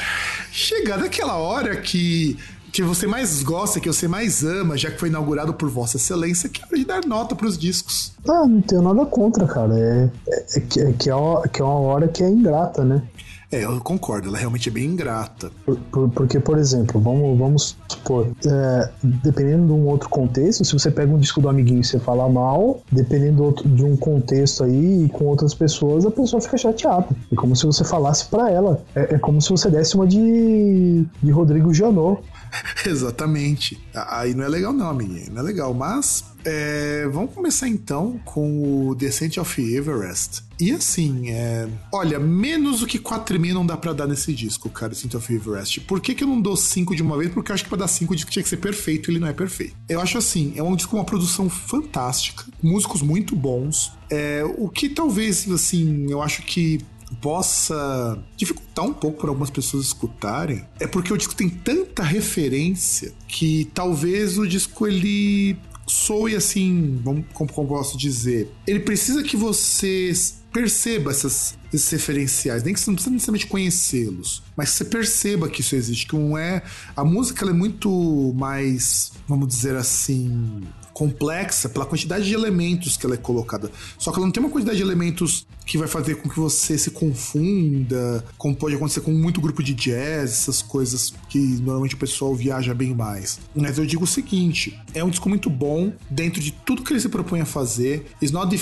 chegada 0.50 1.04
aquela 1.04 1.36
hora 1.36 1.76
que 1.76 2.38
que 2.72 2.82
você 2.82 3.06
mais 3.06 3.42
gosta, 3.42 3.80
que 3.80 3.88
você 3.88 4.06
mais 4.06 4.44
ama, 4.44 4.76
já 4.76 4.90
que 4.90 4.98
foi 5.00 5.08
inaugurado 5.08 5.54
por 5.54 5.66
Vossa 5.66 5.96
Excelência, 5.96 6.46
que 6.46 6.62
é 6.62 6.66
hora 6.66 6.76
de 6.76 6.84
dar 6.84 7.06
nota 7.06 7.34
para 7.34 7.46
os 7.46 7.56
discos. 7.56 8.12
Ah, 8.28 8.46
não 8.46 8.60
tenho 8.60 8.82
nada 8.82 9.06
contra, 9.06 9.46
cara. 9.46 9.74
É, 9.78 10.10
é, 10.28 10.44
é, 10.56 10.60
que, 10.60 10.80
é, 10.80 10.92
que, 10.92 11.08
é 11.08 11.14
uma, 11.14 11.48
que 11.48 11.62
é 11.62 11.64
uma 11.64 11.78
hora 11.78 12.06
que 12.06 12.22
é 12.22 12.28
ingrata, 12.28 12.84
né? 12.84 13.02
É, 13.50 13.64
eu 13.64 13.80
concordo, 13.80 14.28
ela 14.28 14.38
realmente 14.38 14.68
é 14.68 14.72
bem 14.72 14.86
ingrata. 14.86 15.50
Por, 15.64 15.76
por, 15.76 16.08
porque, 16.10 16.40
por 16.40 16.58
exemplo, 16.58 17.00
vamos, 17.00 17.38
vamos 17.38 17.76
supor, 17.88 18.28
é, 18.44 18.90
dependendo 19.02 19.66
de 19.66 19.72
um 19.72 19.86
outro 19.86 20.08
contexto, 20.08 20.64
se 20.64 20.72
você 20.72 20.90
pega 20.90 21.12
um 21.12 21.18
disco 21.18 21.40
do 21.40 21.48
amiguinho 21.48 21.80
e 21.80 21.84
você 21.84 21.98
fala 21.98 22.28
mal, 22.28 22.82
dependendo 22.90 23.44
outro, 23.44 23.68
de 23.68 23.84
um 23.84 23.96
contexto 23.96 24.64
aí 24.64 25.08
com 25.12 25.26
outras 25.26 25.54
pessoas, 25.54 26.04
a 26.04 26.10
pessoa 26.10 26.40
fica 26.40 26.58
chateada. 26.58 27.08
É 27.32 27.36
como 27.36 27.54
se 27.54 27.64
você 27.64 27.84
falasse 27.84 28.26
para 28.26 28.50
ela. 28.50 28.82
É, 28.94 29.14
é, 29.14 29.18
como 29.18 29.40
se 29.40 29.50
você 29.50 29.70
desse 29.70 29.94
uma 29.94 30.06
de, 30.06 31.04
de 31.22 31.30
Rodrigo 31.30 31.72
Janot. 31.72 32.20
Exatamente. 32.86 33.80
Aí 33.94 34.34
não 34.34 34.44
é 34.44 34.48
legal, 34.48 34.72
não, 34.72 34.90
amiguinho. 34.90 35.32
Não 35.32 35.40
é 35.40 35.44
legal. 35.44 35.74
Mas 35.74 36.24
é, 36.44 37.08
vamos 37.10 37.34
começar 37.34 37.68
então 37.68 38.20
com 38.24 38.88
o 38.88 38.94
Descent 38.94 39.36
of 39.36 39.60
Everest. 39.60 40.44
E 40.58 40.70
assim, 40.70 41.30
é... 41.30 41.68
olha, 41.92 42.18
menos 42.18 42.80
do 42.80 42.86
que 42.86 42.98
4,5 42.98 43.52
não 43.52 43.66
dá 43.66 43.76
para 43.76 43.92
dar 43.92 44.06
nesse 44.06 44.32
disco, 44.32 44.70
cara, 44.70 44.92
Descent 44.92 45.14
of 45.14 45.34
Everest. 45.34 45.80
Por 45.80 46.00
que, 46.00 46.14
que 46.14 46.24
eu 46.24 46.28
não 46.28 46.40
dou 46.40 46.56
5 46.56 46.94
de 46.94 47.02
uma 47.02 47.18
vez? 47.18 47.32
Porque 47.32 47.50
eu 47.50 47.54
acho 47.54 47.64
que 47.64 47.68
pra 47.68 47.78
dar 47.78 47.88
5 47.88 48.12
o 48.12 48.16
disco 48.16 48.30
tinha 48.30 48.42
que 48.42 48.48
ser 48.48 48.56
perfeito 48.58 49.10
ele 49.10 49.18
não 49.18 49.28
é 49.28 49.32
perfeito. 49.32 49.76
Eu 49.88 50.00
acho 50.00 50.16
assim, 50.16 50.54
é 50.56 50.62
um 50.62 50.74
disco 50.76 50.92
com 50.92 50.98
uma 50.98 51.04
produção 51.04 51.50
fantástica, 51.50 52.44
músicos 52.62 53.02
muito 53.02 53.34
bons. 53.34 53.92
É, 54.08 54.42
o 54.56 54.68
que 54.68 54.88
talvez, 54.88 55.50
assim, 55.50 56.06
eu 56.08 56.22
acho 56.22 56.42
que 56.42 56.78
possa 57.20 58.18
dificultar 58.36 58.84
um 58.84 58.92
pouco 58.92 59.20
para 59.20 59.30
algumas 59.30 59.50
pessoas 59.50 59.86
escutarem 59.86 60.64
é 60.78 60.86
porque 60.86 61.12
o 61.12 61.16
disco 61.16 61.34
tem 61.34 61.48
tanta 61.48 62.02
referência 62.02 63.12
que 63.26 63.70
talvez 63.74 64.38
o 64.38 64.46
disco 64.46 64.86
ele 64.86 65.56
soe 65.86 66.34
assim, 66.34 67.00
como, 67.04 67.24
como 67.32 67.68
posso 67.68 67.96
dizer, 67.96 68.50
ele 68.66 68.80
precisa 68.80 69.22
que 69.22 69.36
você 69.36 70.12
perceba 70.52 71.10
essas, 71.10 71.56
esses 71.72 71.88
referenciais, 71.90 72.62
nem 72.62 72.74
que 72.74 72.80
você 72.80 72.90
não 72.90 72.94
precisa 72.94 73.12
necessariamente 73.12 73.46
conhecê-los, 73.46 74.42
mas 74.56 74.70
você 74.70 74.84
perceba 74.84 75.48
que 75.48 75.60
isso 75.60 75.74
existe, 75.74 76.06
que 76.06 76.16
não 76.16 76.36
é 76.36 76.62
a 76.96 77.04
música 77.04 77.44
ela 77.44 77.50
é 77.50 77.54
muito 77.54 78.34
mais, 78.36 79.12
vamos 79.28 79.48
dizer 79.48 79.76
assim, 79.76 80.62
complexa 80.96 81.68
pela 81.68 81.84
quantidade 81.84 82.24
de 82.24 82.32
elementos 82.32 82.96
que 82.96 83.04
ela 83.04 83.16
é 83.16 83.18
colocada. 83.18 83.70
Só 83.98 84.10
que 84.10 84.16
ela 84.16 84.24
não 84.24 84.32
tem 84.32 84.42
uma 84.42 84.48
quantidade 84.48 84.78
de 84.78 84.82
elementos 84.82 85.46
que 85.66 85.76
vai 85.76 85.88
fazer 85.88 86.14
com 86.14 86.28
que 86.28 86.38
você 86.38 86.78
se 86.78 86.90
confunda, 86.90 88.24
como 88.38 88.54
pode 88.54 88.76
acontecer 88.76 89.00
com 89.00 89.10
muito 89.10 89.40
grupo 89.40 89.62
de 89.62 89.74
jazz, 89.74 90.30
essas 90.30 90.62
coisas 90.62 91.12
que 91.28 91.38
normalmente 91.38 91.96
o 91.96 91.98
pessoal 91.98 92.34
viaja 92.34 92.72
bem 92.72 92.94
mais. 92.94 93.40
Mas 93.54 93.76
eu 93.76 93.84
digo 93.84 94.04
o 94.04 94.06
seguinte: 94.06 94.80
é 94.94 95.04
um 95.04 95.10
disco 95.10 95.28
muito 95.28 95.50
bom 95.50 95.92
dentro 96.08 96.40
de 96.40 96.52
tudo 96.52 96.82
que 96.82 96.92
ele 96.92 97.00
se 97.00 97.10
propõe 97.10 97.40
a 97.40 97.44
fazer. 97.44 98.06
Is 98.22 98.30
Not 98.30 98.56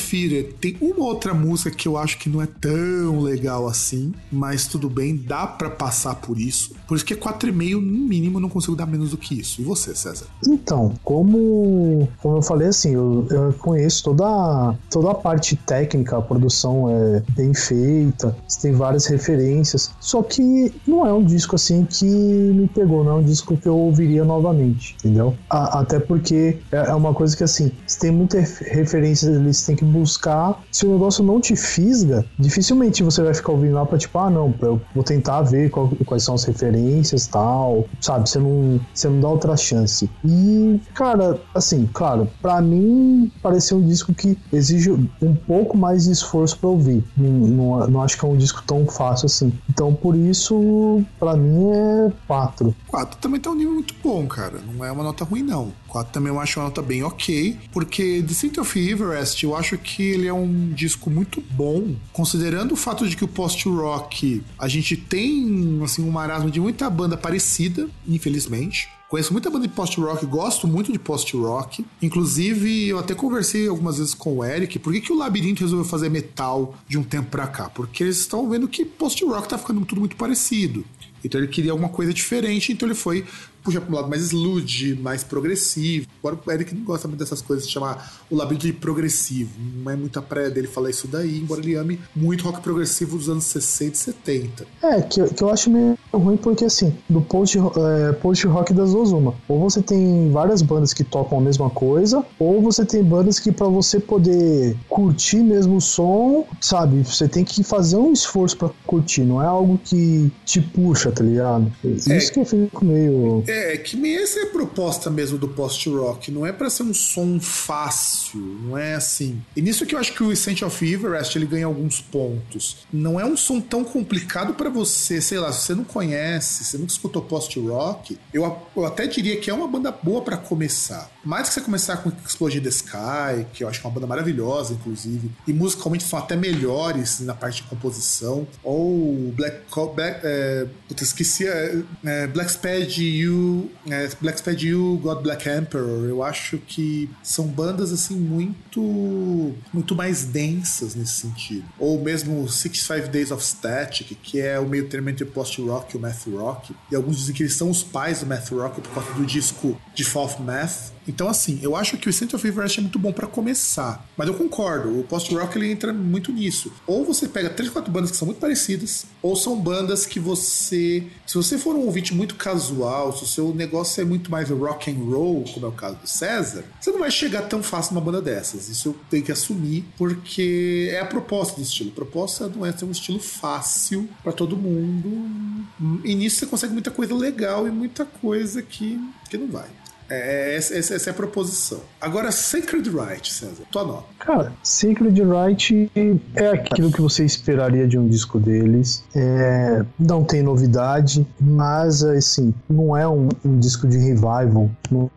tem 0.61 0.77
uma 0.81 1.05
outra 1.05 1.35
música 1.35 1.71
que 1.71 1.87
eu 1.87 1.97
acho 1.97 2.19
que 2.19 2.29
não 2.29 2.43
é 2.43 2.47
tão 2.47 2.73
legal 3.21 3.67
assim, 3.67 4.13
mas 4.31 4.67
tudo 4.67 4.89
bem, 4.89 5.17
dá 5.17 5.47
para 5.47 5.71
passar 5.71 6.17
por 6.17 6.39
isso. 6.39 6.73
Por 6.87 6.97
isso 6.97 7.05
que 7.05 7.15
é 7.15 7.17
4,5 7.17 7.75
no 7.75 7.81
mínimo, 7.81 8.41
não 8.41 8.49
consigo 8.49 8.77
dar 8.77 8.87
menos 8.87 9.11
do 9.11 9.19
que 9.19 9.41
isso. 9.41 9.61
E 9.61 9.65
você, 9.65 9.95
César? 9.95 10.27
Então, 10.47 10.95
como, 11.03 12.09
como 12.21 12.39
eu 12.39 12.43
falei 12.43 12.69
assim, 12.69 12.95
eu, 12.95 13.27
eu 13.31 13.53
conheço 13.55 14.05
toda, 14.05 14.75
toda 14.91 15.11
a 15.11 15.15
parte 15.15 15.57
técnica, 15.57 16.19
a 16.19 16.23
produção 16.23 16.91
é 16.91 17.23
bem 17.31 17.55
feita, 17.55 18.37
tem 18.61 18.73
várias 18.73 19.07
referências. 19.07 19.91
Só 20.01 20.23
que 20.23 20.73
não 20.87 21.07
é 21.07 21.13
um 21.13 21.25
disco 21.25 21.57
assim 21.57 21.85
que 21.85 22.05
me 22.05 22.69
pegou, 22.69 23.05
não 23.05 23.13
é 23.13 23.15
um 23.17 23.23
disco 23.23 23.57
que 23.57 23.67
eu 23.67 23.77
ouviria 23.77 24.25
novamente, 24.25 24.97
entendeu? 24.99 25.35
A, 25.49 25.81
até 25.81 25.99
porque 25.99 26.59
é, 26.71 26.77
é 26.77 26.95
uma 26.95 27.15
coisa 27.15 27.37
que 27.37 27.45
assim, 27.45 27.73
se 27.87 27.99
tem 27.99 28.11
muitas 28.11 28.59
referências, 28.59 29.35
eles 29.35 29.65
têm 29.65 29.77
que 29.77 29.85
buscar. 29.85 30.63
Se 30.71 30.87
o 30.87 30.93
negócio 30.93 31.25
não 31.25 31.41
te 31.41 31.57
fisga, 31.57 32.25
dificilmente 32.39 32.84
você 33.03 33.23
vai 33.23 33.35
ficar 33.35 33.53
ouvindo 33.53 33.75
lá 33.75 33.85
pra 33.85 33.99
tipo, 33.99 34.19
ah, 34.19 34.31
não, 34.31 34.55
eu 34.61 34.81
vou 34.95 35.05
tentar 35.05 35.43
ver 35.43 35.71
qual, 35.71 35.91
quais 36.05 36.23
são 36.23 36.35
as 36.35 36.45
referências 36.45 37.27
tal, 37.27 37.87
sabe? 38.01 38.29
Você 38.29 38.39
não, 38.39 38.81
você 38.93 39.09
não 39.09 39.21
dá 39.21 39.29
outra 39.29 39.57
chance. 39.57 40.11
E, 40.25 40.81
cara, 40.95 41.41
assim, 41.55 41.89
claro, 41.93 42.29
para 42.41 42.61
mim 42.61 43.31
pareceu 43.43 43.79
um 43.79 43.87
disco 43.87 44.13
que 44.15 44.39
exige 44.53 44.91
um 44.91 45.35
pouco 45.47 45.77
mais 45.77 46.05
de 46.05 46.13
esforço 46.13 46.59
para 46.59 46.69
ouvir. 46.69 47.05
Não, 47.17 47.31
não, 47.31 47.87
não, 47.89 48.03
acho 48.03 48.19
que 48.19 48.25
é 48.25 48.29
um 48.29 48.37
disco 48.37 48.63
tão 48.67 48.87
fácil 48.87 49.27
assim. 49.27 49.53
Então, 49.69 49.95
por 49.95 50.17
isso, 50.17 51.03
para 51.19 51.37
mim 51.37 51.71
é 51.71 52.13
4. 52.27 52.75
4 52.89 53.19
também 53.21 53.41
tá 53.41 53.51
um 53.51 53.55
nível 53.55 53.75
muito 53.75 53.95
bom, 54.03 54.27
cara. 54.27 54.61
Não 54.73 54.85
é 54.85 54.91
uma 54.91 55.03
nota 55.05 55.25
ruim, 55.25 55.43
não. 55.43 55.73
4 55.89 56.13
também 56.13 56.33
eu 56.33 56.41
acho 56.41 56.59
uma 56.59 56.67
nota 56.67 56.83
bem 56.83 57.03
ok, 57.05 57.57
porque 57.73 58.21
Descent 58.23 58.59
of 58.59 58.79
Everest 58.79 59.45
eu 59.45 59.55
acho 59.55 59.79
que 59.79 60.03
ele 60.03 60.27
é 60.27 60.33
um 60.33 60.71
disco 60.71 61.09
muito 61.09 61.41
bom, 61.53 61.95
considerando 62.13 62.74
o 62.75 62.77
fato 62.77 63.09
de 63.09 63.17
que 63.17 63.25
o 63.25 63.29
post-rock 63.29 64.43
a 64.59 64.69
gente 64.69 64.97
tem 64.97 65.81
assim, 65.83 66.03
um 66.03 66.11
marasmo 66.11 66.51
de 66.51 66.61
muita 66.61 66.91
banda 66.91 67.17
parecida, 67.17 67.89
infelizmente. 68.07 68.89
Conheço 69.09 69.33
muita 69.33 69.49
banda 69.49 69.69
de 69.69 69.73
post-rock, 69.73 70.27
gosto 70.27 70.67
muito 70.67 70.91
de 70.91 70.99
post-rock. 70.99 71.87
Inclusive, 72.03 72.89
eu 72.89 72.99
até 72.99 73.15
conversei 73.15 73.69
algumas 73.69 73.99
vezes 73.99 74.13
com 74.13 74.39
o 74.39 74.45
Eric, 74.45 74.79
por 74.81 74.93
que, 74.93 75.01
que 75.01 75.13
o 75.13 75.17
Labirinto 75.17 75.63
resolveu 75.63 75.85
fazer 75.85 76.09
metal 76.09 76.75
de 76.89 76.99
um 76.99 77.05
tempo 77.05 77.31
pra 77.31 77.47
cá? 77.47 77.69
Porque 77.69 78.03
eles 78.03 78.19
estão 78.19 78.51
vendo 78.51 78.67
que 78.67 78.85
post-rock 78.85 79.49
tá 79.49 79.57
ficando 79.57 79.85
tudo 79.85 80.01
muito 80.01 80.17
parecido. 80.17 80.85
Então 81.25 81.41
ele 81.41 81.49
queria 81.49 81.71
alguma 81.71 81.89
coisa 81.89 82.13
diferente, 82.13 82.73
então 82.73 82.89
ele 82.89 82.95
foi 82.95 83.25
puxa 83.65 83.81
para 83.81 83.91
um 83.91 83.97
lado 83.97 84.09
mais 84.09 84.23
sludge, 84.23 84.95
mais 84.95 85.25
progressivo. 85.25 86.07
Agora 86.23 86.39
o 86.45 86.53
Eric 86.53 86.75
não 86.75 86.85
gosta 86.85 87.09
muito 87.09 87.21
dessas 87.21 87.41
coisas, 87.41 87.69
chamar 87.69 88.13
o 88.31 88.37
labirinto 88.37 88.67
de 88.67 88.73
progressivo. 88.75 89.51
Não 89.77 89.91
é 89.91 89.97
muita 89.97 90.21
praia 90.21 90.51
dele 90.51 90.69
falar 90.69 90.91
isso 90.91 91.09
daí, 91.09 91.41
embora 91.41 91.61
ele 91.63 91.75
ame 91.75 91.99
muito 92.15 92.45
rock 92.45 92.61
progressivo 92.61 93.17
dos 93.17 93.29
anos 93.29 93.45
60 93.45 93.93
e 93.93 93.97
70. 93.97 94.67
É, 94.83 95.01
que, 95.01 95.25
que 95.35 95.43
eu 95.43 95.51
acho 95.51 95.71
meio 95.71 95.99
ruim 96.13 96.37
porque 96.37 96.67
assim, 96.67 96.95
do 97.09 97.23
post, 97.23 97.59
é, 97.59 98.13
post 98.13 98.47
rock 98.47 98.75
das 98.75 98.93
duas 98.93 99.11
uma. 99.11 99.35
Ou 99.49 99.59
você 99.59 99.81
tem 99.81 100.31
várias 100.31 100.61
bandas 100.61 100.93
que 100.93 101.03
tocam 101.03 101.39
a 101.39 101.41
mesma 101.41 101.71
coisa, 101.71 102.25
ou 102.39 102.61
você 102.61 102.85
tem 102.85 103.03
bandas 103.03 103.39
que 103.39 103.51
para 103.51 103.67
você 103.67 103.99
poder 103.99 104.77
curtir 104.89 105.39
mesmo 105.39 105.77
o 105.77 105.81
som, 105.81 106.47
sabe, 106.61 107.03
você 107.03 107.27
tem 107.27 107.45
que 107.45 107.65
fazer 107.65 107.97
um 107.97 108.13
esforço 108.13 108.57
para 108.57 108.71
curtir, 108.87 109.23
não 109.23 109.43
é 109.43 109.47
algo 109.47 109.79
que 109.83 110.31
te 110.45 110.61
puxa, 110.61 111.11
tá 111.11 111.25
ligado? 111.25 111.73
Isso 111.83 112.13
é, 112.13 112.19
que 112.19 112.41
eu 112.41 112.45
fico 112.45 112.85
meio. 112.85 113.43
É, 113.47 113.54
é, 113.55 113.77
que 113.77 113.97
essa 114.15 114.41
é 114.41 114.43
a 114.43 114.47
proposta 114.47 115.11
mesmo 115.11 115.39
do 115.39 115.49
post-rock. 115.49 116.31
Não 116.31 116.47
é 116.47 116.53
para 116.53 116.69
ser 116.69 116.83
um 116.83 116.95
som 116.95 117.39
fácil, 117.41 118.41
não 118.41 118.77
é 118.77 118.95
assim. 118.95 119.43
E 119.57 119.63
nisso 119.63 119.87
que 119.87 119.95
eu 119.95 119.99
acho 119.99 120.13
que 120.13 120.23
o 120.23 120.33
Essential 120.33 120.69
of 120.69 120.93
Everest 120.93 121.37
ele 121.39 121.47
ganha 121.47 121.67
alguns 121.67 122.01
pontos. 122.01 122.87
Não 122.93 123.19
é 123.21 123.25
um 123.25 123.37
som 123.37 123.61
tão 123.61 123.85
complicado 123.85 124.55
para 124.55 124.69
você, 124.69 125.21
sei 125.21 125.39
lá, 125.39 125.53
se 125.53 125.67
você 125.67 125.75
não 125.75 125.85
conhece, 125.85 126.65
você 126.65 126.79
nunca 126.79 126.93
escutou 126.93 127.23
post-rock, 127.23 128.19
eu, 128.33 128.59
eu 128.77 128.85
até 128.85 129.07
diria 129.07 129.37
que 129.37 129.51
é 129.51 129.55
uma 129.55 129.69
banda 129.69 129.93
boa 129.93 130.23
para 130.23 130.37
começar. 130.37 131.14
Mais 131.25 131.49
que 131.49 131.55
você 131.55 131.61
começar 131.61 131.97
com 131.99 132.11
Explosion 132.25 132.63
the 132.63 132.69
Sky, 132.69 133.47
que 133.53 133.65
eu 133.65 133.69
acho 133.69 133.81
que 133.81 133.87
é 133.87 133.89
uma 133.89 133.95
banda 133.95 134.07
maravilhosa, 134.07 134.75
inclusive, 134.75 135.31
e 135.47 135.53
musicalmente 135.53 136.05
são 136.05 136.19
até 136.19 136.37
melhores 136.37 137.21
na 137.21 137.35
parte 137.35 137.63
de 137.63 137.69
composição, 137.69 138.47
ou 138.63 139.33
Black, 139.33 139.63
Black 139.95 140.21
é, 140.23 140.67
putz, 140.89 141.03
esqueci, 141.03 141.47
é, 141.47 141.83
é, 142.05 142.27
Black 142.27 142.53
Spade 142.53 143.03
You 143.03 143.71
é, 143.89 144.09
Black 144.21 144.39
Spade 144.39 144.69
You, 144.69 144.99
God 145.03 145.23
Black 145.23 145.49
Emperor, 145.49 146.05
eu 146.09 146.23
acho 146.23 146.59
que 146.59 147.11
são 147.23 147.47
bandas 147.47 147.93
assim 147.93 148.17
muito 148.17 149.55
muito 149.73 149.95
mais 149.95 150.25
densas 150.25 150.95
nesse 150.95 151.15
sentido. 151.15 151.65
Ou 151.79 152.03
mesmo 152.03 152.49
65 152.49 153.09
Days 153.09 153.31
of 153.31 153.45
Static, 153.45 154.17
que 154.23 154.41
é 154.41 154.59
o 154.59 154.67
meio 154.67 154.89
termo 154.89 155.11
entre 155.11 155.25
post-rock 155.25 155.95
e 155.95 155.99
o 155.99 156.01
math 156.01 156.27
rock. 156.27 156.75
E 156.91 156.97
alguns 156.97 157.19
dizem 157.19 157.35
que 157.35 157.43
eles 157.43 157.55
são 157.55 157.71
os 157.71 157.83
pais 157.83 158.21
do 158.21 158.27
math 158.27 158.51
rock 158.51 158.81
por 158.81 158.93
causa 158.93 159.13
do 159.13 159.25
disco 159.25 159.79
de 159.95 160.05
Fall 160.05 160.25
Math. 160.41 160.94
Então, 161.07 161.29
assim, 161.29 161.59
eu 161.63 161.77
acho 161.77 161.97
que 161.97 162.09
o 162.09 162.13
Center 162.13 162.37
of 162.37 162.47
Everest 162.47 162.79
é 162.79 162.83
muito 162.83 162.99
bom 162.99 163.13
para 163.13 163.27
começar. 163.27 164.07
Mas 164.17 164.29
eu 164.29 164.35
concordo, 164.35 164.99
o 164.99 165.05
post-rock 165.05 165.57
ele 165.57 165.71
entra 165.71 165.93
muito 165.93 166.33
nisso. 166.33 166.73
Ou 166.87 167.05
você 167.05 167.29
pega 167.29 167.51
três, 167.51 167.71
quatro 167.71 167.93
bandas 167.93 168.11
que 168.11 168.17
são 168.17 168.27
muito 168.27 168.39
parecidas, 168.39 169.07
ou 169.23 169.37
são 169.37 169.57
bandas 169.57 170.07
que 170.07 170.19
você. 170.19 171.07
Se 171.27 171.37
você 171.37 171.59
for 171.59 171.75
um 171.75 171.85
ouvinte 171.85 172.15
muito 172.15 172.35
casual, 172.37 173.17
se 173.17 173.25
o 173.25 173.27
seu 173.27 173.55
negócio 173.55 174.01
é 174.01 174.05
muito 174.05 174.31
mais 174.31 174.51
rock 174.51 174.91
and 174.91 175.05
roll, 175.05 175.45
como 175.53 175.67
é 175.67 175.69
o 175.69 175.73
caso 175.73 175.97
do 175.97 176.09
César, 176.09 176.65
você 176.81 176.91
não 176.91 176.99
vai 176.99 177.11
chegar 177.11 177.43
tão 177.43 177.63
fácil 177.63 177.95
numa 177.95 178.05
banda 178.05 178.23
dessas. 178.23 178.69
Isso 178.69 178.89
eu 178.89 178.97
tenho 179.11 179.25
que 179.25 179.33
assumir, 179.33 179.85
porque 179.97 180.89
é 180.91 181.01
a 181.01 181.07
proposta 181.07 181.57
do 181.57 181.63
estilo. 181.63 181.91
A 181.91 181.95
proposta 181.95 182.49
não 182.49 182.65
é 182.65 182.73
ter 182.73 182.85
um 182.85 182.91
estilo 182.91 183.19
fácil 183.19 184.09
para 184.23 184.33
todo 184.33 184.57
mundo. 184.57 185.65
E 186.05 186.15
nisso 186.15 186.37
você 186.39 186.47
consegue 186.47 186.73
muita 186.73 186.91
coisa 186.91 187.15
legal 187.15 187.67
e 187.67 187.71
muita 187.71 188.05
coisa 188.05 188.63
que, 188.63 189.01
que 189.29 189.37
não 189.37 189.49
vai. 189.49 189.69
É, 190.09 190.57
essa, 190.57 190.75
essa 190.75 191.11
é 191.11 191.13
a 191.13 191.15
proposição. 191.15 191.81
Agora, 192.01 192.31
Sacred 192.31 192.89
Right, 192.91 193.33
César, 193.33 193.65
tua 193.71 193.85
nota. 193.85 194.05
Cara, 194.19 194.53
Sacred 194.63 195.21
Right 195.23 195.91
é 196.35 196.49
aquilo 196.49 196.93
que 196.93 197.01
você 197.01 197.25
esperaria 197.25 197.87
de 197.87 197.99
um 197.99 198.09
disco 198.09 198.39
deles. 198.39 199.05
É, 199.15 199.85
não 199.99 200.25
tem 200.25 200.43
novidade, 200.43 201.27
mas 201.41 202.03
assim, 202.03 202.55
não 202.69 202.97
é 202.97 203.09
um, 203.09 203.29
um 203.45 203.59
disco 203.59 203.87
de 203.87 203.97
revival, 203.97 204.71
não 204.91 205.11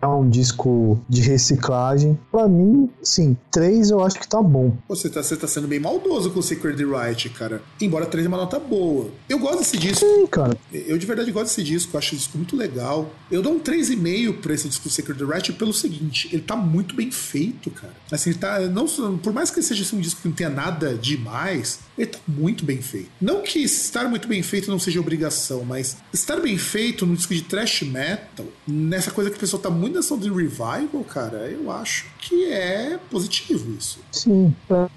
é 0.00 0.06
um 0.06 0.28
disco 0.28 1.00
de 1.08 1.22
reciclagem. 1.22 2.18
Pra 2.30 2.48
mim, 2.48 2.90
sim, 3.02 3.36
três 3.50 3.90
eu 3.90 4.04
acho 4.04 4.18
que 4.18 4.28
tá 4.28 4.42
bom. 4.42 4.76
Você 4.88 5.08
tá, 5.08 5.22
você 5.22 5.36
tá 5.36 5.46
sendo 5.46 5.68
bem 5.68 5.78
maldoso 5.78 6.30
com 6.30 6.40
o 6.40 6.42
Sacred 6.42 6.84
Right, 6.84 7.28
cara. 7.30 7.62
Embora 7.80 8.06
três 8.06 8.26
é 8.26 8.28
uma 8.28 8.38
nota 8.38 8.58
boa. 8.58 9.08
Eu 9.28 9.38
gosto 9.38 9.58
desse 9.58 9.76
disco. 9.76 10.04
Sim, 10.04 10.26
cara. 10.26 10.56
Eu 10.72 10.98
de 10.98 11.06
verdade 11.06 11.30
gosto 11.30 11.46
desse 11.46 11.62
disco, 11.62 11.96
acho 11.96 12.08
esse 12.08 12.24
disco 12.24 12.36
muito 12.36 12.56
legal. 12.56 13.10
Eu 13.30 13.42
dou 13.42 13.52
um 13.52 13.60
3,5 13.60 14.31
pra 14.32 14.54
esse 14.54 14.68
disco 14.68 14.88
Sacred 14.88 15.24
Right 15.24 15.52
pelo 15.52 15.72
seguinte, 15.72 16.28
ele 16.32 16.42
tá 16.42 16.56
muito 16.56 16.94
bem 16.94 17.10
feito, 17.10 17.70
cara. 17.70 17.94
Assim, 18.10 18.30
ele 18.30 18.38
tá. 18.38 18.60
Não, 18.60 18.86
por 19.18 19.32
mais 19.32 19.50
que 19.50 19.62
seja 19.62 19.82
assim, 19.82 19.96
um 19.96 20.00
disco 20.00 20.22
que 20.22 20.28
não 20.28 20.34
tenha 20.34 20.50
nada 20.50 20.94
demais, 20.94 21.80
ele 21.96 22.06
tá 22.06 22.18
muito 22.26 22.64
bem 22.64 22.80
feito. 22.80 23.10
Não 23.20 23.42
que 23.42 23.60
estar 23.60 24.08
muito 24.08 24.28
bem 24.28 24.42
feito 24.42 24.70
não 24.70 24.78
seja 24.78 25.00
obrigação, 25.00 25.64
mas 25.64 25.96
estar 26.12 26.40
bem 26.40 26.56
feito 26.58 27.06
num 27.06 27.14
disco 27.14 27.34
de 27.34 27.42
thrash 27.42 27.82
metal, 27.82 28.46
nessa 28.66 29.10
coisa 29.10 29.30
que 29.30 29.36
o 29.36 29.40
pessoal 29.40 29.62
tá 29.62 29.70
muito 29.70 29.96
nessa 29.96 30.16
de 30.16 30.30
revival, 30.30 31.04
cara, 31.08 31.48
eu 31.50 31.70
acho 31.70 32.06
que 32.18 32.52
é 32.52 32.98
positivo 33.10 33.74
isso. 33.78 33.98
Sim, 34.10 34.54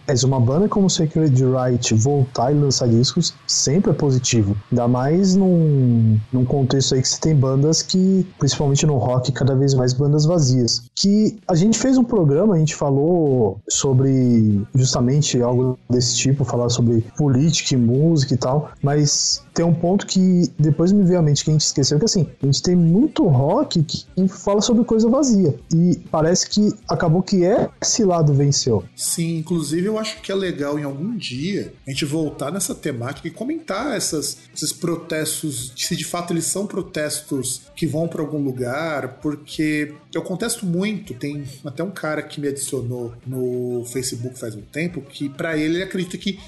mas 0.07 0.23
uma 0.23 0.39
banda 0.39 0.67
como 0.67 0.89
Sacred 0.89 1.35
Right 1.43 1.93
voltar 1.95 2.51
e 2.51 2.55
lançar 2.55 2.87
discos 2.87 3.33
sempre 3.47 3.91
é 3.91 3.93
positivo. 3.93 4.55
Ainda 4.71 4.87
mais 4.87 5.35
num, 5.35 6.19
num 6.31 6.45
contexto 6.45 6.95
aí 6.95 7.01
que 7.01 7.07
você 7.07 7.19
tem 7.19 7.35
bandas 7.35 7.81
que, 7.81 8.25
principalmente 8.37 8.85
no 8.85 8.97
rock, 8.97 9.24
cada 9.31 9.55
vez 9.55 9.73
mais 9.73 9.93
bandas 9.93 10.25
vazias. 10.25 10.83
Que 10.95 11.37
a 11.47 11.55
gente 11.55 11.77
fez 11.77 11.97
um 11.97 12.03
programa, 12.03 12.55
a 12.55 12.59
gente 12.59 12.75
falou 12.75 13.59
sobre 13.69 14.65
justamente 14.73 15.41
algo 15.41 15.77
desse 15.89 16.15
tipo, 16.17 16.43
falar 16.43 16.69
sobre 16.69 17.01
política 17.17 17.73
e 17.73 17.77
música 17.77 18.33
e 18.33 18.37
tal, 18.37 18.71
mas 18.81 19.43
tem 19.53 19.65
um 19.65 19.73
ponto 19.73 20.05
que 20.05 20.51
depois 20.59 20.91
me 20.91 21.03
veio 21.03 21.19
à 21.19 21.21
mente 21.21 21.43
que 21.43 21.49
a 21.49 21.53
gente 21.53 21.65
esqueceu, 21.65 21.97
que 21.97 22.05
assim, 22.05 22.27
a 22.41 22.45
gente 22.45 22.61
tem 22.61 22.75
muito 22.75 23.25
rock 23.25 23.81
que 23.83 24.05
fala 24.27 24.61
sobre 24.61 24.83
coisa 24.83 25.09
vazia. 25.09 25.55
E 25.73 25.99
parece 26.11 26.49
que 26.49 26.73
acabou 26.87 27.23
que 27.23 27.43
esse 27.81 28.03
lado 28.03 28.33
venceu. 28.33 28.83
Sim, 28.95 29.37
inclusive 29.37 29.87
eu 29.87 29.97
acho 29.97 30.21
que 30.21 30.31
é 30.31 30.35
legal 30.35 30.77
em 30.77 30.83
algum 30.83 31.15
dia 31.15 31.73
a 31.87 31.89
gente 31.89 32.05
voltar 32.05 32.51
nessa 32.51 32.75
temática 32.75 33.27
e 33.27 33.31
comentar 33.31 33.95
essas, 33.95 34.37
esses 34.53 34.73
protestos, 34.73 35.73
se 35.75 35.95
de 35.95 36.03
fato 36.03 36.33
eles 36.33 36.45
são 36.45 36.67
protestos 36.67 37.61
que 37.75 37.87
vão 37.87 38.07
para 38.07 38.21
algum 38.21 38.43
lugar, 38.43 39.14
porque 39.21 39.93
eu 40.13 40.21
contesto 40.21 40.65
muito. 40.65 41.13
Tem 41.13 41.43
até 41.63 41.83
um 41.83 41.91
cara 41.91 42.23
que 42.23 42.41
me 42.41 42.47
adicionou 42.47 43.13
no 43.25 43.85
Facebook 43.85 44.37
faz 44.39 44.55
um 44.55 44.61
tempo 44.61 45.01
que 45.01 45.29
para 45.29 45.55
ele 45.57 45.75
ele 45.75 45.83
acredita 45.83 46.17
que 46.17 46.39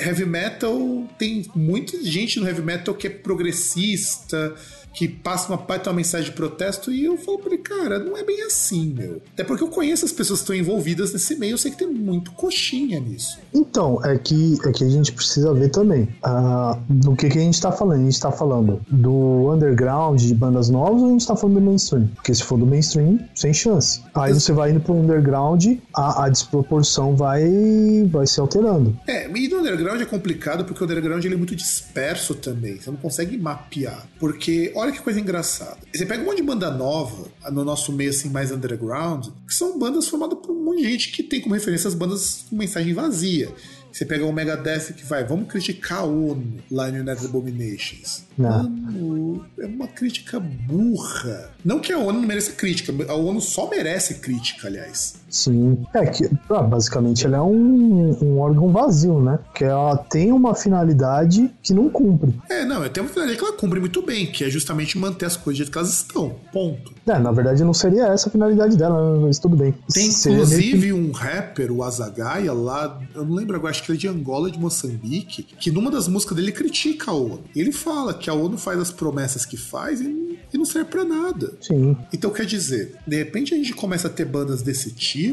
heavy 0.00 0.26
metal 0.26 1.08
tem 1.18 1.46
muita 1.54 2.02
gente 2.04 2.38
no 2.38 2.46
heavy 2.46 2.62
metal 2.62 2.94
que 2.94 3.06
é 3.06 3.10
progressista, 3.10 4.54
que 4.94 5.08
passa 5.08 5.48
uma 5.52 5.64
uma 5.86 5.92
mensagem 5.92 6.30
de 6.30 6.36
protesto 6.36 6.92
e 6.92 7.04
eu 7.04 7.18
falo 7.18 7.38
pra 7.38 7.52
ele, 7.52 7.62
cara, 7.62 7.98
não 7.98 8.16
é 8.16 8.22
bem 8.22 8.42
assim, 8.42 8.94
meu. 8.94 9.20
Até 9.32 9.42
porque 9.44 9.62
eu 9.62 9.68
conheço 9.68 10.04
as 10.04 10.12
pessoas 10.12 10.40
que 10.40 10.44
estão 10.44 10.56
envolvidas 10.56 11.12
nesse 11.12 11.36
meio, 11.36 11.54
eu 11.54 11.58
sei 11.58 11.70
que 11.70 11.78
tem 11.78 11.88
muito 11.88 12.32
coxinha 12.32 13.00
nisso. 13.00 13.38
Então, 13.52 14.00
é 14.04 14.16
que, 14.16 14.56
é 14.64 14.72
que 14.72 14.84
a 14.84 14.88
gente 14.88 15.12
precisa 15.12 15.52
ver 15.52 15.70
também 15.70 16.08
uh, 16.24 16.80
do 16.88 17.14
que, 17.16 17.28
que 17.28 17.38
a 17.38 17.42
gente 17.42 17.60
tá 17.60 17.72
falando. 17.72 18.00
A 18.00 18.04
gente 18.04 18.20
tá 18.20 18.32
falando 18.32 18.80
do 18.88 19.52
underground, 19.52 20.20
de 20.20 20.34
bandas 20.34 20.68
novas, 20.68 21.02
ou 21.02 21.08
a 21.08 21.12
gente 21.12 21.26
tá 21.26 21.36
falando 21.36 21.56
do 21.56 21.60
mainstream? 21.62 22.06
Porque 22.14 22.34
se 22.34 22.42
for 22.42 22.58
do 22.58 22.66
mainstream, 22.66 23.18
sem 23.34 23.52
chance. 23.52 24.00
Aí 24.14 24.32
você 24.32 24.52
vai 24.52 24.70
indo 24.70 24.80
pro 24.80 24.94
underground, 24.94 25.66
a, 25.94 26.24
a 26.24 26.28
desproporção 26.28 27.16
vai, 27.16 27.44
vai 28.06 28.26
se 28.26 28.40
alterando. 28.40 28.96
É, 29.06 29.28
e 29.28 29.48
no 29.48 29.58
underground 29.58 30.00
é 30.00 30.04
complicado 30.04 30.64
porque 30.64 30.82
o 30.82 30.84
underground 30.84 31.24
ele 31.24 31.34
é 31.34 31.38
muito 31.38 31.54
disperso 31.54 32.34
também. 32.34 32.80
Você 32.80 32.90
não 32.90 32.96
consegue 32.96 33.36
mapear. 33.36 34.06
Porque, 34.18 34.72
olha 34.74 34.83
que 34.92 35.00
coisa 35.00 35.20
engraçada. 35.20 35.78
Você 35.94 36.06
pega 36.06 36.22
um 36.22 36.26
monte 36.26 36.38
de 36.38 36.42
banda 36.42 36.70
nova, 36.70 37.26
no 37.50 37.64
nosso 37.64 37.92
meio 37.92 38.10
assim, 38.10 38.30
mais 38.30 38.50
underground, 38.50 39.28
que 39.46 39.54
são 39.54 39.78
bandas 39.78 40.08
formadas 40.08 40.38
por 40.38 40.50
um 40.50 40.64
monte 40.64 40.82
de 40.82 40.90
gente 40.90 41.12
que 41.12 41.22
tem 41.22 41.40
como 41.40 41.54
referência 41.54 41.88
as 41.88 41.94
bandas 41.94 42.44
com 42.48 42.56
mensagem 42.56 42.92
vazia. 42.92 43.52
Você 43.94 44.04
pega 44.04 44.26
o 44.26 44.32
Megadeth 44.32 44.92
que 44.96 45.04
vai, 45.04 45.22
vamos 45.22 45.46
criticar 45.46 46.00
a 46.00 46.04
ONU 46.04 46.58
lá 46.68 46.90
no 46.90 46.98
United 46.98 47.26
Abominations. 47.26 48.24
Mano, 48.36 49.46
é 49.56 49.66
uma 49.66 49.86
crítica 49.86 50.40
burra. 50.40 51.52
Não 51.64 51.78
que 51.78 51.92
a 51.92 51.98
ONU 51.98 52.20
não 52.20 52.26
mereça 52.26 52.50
crítica, 52.52 52.92
a 53.08 53.14
ONU 53.14 53.40
só 53.40 53.70
merece 53.70 54.14
crítica, 54.14 54.66
aliás. 54.66 55.14
Sim. 55.34 55.84
É 55.92 56.06
que, 56.06 56.30
ah, 56.48 56.62
basicamente, 56.62 57.26
ela 57.26 57.38
é 57.38 57.40
um, 57.40 58.16
um 58.22 58.38
órgão 58.38 58.70
vazio, 58.70 59.20
né? 59.20 59.40
Que 59.52 59.64
ela 59.64 59.96
tem 59.96 60.30
uma 60.30 60.54
finalidade 60.54 61.50
que 61.60 61.74
não 61.74 61.90
cumpre. 61.90 62.32
É, 62.48 62.64
não, 62.64 62.88
tem 62.88 63.02
uma 63.02 63.10
finalidade 63.10 63.40
que 63.40 63.44
ela 63.44 63.56
cumpre 63.56 63.80
muito 63.80 64.00
bem, 64.00 64.26
que 64.26 64.44
é 64.44 64.48
justamente 64.48 64.96
manter 64.96 65.26
as 65.26 65.36
coisas 65.36 65.54
do 65.54 65.58
jeito 65.58 65.72
que 65.72 65.78
elas 65.78 65.92
estão. 65.92 66.36
Ponto. 66.52 66.94
É, 67.04 67.18
na 67.18 67.32
verdade, 67.32 67.64
não 67.64 67.74
seria 67.74 68.06
essa 68.06 68.28
a 68.28 68.32
finalidade 68.32 68.76
dela, 68.76 69.18
mas 69.18 69.40
tudo 69.40 69.56
bem. 69.56 69.74
Tem, 69.92 70.10
Seria 70.12 70.36
inclusive, 70.38 70.92
um 70.92 71.10
rapper, 71.10 71.72
o 71.72 71.82
Azagaia, 71.82 72.52
lá, 72.52 73.00
eu 73.12 73.24
não 73.24 73.34
lembro 73.34 73.56
agora, 73.56 73.72
acho 73.72 73.82
que 73.82 73.90
ele 73.90 73.98
é 73.98 74.00
de 74.00 74.08
Angola, 74.08 74.50
de 74.50 74.58
Moçambique, 74.58 75.42
que 75.42 75.70
numa 75.70 75.90
das 75.90 76.06
músicas 76.06 76.36
dele 76.36 76.52
critica 76.52 77.10
a 77.10 77.14
ONU. 77.14 77.40
Ele 77.56 77.72
fala 77.72 78.14
que 78.14 78.30
a 78.30 78.34
ONU 78.34 78.56
faz 78.56 78.78
as 78.78 78.92
promessas 78.92 79.44
que 79.44 79.56
faz 79.56 80.00
e, 80.00 80.38
e 80.52 80.56
não 80.56 80.64
serve 80.64 80.90
pra 80.90 81.04
nada. 81.04 81.52
Sim. 81.60 81.96
Então 82.12 82.30
quer 82.30 82.46
dizer, 82.46 82.94
de 83.04 83.16
repente 83.16 83.52
a 83.52 83.56
gente 83.56 83.74
começa 83.74 84.06
a 84.06 84.10
ter 84.10 84.24
bandas 84.24 84.62
desse 84.62 84.92
tipo, 84.92 85.23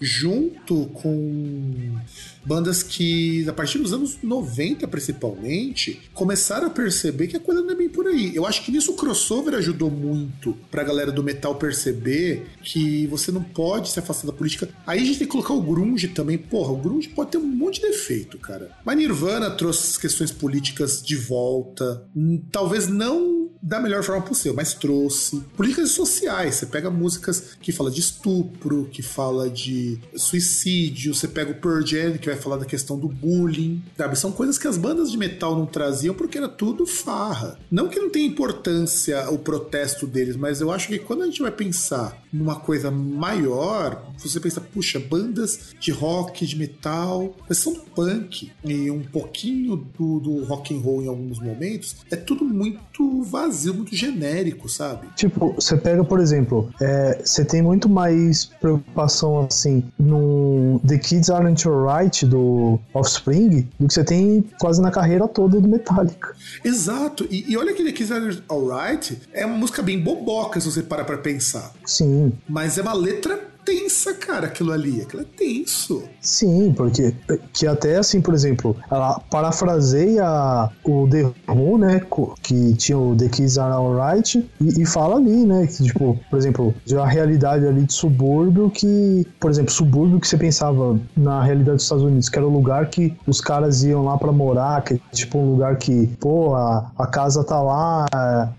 junto 0.00 0.86
com 0.94 1.96
bandas 2.44 2.82
que, 2.82 3.46
a 3.48 3.52
partir 3.52 3.78
dos 3.78 3.92
anos 3.92 4.18
90 4.22 4.88
principalmente, 4.88 6.00
começaram 6.14 6.66
a 6.66 6.70
perceber 6.70 7.26
que 7.26 7.36
a 7.36 7.40
coisa 7.40 7.62
não 7.62 7.70
é 7.70 7.74
bem 7.74 7.88
por 7.88 8.06
aí. 8.06 8.34
Eu 8.34 8.46
acho 8.46 8.64
que 8.64 8.72
nisso 8.72 8.92
o 8.92 8.96
crossover 8.96 9.54
ajudou 9.54 9.90
muito 9.90 10.56
pra 10.70 10.82
galera 10.82 11.12
do 11.12 11.22
metal 11.22 11.54
perceber 11.56 12.46
que 12.62 13.06
você 13.06 13.30
não 13.30 13.42
pode 13.42 13.90
se 13.90 13.98
afastar 13.98 14.26
da 14.26 14.32
política. 14.32 14.68
Aí 14.86 15.00
a 15.00 15.04
gente 15.04 15.18
tem 15.18 15.26
que 15.26 15.32
colocar 15.32 15.52
o 15.52 15.60
grunge 15.60 16.08
também. 16.08 16.38
Porra, 16.38 16.72
o 16.72 16.76
grunge 16.76 17.08
pode 17.08 17.30
ter 17.30 17.38
um 17.38 17.46
monte 17.46 17.80
de 17.80 17.88
defeito, 17.88 18.38
cara. 18.38 18.70
Mas 18.84 18.96
Nirvana 18.96 19.50
trouxe 19.50 19.90
as 19.90 19.98
questões 19.98 20.30
políticas 20.30 21.02
de 21.02 21.16
volta. 21.16 22.02
Talvez 22.50 22.88
não 22.88 23.37
da 23.60 23.80
melhor 23.80 24.02
forma 24.02 24.22
possível, 24.22 24.54
mas 24.54 24.74
trouxe. 24.74 25.40
Políticas 25.56 25.90
sociais, 25.90 26.56
você 26.56 26.66
pega 26.66 26.90
músicas 26.90 27.56
que 27.60 27.72
fala 27.72 27.90
de 27.90 28.00
estupro, 28.00 28.88
que 28.90 29.02
fala 29.02 29.48
de 29.50 29.98
suicídio, 30.16 31.14
você 31.14 31.28
pega 31.28 31.50
o 31.50 31.54
Pearl 31.54 31.84
Jam, 31.84 32.18
que 32.18 32.28
vai 32.28 32.38
falar 32.38 32.56
da 32.56 32.64
questão 32.64 32.98
do 32.98 33.08
bullying, 33.08 33.82
sabe? 33.96 34.18
São 34.18 34.32
coisas 34.32 34.58
que 34.58 34.68
as 34.68 34.78
bandas 34.78 35.10
de 35.10 35.16
metal 35.18 35.56
não 35.56 35.66
traziam 35.66 36.14
porque 36.14 36.38
era 36.38 36.48
tudo 36.48 36.86
farra. 36.86 37.58
Não 37.70 37.88
que 37.88 37.98
não 37.98 38.10
tenha 38.10 38.26
importância 38.26 39.28
o 39.30 39.38
protesto 39.38 40.06
deles, 40.06 40.36
mas 40.36 40.60
eu 40.60 40.70
acho 40.70 40.88
que 40.88 40.98
quando 40.98 41.22
a 41.22 41.26
gente 41.26 41.42
vai 41.42 41.50
pensar 41.50 42.22
numa 42.32 42.56
coisa 42.56 42.90
maior, 42.90 44.12
você 44.18 44.40
pensa, 44.40 44.60
puxa, 44.60 44.98
bandas 44.98 45.74
de 45.80 45.90
rock, 45.90 46.46
de 46.46 46.56
metal, 46.56 47.34
mas 47.48 47.58
são 47.58 47.74
punk 47.74 48.52
e 48.64 48.90
um 48.90 49.02
pouquinho 49.02 49.76
do, 49.76 50.20
do 50.20 50.44
rock 50.44 50.74
and 50.74 50.80
roll 50.80 51.02
em 51.02 51.08
alguns 51.08 51.38
momentos, 51.38 51.96
é 52.10 52.16
tudo 52.16 52.44
muito 52.44 53.22
vazio, 53.22 53.47
muito 53.74 53.94
genérico, 53.94 54.68
sabe? 54.68 55.08
Tipo, 55.16 55.54
você 55.54 55.76
pega, 55.76 56.04
por 56.04 56.20
exemplo, 56.20 56.70
é, 56.80 57.20
você 57.24 57.44
tem 57.44 57.62
muito 57.62 57.88
mais 57.88 58.46
preocupação 58.60 59.40
assim 59.40 59.84
no 59.98 60.80
The 60.86 60.98
Kids 60.98 61.30
Aren't 61.30 61.66
Alright 61.66 62.26
do 62.26 62.78
Offspring 62.94 63.68
do 63.78 63.88
que 63.88 63.94
você 63.94 64.04
tem 64.04 64.44
quase 64.60 64.80
na 64.80 64.90
carreira 64.90 65.26
toda 65.26 65.60
do 65.60 65.68
Metallica. 65.68 66.34
Exato, 66.64 67.26
e, 67.30 67.50
e 67.50 67.56
olha 67.56 67.74
que 67.74 67.84
The 67.84 67.92
Kids 67.92 68.12
Are 68.12 68.42
Alright 68.48 69.18
é 69.32 69.44
uma 69.44 69.56
música 69.56 69.82
bem 69.82 70.00
boboca 70.00 70.60
se 70.60 70.70
você 70.70 70.82
parar 70.82 71.04
pra 71.04 71.18
pensar, 71.18 71.72
Sim, 71.84 72.32
mas 72.48 72.78
é 72.78 72.82
uma 72.82 72.92
letra 72.92 73.47
tensa, 73.68 74.14
cara, 74.14 74.46
aquilo 74.46 74.72
ali, 74.72 75.02
aquilo 75.02 75.20
é 75.22 75.26
tenso. 75.36 76.02
sim, 76.22 76.72
porque 76.74 77.14
que 77.52 77.66
até 77.66 77.98
assim, 77.98 78.18
por 78.20 78.32
exemplo, 78.32 78.74
ela 78.90 79.20
parafraseia 79.30 80.70
o 80.82 81.06
The 81.06 81.30
Who, 81.46 81.76
né, 81.76 82.00
que 82.42 82.74
tinha 82.74 82.96
o 82.96 83.14
The 83.14 83.28
Kids 83.28 83.58
Are 83.58 83.74
Alright 83.74 84.38
e, 84.58 84.82
e 84.82 84.86
fala 84.86 85.16
ali, 85.16 85.44
né, 85.44 85.66
que 85.66 85.84
tipo, 85.84 86.18
por 86.30 86.38
exemplo, 86.38 86.74
de 86.86 86.94
uma 86.94 87.06
realidade 87.06 87.66
ali 87.66 87.82
de 87.82 87.92
subúrbio 87.92 88.70
que, 88.70 89.26
por 89.38 89.50
exemplo, 89.50 89.70
subúrbio 89.70 90.18
que 90.18 90.26
você 90.26 90.38
pensava 90.38 90.98
na 91.14 91.42
realidade 91.42 91.76
dos 91.76 91.82
Estados 91.82 92.04
Unidos, 92.04 92.30
que 92.30 92.38
era 92.38 92.46
o 92.46 92.50
lugar 92.50 92.88
que 92.88 93.14
os 93.26 93.40
caras 93.40 93.82
iam 93.82 94.02
lá 94.02 94.16
pra 94.16 94.32
morar, 94.32 94.82
que 94.82 94.94
é 94.94 94.98
tipo 95.12 95.38
um 95.38 95.50
lugar 95.50 95.76
que, 95.76 96.06
pô, 96.18 96.54
a, 96.54 96.90
a 96.96 97.06
casa 97.06 97.44
tá 97.44 97.60
lá, 97.60 98.06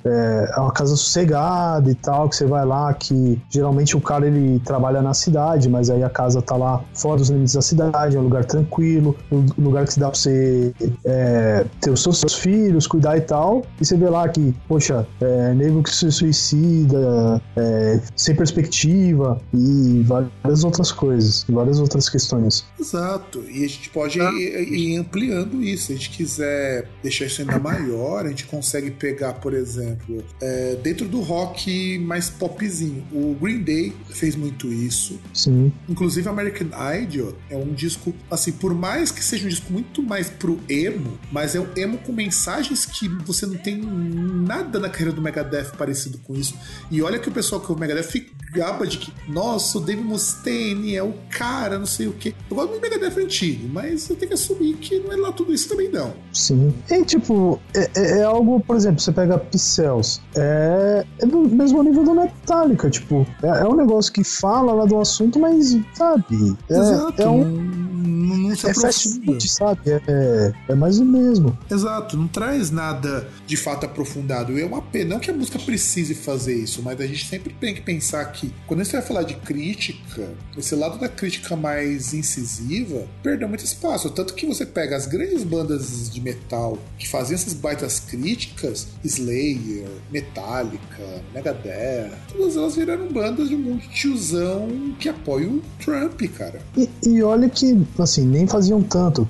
é, 0.05 0.51
é 0.55 0.59
uma 0.59 0.71
casa 0.71 0.95
sossegada 0.95 1.89
e 1.89 1.95
tal, 1.95 2.29
que 2.29 2.35
você 2.35 2.45
vai 2.45 2.63
lá, 2.63 2.93
que 2.93 3.41
geralmente 3.49 3.97
o 3.97 4.01
cara 4.01 4.27
ele 4.27 4.59
trabalha 4.59 4.98
nas 5.01 5.19
cidade, 5.19 5.69
mas 5.69 5.89
aí 5.89 6.03
a 6.03 6.09
casa 6.09 6.41
tá 6.41 6.55
lá 6.55 6.83
fora 6.93 7.17
dos 7.17 7.29
limites 7.29 7.53
da 7.53 7.61
cidade, 7.61 8.15
é 8.15 8.19
um 8.19 8.23
lugar 8.23 8.45
tranquilo, 8.45 9.15
um 9.31 9.45
lugar 9.57 9.87
que 9.87 9.99
dá 9.99 10.09
pra 10.09 10.19
você 10.19 10.73
é, 11.05 11.65
ter 11.81 11.91
os 11.91 12.01
seus, 12.01 12.19
seus, 12.19 12.33
filhos, 12.33 12.87
cuidar 12.87 13.17
e 13.17 13.21
tal. 13.21 13.65
E 13.79 13.85
você 13.85 13.95
vê 13.95 14.09
lá 14.09 14.27
que, 14.27 14.53
poxa, 14.67 15.07
é, 15.21 15.53
nego 15.53 15.83
que 15.83 15.93
se 15.93 16.11
suicida, 16.11 17.41
é, 17.55 17.99
sem 18.15 18.35
perspectiva 18.35 19.41
e 19.53 20.03
várias 20.03 20.63
outras 20.63 20.91
coisas, 20.91 21.45
várias 21.49 21.79
outras 21.79 22.09
questões. 22.09 22.65
Exato. 22.79 23.43
E 23.49 23.63
a 23.63 23.67
gente 23.67 23.89
pode 23.89 24.19
ah. 24.19 24.31
ir, 24.31 24.73
ir 24.73 24.97
ampliando 24.97 25.61
isso. 25.61 25.87
Se 25.87 25.93
a 25.93 25.95
gente 25.95 26.09
quiser 26.11 26.87
deixar 27.01 27.25
isso 27.25 27.41
ainda 27.41 27.59
maior, 27.59 28.25
a 28.25 28.29
gente 28.29 28.45
consegue 28.45 28.91
pegar, 28.91 29.33
por 29.33 29.53
exemplo, 29.53 30.23
é, 30.41 30.75
dentro 30.81 31.07
do 31.07 31.21
rock 31.21 31.99
mais 31.99 32.29
popzinho. 32.29 33.03
O 33.11 33.35
Green 33.39 33.61
Day 33.61 33.93
fez 34.09 34.35
muito 34.35 34.67
isso. 34.67 34.88
Sim. 35.33 35.71
Inclusive, 35.87 36.27
American 36.27 36.69
Idol 37.01 37.35
é 37.49 37.57
um 37.57 37.73
disco, 37.73 38.13
assim, 38.29 38.51
por 38.51 38.73
mais 38.73 39.11
que 39.11 39.23
seja 39.23 39.45
um 39.45 39.49
disco 39.49 39.71
muito 39.71 40.01
mais 40.01 40.29
pro 40.29 40.59
emo, 40.67 41.17
mas 41.31 41.55
é 41.55 41.59
um 41.59 41.67
emo 41.75 41.97
com 41.99 42.11
mensagens 42.11 42.85
que 42.85 43.07
você 43.25 43.45
não 43.45 43.55
tem 43.55 43.77
nada 43.77 44.79
na 44.79 44.89
carreira 44.89 45.11
do 45.11 45.21
Megadeth 45.21 45.71
parecido 45.77 46.17
com 46.19 46.35
isso. 46.35 46.55
E 46.89 47.01
olha 47.01 47.19
que 47.19 47.29
o 47.29 47.31
pessoal 47.31 47.61
que 47.61 47.71
o 47.71 47.75
Megadeth 47.75 48.07
gaba 48.51 48.85
de 48.85 48.97
que, 48.97 49.13
nossa, 49.27 49.77
o 49.77 49.81
Dave 49.81 50.01
Mustaine 50.01 50.95
é 50.95 51.03
o 51.03 51.13
cara, 51.29 51.77
não 51.77 51.85
sei 51.85 52.07
o 52.07 52.13
quê. 52.13 52.33
Eu 52.49 52.55
gosto 52.55 52.73
do 52.73 52.81
Megadeth 52.81 53.21
antigo, 53.21 53.69
mas 53.71 54.09
eu 54.09 54.15
tenho 54.15 54.29
que 54.29 54.33
assumir 54.33 54.73
que 54.75 54.99
não 54.99 55.13
é 55.13 55.15
lá 55.15 55.31
tudo 55.31 55.53
isso 55.53 55.69
também, 55.69 55.89
não. 55.89 56.13
Sim. 56.33 56.73
E, 56.89 57.03
tipo, 57.05 57.59
é, 57.73 57.89
é, 57.95 58.19
é 58.19 58.23
algo, 58.23 58.59
por 58.59 58.75
exemplo, 58.75 58.99
você 58.99 59.11
pega 59.11 59.37
Pixels, 59.37 60.21
é, 60.35 61.05
é 61.19 61.25
do 61.25 61.47
mesmo 61.49 61.81
nível 61.83 62.03
do 62.03 62.13
Metallica, 62.15 62.89
tipo, 62.89 63.25
é, 63.43 63.47
é 63.47 63.67
um 63.67 63.75
negócio 63.75 64.11
que 64.11 64.23
fala 64.23 64.73
lá 64.73 64.85
do 64.85 64.99
assunto, 64.99 65.39
mas, 65.39 65.77
sabe? 65.93 66.57
É, 66.69 66.77
Exato. 66.77 67.21
É 67.21 67.27
um, 67.27 67.88
não, 68.09 68.37
não 68.37 68.55
se 68.55 68.67
é 68.67 68.71
aprofunda. 68.71 69.39
sabe? 69.39 69.81
É, 70.07 70.53
é 70.69 70.75
mais 70.75 70.99
o 70.99 71.05
mesmo. 71.05 71.57
Exato, 71.69 72.17
não 72.17 72.27
traz 72.27 72.71
nada 72.71 73.27
de 73.45 73.57
fato 73.57 73.85
aprofundado. 73.85 74.57
É 74.57 74.65
uma 74.65 74.81
pena, 74.81 75.15
não 75.15 75.19
que 75.19 75.31
a 75.31 75.33
música 75.33 75.59
precise 75.59 76.13
fazer 76.15 76.55
isso, 76.55 76.81
mas 76.83 76.99
a 76.99 77.07
gente 77.07 77.25
sempre 77.27 77.53
tem 77.53 77.73
que 77.73 77.81
pensar 77.81 78.25
que 78.31 78.53
quando 78.67 78.83
você 78.83 78.97
vai 78.97 79.05
falar 79.05 79.23
de 79.23 79.35
crítica, 79.35 80.29
esse 80.57 80.75
lado 80.75 80.99
da 80.99 81.07
crítica 81.07 81.55
mais 81.55 82.13
incisiva 82.13 83.07
perdeu 83.23 83.47
muito 83.47 83.63
espaço. 83.63 84.09
Tanto 84.09 84.33
que 84.33 84.45
você 84.45 84.65
pega 84.65 84.95
as 84.95 85.05
grandes 85.05 85.43
bandas 85.43 86.09
de 86.09 86.21
metal 86.21 86.77
que 86.97 87.07
faziam 87.07 87.35
essas 87.35 87.53
baitas 87.53 87.99
críticas, 87.99 88.87
Slayer, 89.03 89.87
Metallica, 90.11 91.23
Megadeth, 91.33 92.11
todas 92.31 92.55
elas 92.57 92.75
viraram 92.75 93.07
bandas 93.07 93.49
de 93.49 93.55
um 93.55 93.59
monte 93.59 93.87
de 93.87 93.95
tiozão 93.95 94.95
que 94.99 95.09
apoia 95.09 95.47
o 95.47 95.61
Trump, 95.83 96.21
cara. 96.37 96.61
E, 96.77 96.89
e 97.05 97.23
olha 97.23 97.49
que, 97.49 97.85
assim, 98.03 98.25
nem 98.25 98.47
faziam 98.47 98.81
tanto. 98.81 99.27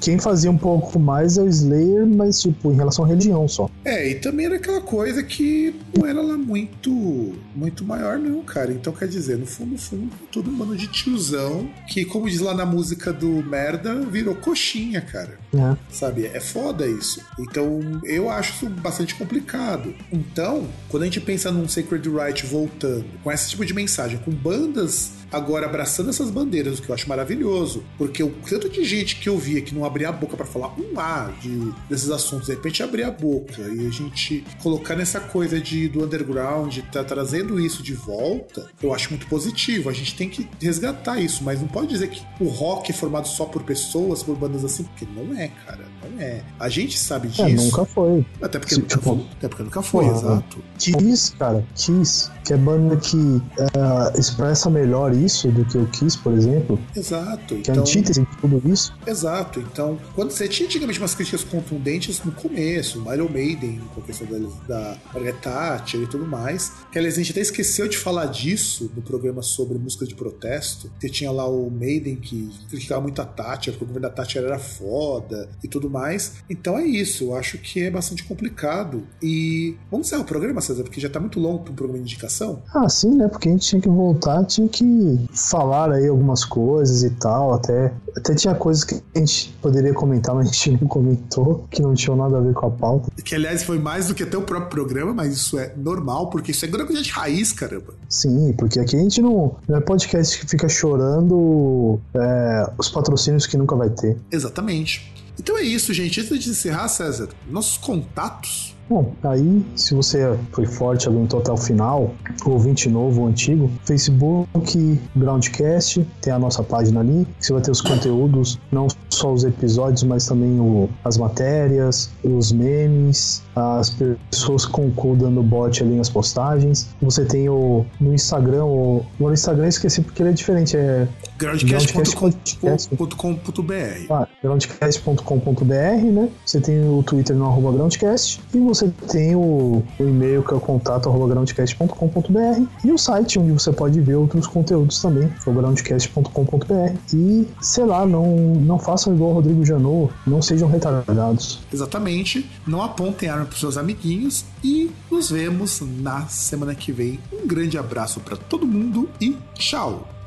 Quem 0.00 0.18
fazia 0.18 0.50
um 0.50 0.58
pouco 0.58 0.98
mais 0.98 1.38
é 1.38 1.42
o 1.42 1.48
Slayer, 1.48 2.06
mas, 2.06 2.40
tipo, 2.40 2.72
em 2.72 2.76
relação 2.76 3.04
à 3.04 3.08
religião 3.08 3.46
só. 3.48 3.68
É, 3.84 4.10
e 4.10 4.14
também 4.16 4.46
era 4.46 4.56
aquela 4.56 4.80
coisa 4.80 5.22
que 5.22 5.74
não 5.96 6.06
era 6.06 6.20
lá 6.20 6.36
muito, 6.36 7.34
muito 7.54 7.84
maior, 7.84 8.18
não, 8.18 8.42
cara. 8.42 8.72
Então, 8.72 8.92
quer 8.92 9.08
dizer, 9.08 9.38
no 9.38 9.46
fundo, 9.46 9.72
no 9.72 9.78
fundo, 9.78 10.10
todo 10.30 10.50
um 10.50 10.54
bando 10.54 10.76
de 10.76 10.86
tiozão 10.86 11.68
que, 11.88 12.04
como 12.04 12.28
diz 12.28 12.40
lá 12.40 12.54
na 12.54 12.66
música 12.66 13.12
do 13.12 13.28
Merda, 13.42 13.94
virou 14.00 14.34
coxinha, 14.34 15.00
cara. 15.00 15.38
É. 15.54 15.76
Sabe? 15.90 16.26
É 16.26 16.40
foda 16.40 16.86
isso. 16.86 17.20
Então, 17.38 17.80
eu 18.04 18.30
acho 18.30 18.52
isso 18.54 18.68
bastante 18.68 19.14
complicado. 19.14 19.94
Então, 20.12 20.66
quando 20.88 21.04
a 21.04 21.06
gente 21.06 21.20
pensa 21.20 21.50
num 21.50 21.68
Sacred 21.68 22.08
Right 22.08 22.46
voltando, 22.46 23.04
com 23.22 23.32
esse 23.32 23.50
tipo 23.50 23.64
de 23.64 23.74
mensagem, 23.74 24.18
com 24.18 24.30
bandas 24.30 25.12
agora 25.32 25.66
abraçando 25.66 26.10
essas 26.10 26.30
bandeiras, 26.30 26.78
o 26.78 26.82
que 26.82 26.88
eu 26.88 26.94
acho 26.94 27.08
maravilhoso, 27.08 27.84
porque 27.96 28.22
o 28.22 28.30
tanto 28.48 28.68
de 28.68 28.84
gente 28.84 29.16
que 29.16 29.28
eu 29.28 29.38
via 29.38 29.60
que 29.60 29.74
não 29.74 29.84
abria 29.84 30.08
a 30.08 30.12
boca 30.12 30.36
para 30.36 30.46
falar 30.46 30.74
um 30.78 30.98
A 30.98 31.32
de, 31.40 31.72
desses 31.88 32.10
assuntos, 32.10 32.46
de 32.46 32.54
repente 32.54 32.82
abrir 32.82 33.04
a 33.04 33.10
boca 33.10 33.60
e 33.60 33.86
a 33.86 33.90
gente 33.90 34.44
colocar 34.62 34.96
nessa 34.96 35.20
coisa 35.20 35.60
de 35.60 35.88
do 35.88 36.04
underground, 36.04 36.78
tá 36.92 37.04
trazendo 37.04 37.60
isso 37.60 37.82
de 37.82 37.94
volta, 37.94 38.66
eu 38.82 38.94
acho 38.94 39.10
muito 39.10 39.26
positivo. 39.26 39.88
A 39.88 39.92
gente 39.92 40.16
tem 40.16 40.28
que 40.28 40.48
resgatar 40.60 41.20
isso, 41.20 41.42
mas 41.44 41.60
não 41.60 41.68
pode 41.68 41.88
dizer 41.88 42.08
que 42.08 42.22
o 42.40 42.48
rock 42.48 42.90
é 42.90 42.94
formado 42.94 43.28
só 43.28 43.44
por 43.44 43.62
pessoas, 43.62 44.22
por 44.22 44.36
bandas 44.36 44.64
assim, 44.64 44.84
porque 44.84 45.06
não 45.14 45.36
é, 45.36 45.48
cara. 45.66 45.84
Não 46.02 46.20
é. 46.20 46.42
A 46.58 46.68
gente 46.68 46.98
sabe 46.98 47.28
é, 47.28 47.30
disso. 47.30 47.42
É, 47.42 47.52
nunca 47.52 47.84
foi. 47.84 48.24
Até 48.40 48.58
porque, 48.58 48.74
Se, 48.74 48.80
nunca, 48.80 48.96
tipo, 48.96 49.16
foi. 49.16 49.26
Até 49.36 49.48
porque 49.48 49.62
nunca 49.62 49.82
foi, 49.82 50.06
exato. 50.06 50.62
Kiss, 50.78 51.36
cara, 51.36 51.64
Kiss, 51.74 52.30
que 52.44 52.52
é 52.52 52.56
banda 52.56 52.96
que 52.96 53.16
uh, 53.16 54.18
expressa 54.18 54.70
melhor 54.70 55.12
isso 55.24 55.50
do 55.50 55.64
que 55.64 55.78
o 55.78 55.86
Kiss, 55.86 56.18
por 56.18 56.32
exemplo. 56.32 56.78
Exato. 56.94 57.54
Que 57.56 57.60
então, 57.60 57.74
é 57.74 57.78
antítese 57.78 58.20
de 58.20 58.36
tudo 58.36 58.62
isso. 58.72 58.94
Exato. 59.06 59.60
Então, 59.60 59.98
quando 60.14 60.30
você 60.30 60.48
tinha 60.48 60.66
antigamente 60.66 60.98
umas 60.98 61.14
críticas 61.14 61.44
contundentes 61.44 62.22
no 62.24 62.32
começo, 62.32 63.02
Iron 63.12 63.28
Maiden, 63.28 63.80
com 63.94 64.00
a 64.00 64.04
questão 64.04 64.26
da, 64.66 64.96
da 65.14 65.32
Thatcher 65.32 66.00
e 66.00 66.06
tudo 66.06 66.26
mais, 66.26 66.72
que 66.90 66.98
aliás 66.98 67.14
a 67.14 67.18
gente 67.18 67.32
até 67.32 67.40
esqueceu 67.40 67.88
de 67.88 67.96
falar 67.96 68.26
disso 68.26 68.90
no 68.94 69.02
programa 69.02 69.42
sobre 69.42 69.78
música 69.78 70.06
de 70.06 70.14
protesto, 70.14 70.90
que 71.00 71.08
tinha 71.08 71.30
lá 71.30 71.48
o 71.48 71.70
Maiden 71.70 72.16
que 72.16 72.50
criticava 72.68 73.00
muito 73.00 73.20
a 73.20 73.24
Thatcher, 73.24 73.72
porque 73.72 73.84
o 73.84 73.88
governo 73.88 74.08
da 74.08 74.14
Thatcher 74.14 74.44
era 74.44 74.58
foda 74.58 75.48
e 75.62 75.68
tudo 75.68 75.88
mais. 75.88 76.34
Então 76.48 76.78
é 76.78 76.84
isso, 76.84 77.24
eu 77.24 77.36
acho 77.36 77.58
que 77.58 77.80
é 77.80 77.90
bastante 77.90 78.24
complicado. 78.24 79.04
E 79.22 79.76
vamos 79.90 80.06
encerrar 80.06 80.22
o 80.22 80.26
programa, 80.26 80.60
César, 80.60 80.82
porque 80.82 81.00
já 81.00 81.08
tá 81.08 81.20
muito 81.20 81.40
longo 81.40 81.60
para 81.64 81.72
um 81.72 81.76
programa 81.76 81.98
de 81.98 82.10
indicação. 82.12 82.62
Ah, 82.74 82.88
sim, 82.88 83.14
né? 83.14 83.28
Porque 83.28 83.48
a 83.48 83.52
gente 83.52 83.66
tinha 83.66 83.80
que 83.80 83.88
voltar, 83.88 84.44
tinha 84.44 84.68
que 84.68 84.84
falar 85.32 85.92
aí 85.92 86.08
algumas 86.08 86.44
coisas 86.44 87.02
e 87.02 87.10
tal, 87.10 87.54
até, 87.54 87.92
até 88.16 88.34
tinha 88.34 88.54
coisas 88.54 88.84
que 88.84 89.02
a 89.14 89.18
gente 89.18 89.54
poderia 89.60 89.92
comentar, 89.92 90.34
mas 90.36 90.48
a 90.48 90.52
gente 90.52 90.72
não 90.72 90.88
comentou, 90.88 91.66
que 91.70 91.82
não 91.82 91.94
tinham 91.94 92.16
nada 92.16 92.38
a 92.38 92.40
ver 92.40 92.54
com 92.54 92.66
a 92.66 92.70
pauta. 92.70 93.10
Que, 93.22 93.34
aliás, 93.34 93.62
foi 93.62 93.78
mais 93.78 94.08
do 94.08 94.14
que 94.14 94.22
até 94.22 94.36
o 94.36 94.42
próprio 94.42 94.70
programa, 94.70 95.12
mas 95.12 95.32
isso 95.32 95.58
é 95.58 95.72
normal, 95.76 96.30
porque 96.30 96.50
isso 96.50 96.64
é 96.64 96.68
grande 96.68 97.02
de 97.02 97.10
raiz, 97.10 97.52
caramba. 97.52 97.94
Sim, 98.08 98.52
porque 98.56 98.80
aqui 98.80 98.96
a 98.96 99.00
gente 99.00 99.20
não, 99.20 99.56
não 99.68 99.76
é 99.76 99.80
podcast 99.80 100.38
que 100.38 100.46
fica 100.46 100.68
chorando 100.68 102.00
é, 102.14 102.70
os 102.78 102.88
patrocínios 102.88 103.46
que 103.46 103.56
nunca 103.56 103.76
vai 103.76 103.90
ter. 103.90 104.16
Exatamente. 104.30 105.12
Então 105.38 105.56
é 105.56 105.62
isso, 105.62 105.92
gente. 105.94 106.20
Antes 106.20 106.44
de 106.44 106.50
encerrar, 106.50 106.88
César, 106.88 107.28
nossos 107.48 107.78
contatos 107.78 108.69
Bom, 108.90 109.14
aí, 109.22 109.64
se 109.76 109.94
você 109.94 110.36
foi 110.50 110.66
forte, 110.66 111.08
aguentou 111.08 111.38
até 111.38 111.52
o 111.52 111.56
final, 111.56 112.12
ouvinte 112.44 112.88
novo 112.88 113.20
ou 113.20 113.28
antigo, 113.28 113.70
Facebook, 113.84 115.00
Groundcast, 115.14 116.04
tem 116.20 116.32
a 116.32 116.40
nossa 116.40 116.60
página 116.64 116.98
ali, 116.98 117.24
você 117.38 117.52
vai 117.52 117.62
ter 117.62 117.70
os 117.70 117.80
conteúdos, 117.80 118.58
não 118.72 118.88
só 119.20 119.32
os 119.32 119.44
episódios, 119.44 120.02
mas 120.02 120.26
também 120.26 120.58
o, 120.58 120.88
as 121.04 121.18
matérias, 121.18 122.10
os 122.24 122.52
memes, 122.52 123.42
as 123.54 123.90
pessoas 123.90 124.64
concordando 124.64 125.42
bot 125.42 125.82
ali 125.82 125.94
nas 125.94 126.08
postagens. 126.08 126.88
Você 127.02 127.24
tem 127.24 127.48
o 127.48 127.84
no 128.00 128.14
Instagram, 128.14 128.64
o, 128.64 129.04
no 129.18 129.32
Instagram 129.32 129.64
eu 129.64 129.68
esqueci 129.68 130.00
porque 130.00 130.22
ele 130.22 130.30
é 130.30 130.32
diferente, 130.32 130.76
é 130.76 131.06
groundcast.com.br 131.38 134.10
ah, 134.10 134.26
groundcast.com.br, 134.42 136.04
né? 136.12 136.28
Você 136.44 136.60
tem 136.60 136.88
o 136.88 137.02
Twitter 137.02 137.36
no 137.36 137.46
arroba 137.46 137.72
groundcast 137.72 138.40
e 138.54 138.58
você 138.58 138.90
tem 139.10 139.34
o, 139.34 139.82
o 139.98 140.02
e-mail 140.02 140.42
que 140.42 140.54
é 140.54 140.56
o 140.56 140.60
contato 140.60 141.08
arroba 141.08 141.28
groundcast.com.br 141.28 142.62
e 142.84 142.92
o 142.92 142.98
site 142.98 143.38
onde 143.38 143.52
você 143.52 143.72
pode 143.72 144.00
ver 144.00 144.14
outros 144.14 144.46
conteúdos 144.46 145.00
também, 145.00 145.28
que 145.28 145.48
é 145.48 145.52
o 145.52 145.54
groundcast.com.br 145.54 147.14
e, 147.14 147.48
sei 147.60 147.84
lá, 147.84 148.06
não, 148.06 148.36
não 148.36 148.78
façam 149.10 149.14
igual 149.14 149.30
o 149.30 149.34
Rodrigo 149.34 149.64
Janot, 149.64 150.12
não 150.26 150.40
sejam 150.40 150.68
retardados. 150.68 151.60
Exatamente, 151.72 152.48
não 152.66 152.82
apontem 152.82 153.28
arma 153.28 153.44
para 153.44 153.58
seus 153.58 153.76
amiguinhos 153.76 154.44
e 154.62 154.90
nos 155.10 155.30
vemos 155.30 155.80
na 155.80 156.26
semana 156.26 156.74
que 156.74 156.92
vem. 156.92 157.18
Um 157.32 157.46
grande 157.46 157.76
abraço 157.76 158.20
para 158.20 158.36
todo 158.36 158.66
mundo 158.66 159.08
e 159.20 159.36
tchau! 159.54 160.19